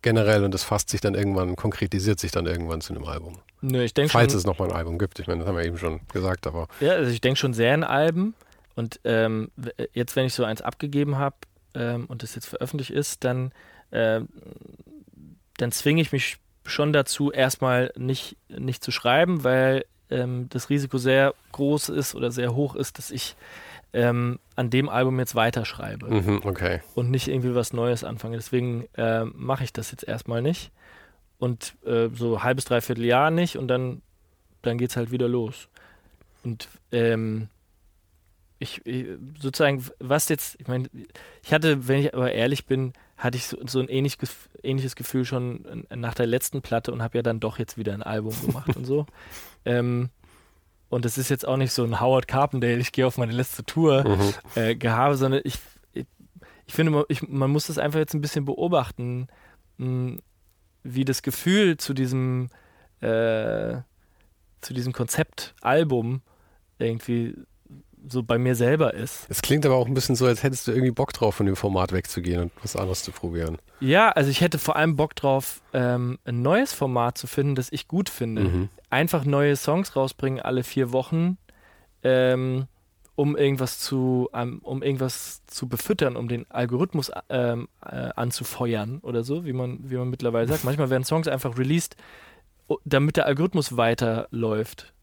[0.02, 3.40] generell und das fasst sich dann irgendwann, konkretisiert sich dann irgendwann zu einem Album?
[3.62, 5.20] Nö, ich denke Falls schon, es nochmal ein Album gibt.
[5.20, 7.74] Ich meine, das haben wir eben schon gesagt, aber ja, also ich denke schon sehr
[7.74, 8.36] in Alben.
[8.76, 9.52] Und ähm,
[9.94, 11.36] jetzt, wenn ich so eins abgegeben habe
[11.74, 13.52] ähm, und das jetzt veröffentlicht ist, dann,
[13.92, 14.30] ähm,
[15.58, 20.98] dann zwinge ich mich schon dazu, erstmal nicht, nicht zu schreiben, weil ähm, das Risiko
[20.98, 23.36] sehr groß ist oder sehr hoch ist, dass ich
[23.94, 26.10] ähm, an dem Album jetzt weiterschreibe.
[26.10, 26.82] mhm, okay.
[26.96, 28.38] und nicht irgendwie was Neues anfange.
[28.38, 30.72] Deswegen äh, mache ich das jetzt erstmal nicht.
[31.40, 34.02] Und äh, so halbes, dreiviertel Jahr nicht und dann,
[34.64, 35.68] dann geht es halt wieder los.
[36.44, 37.50] Und ähm,
[38.60, 39.08] ich, ich
[39.40, 40.90] sozusagen, was jetzt, ich meine,
[41.44, 44.18] ich hatte, wenn ich aber ehrlich bin, hatte ich so, so ein ähnlich,
[44.64, 48.04] ähnliches Gefühl schon nach der letzten Platte und habe ja dann doch jetzt wieder ein
[48.04, 49.06] Album gemacht und so.
[49.66, 50.10] Ähm,
[50.90, 53.66] und es ist jetzt auch nicht so ein Howard Carpendale, ich gehe auf meine letzte
[53.66, 54.34] Tour Mhm.
[54.56, 55.56] äh, gehabe, sondern ich,
[55.92, 56.06] ich,
[56.66, 59.28] ich finde, man, ich, man muss das einfach jetzt ein bisschen beobachten,
[59.78, 60.20] mh,
[60.84, 62.48] wie das Gefühl zu diesem,
[63.02, 63.82] äh,
[64.62, 66.22] zu diesem Konzeptalbum
[66.80, 67.36] irgendwie
[68.08, 69.26] so bei mir selber ist.
[69.30, 71.56] Es klingt aber auch ein bisschen so, als hättest du irgendwie Bock drauf, von dem
[71.56, 73.58] Format wegzugehen und was anderes zu probieren.
[73.80, 77.72] Ja, also ich hätte vor allem Bock drauf, ähm, ein neues Format zu finden, das
[77.72, 78.44] ich gut finde.
[78.44, 78.70] Mhm.
[78.90, 81.38] einfach neue Songs rausbringen alle vier Wochen,
[82.04, 82.68] ähm,
[83.16, 89.24] um irgendwas zu, ähm, um irgendwas zu befüttern, um den Algorithmus ähm, äh, anzufeuern oder
[89.24, 90.64] so, wie man, wie man mittlerweile sagt.
[90.64, 91.96] Manchmal werden Songs einfach released,
[92.86, 94.94] damit der Algorithmus weiterläuft.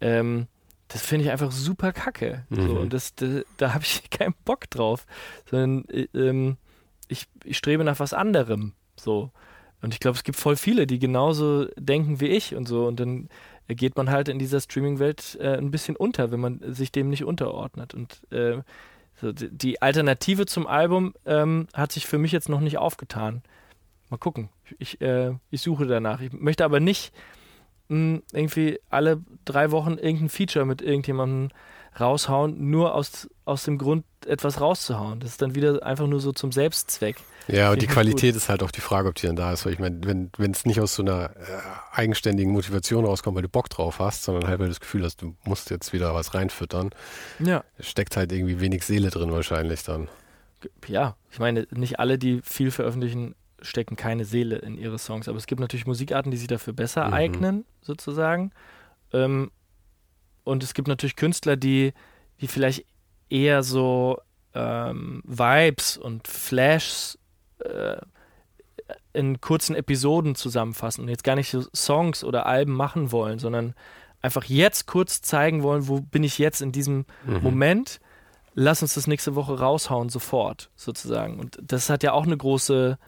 [0.00, 0.48] Ähm,
[0.92, 2.44] das finde ich einfach super kacke.
[2.50, 2.66] Mhm.
[2.66, 5.06] So, und das, das da habe ich keinen Bock drauf.
[5.50, 6.56] Sondern äh, ähm,
[7.08, 8.72] ich, ich strebe nach was anderem.
[8.96, 9.30] So.
[9.80, 12.86] Und ich glaube, es gibt voll viele, die genauso denken wie ich und so.
[12.86, 13.28] Und dann
[13.68, 17.24] geht man halt in dieser Streaming-Welt äh, ein bisschen unter, wenn man sich dem nicht
[17.24, 17.94] unterordnet.
[17.94, 18.58] Und äh,
[19.20, 23.42] so, die Alternative zum Album ähm, hat sich für mich jetzt noch nicht aufgetan.
[24.10, 24.50] Mal gucken.
[24.78, 26.20] Ich, äh, ich suche danach.
[26.20, 27.12] Ich möchte aber nicht
[27.92, 31.50] mh, irgendwie alle drei Wochen irgendein Feature mit irgendjemandem
[32.00, 35.20] raushauen, nur aus, aus dem Grund, etwas rauszuhauen.
[35.20, 37.16] Das ist dann wieder einfach nur so zum Selbstzweck.
[37.48, 39.66] Ja, und die Qualität ist halt auch die Frage, ob die dann da ist.
[39.66, 41.60] Weil ich meine, wenn es nicht aus so einer äh,
[41.92, 45.20] eigenständigen Motivation rauskommt, weil du Bock drauf hast, sondern halt, weil du das Gefühl hast,
[45.20, 46.90] du musst jetzt wieder was reinfüttern,
[47.40, 47.64] ja.
[47.80, 50.08] steckt halt irgendwie wenig Seele drin wahrscheinlich dann.
[50.86, 55.28] Ja, ich meine, nicht alle, die viel veröffentlichen, stecken keine Seele in ihre Songs.
[55.28, 57.14] Aber es gibt natürlich Musikarten, die sich dafür besser mhm.
[57.14, 58.52] eignen, sozusagen.
[59.12, 59.50] Ähm,
[60.44, 61.92] und es gibt natürlich Künstler, die,
[62.40, 62.84] die vielleicht
[63.28, 64.18] eher so
[64.54, 67.18] ähm, Vibes und Flashs
[67.60, 67.96] äh,
[69.12, 73.74] in kurzen Episoden zusammenfassen und jetzt gar nicht so Songs oder Alben machen wollen, sondern
[74.20, 77.42] einfach jetzt kurz zeigen wollen, wo bin ich jetzt in diesem mhm.
[77.42, 78.00] Moment.
[78.54, 81.40] Lass uns das nächste Woche raushauen, sofort, sozusagen.
[81.40, 82.98] Und das hat ja auch eine große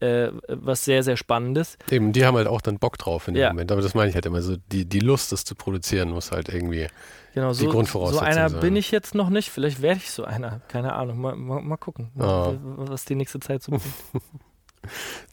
[0.00, 1.78] äh, was sehr, sehr Spannendes.
[1.90, 3.48] Eben, die haben halt auch dann Bock drauf in dem ja.
[3.48, 3.72] Moment.
[3.72, 6.48] Aber das meine ich halt immer so, die, die Lust, das zu produzieren, muss halt
[6.48, 6.86] irgendwie
[7.34, 8.32] genau, so, die Grundvoraussetzung sein.
[8.34, 8.60] So einer sein.
[8.60, 9.50] bin ich jetzt noch nicht.
[9.50, 10.60] Vielleicht werde ich so einer.
[10.68, 11.18] Keine Ahnung.
[11.18, 12.54] Mal, mal, mal gucken, oh.
[12.62, 13.84] was die nächste Zeit so bringt.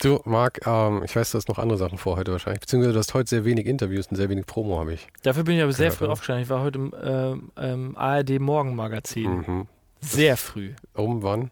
[0.01, 2.61] Du, Marc, ähm, ich weiß, du hast noch andere Sachen vor heute wahrscheinlich.
[2.61, 5.07] Beziehungsweise du hast heute sehr wenig Interviews und sehr wenig Promo, habe ich.
[5.21, 6.43] Dafür bin ich aber sehr früh aufgestanden.
[6.43, 9.43] Ich war heute im ähm, ähm, ARD Morgenmagazin.
[9.45, 9.67] Mhm.
[10.01, 10.73] Sehr früh.
[10.93, 11.51] Um wann?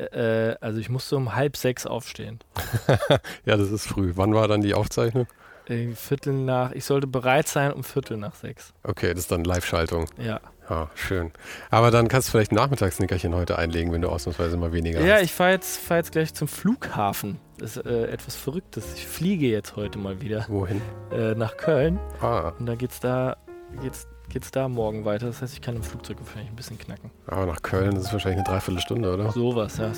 [0.00, 2.40] Äh, also ich musste um halb sechs aufstehen.
[3.44, 4.12] ja, das ist früh.
[4.16, 5.26] Wann war dann die Aufzeichnung?
[5.66, 8.72] Äh, Viertel nach, ich sollte bereit sein um Viertel nach sechs.
[8.82, 10.06] Okay, das ist dann Live-Schaltung.
[10.18, 10.40] Ja.
[10.68, 11.32] Ja, schön.
[11.70, 15.14] Aber dann kannst du vielleicht ein Nachmittagsnickerchen heute einlegen, wenn du ausnahmsweise mal weniger ja,
[15.14, 15.22] hast.
[15.22, 17.40] ich fahre jetzt, fahr jetzt gleich zum Flughafen.
[17.58, 18.94] Das ist äh, etwas Verrücktes.
[18.94, 20.46] Ich fliege jetzt heute mal wieder.
[20.48, 20.80] Wohin?
[21.10, 21.98] Äh, nach Köln.
[22.20, 22.52] Ah.
[22.56, 23.36] Und da geht's da,
[23.82, 25.26] geht's geht es da morgen weiter.
[25.26, 27.10] Das heißt, ich kann im Flugzeug wahrscheinlich ein bisschen knacken.
[27.26, 29.30] Aber nach Köln das ist wahrscheinlich eine Dreiviertelstunde, oder?
[29.32, 29.92] Sowas, ja.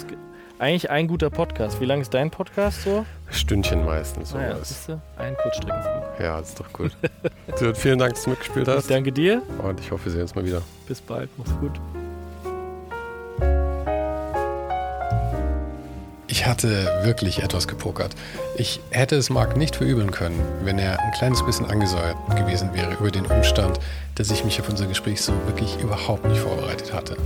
[0.59, 1.81] eigentlich ein guter Podcast.
[1.81, 3.07] Wie lang ist dein Podcast so?
[3.31, 4.31] Stündchen meistens.
[4.31, 4.43] Sowas.
[4.43, 5.01] Naja, siehst du?
[5.19, 6.21] Ein Kurzstreckenflug.
[6.21, 6.97] Ja, das ist doch gut.
[7.57, 8.85] so, vielen Dank, dass du mitgespielt hast.
[8.85, 9.43] Ich danke dir.
[9.63, 10.63] Und ich hoffe, wir sehen uns mal wieder.
[10.89, 11.29] Bis bald.
[11.37, 11.81] Mach's gut.
[16.43, 18.17] Ich hatte wirklich etwas gepokert.
[18.57, 22.95] Ich hätte es Marc nicht verübeln können, wenn er ein kleines bisschen angesäuert gewesen wäre
[22.95, 23.79] über den Umstand,
[24.17, 27.17] dass ich mich auf unser Gespräch so wirklich überhaupt nicht vorbereitet hatte.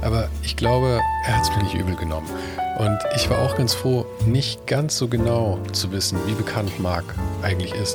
[0.00, 2.30] Aber ich glaube, er hat es mir nicht übel genommen.
[2.78, 7.04] Und ich war auch ganz froh, nicht ganz so genau zu wissen, wie bekannt Marc
[7.42, 7.94] eigentlich ist.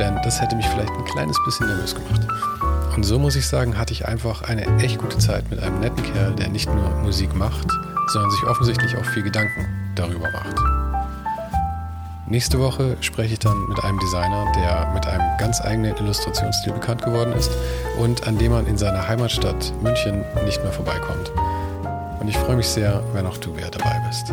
[0.00, 2.26] Denn das hätte mich vielleicht ein kleines bisschen nervös gemacht.
[2.96, 6.02] Und so muss ich sagen, hatte ich einfach eine echt gute Zeit mit einem netten
[6.12, 7.68] Kerl, der nicht nur Musik macht,
[8.12, 10.56] sondern sich offensichtlich auch viel Gedanken darüber macht.
[12.26, 17.02] Nächste Woche spreche ich dann mit einem Designer, der mit einem ganz eigenen Illustrationsstil bekannt
[17.02, 17.50] geworden ist
[17.98, 21.32] und an dem man in seiner Heimatstadt München nicht mehr vorbeikommt.
[22.20, 24.32] Und ich freue mich sehr, wenn auch du wieder dabei bist.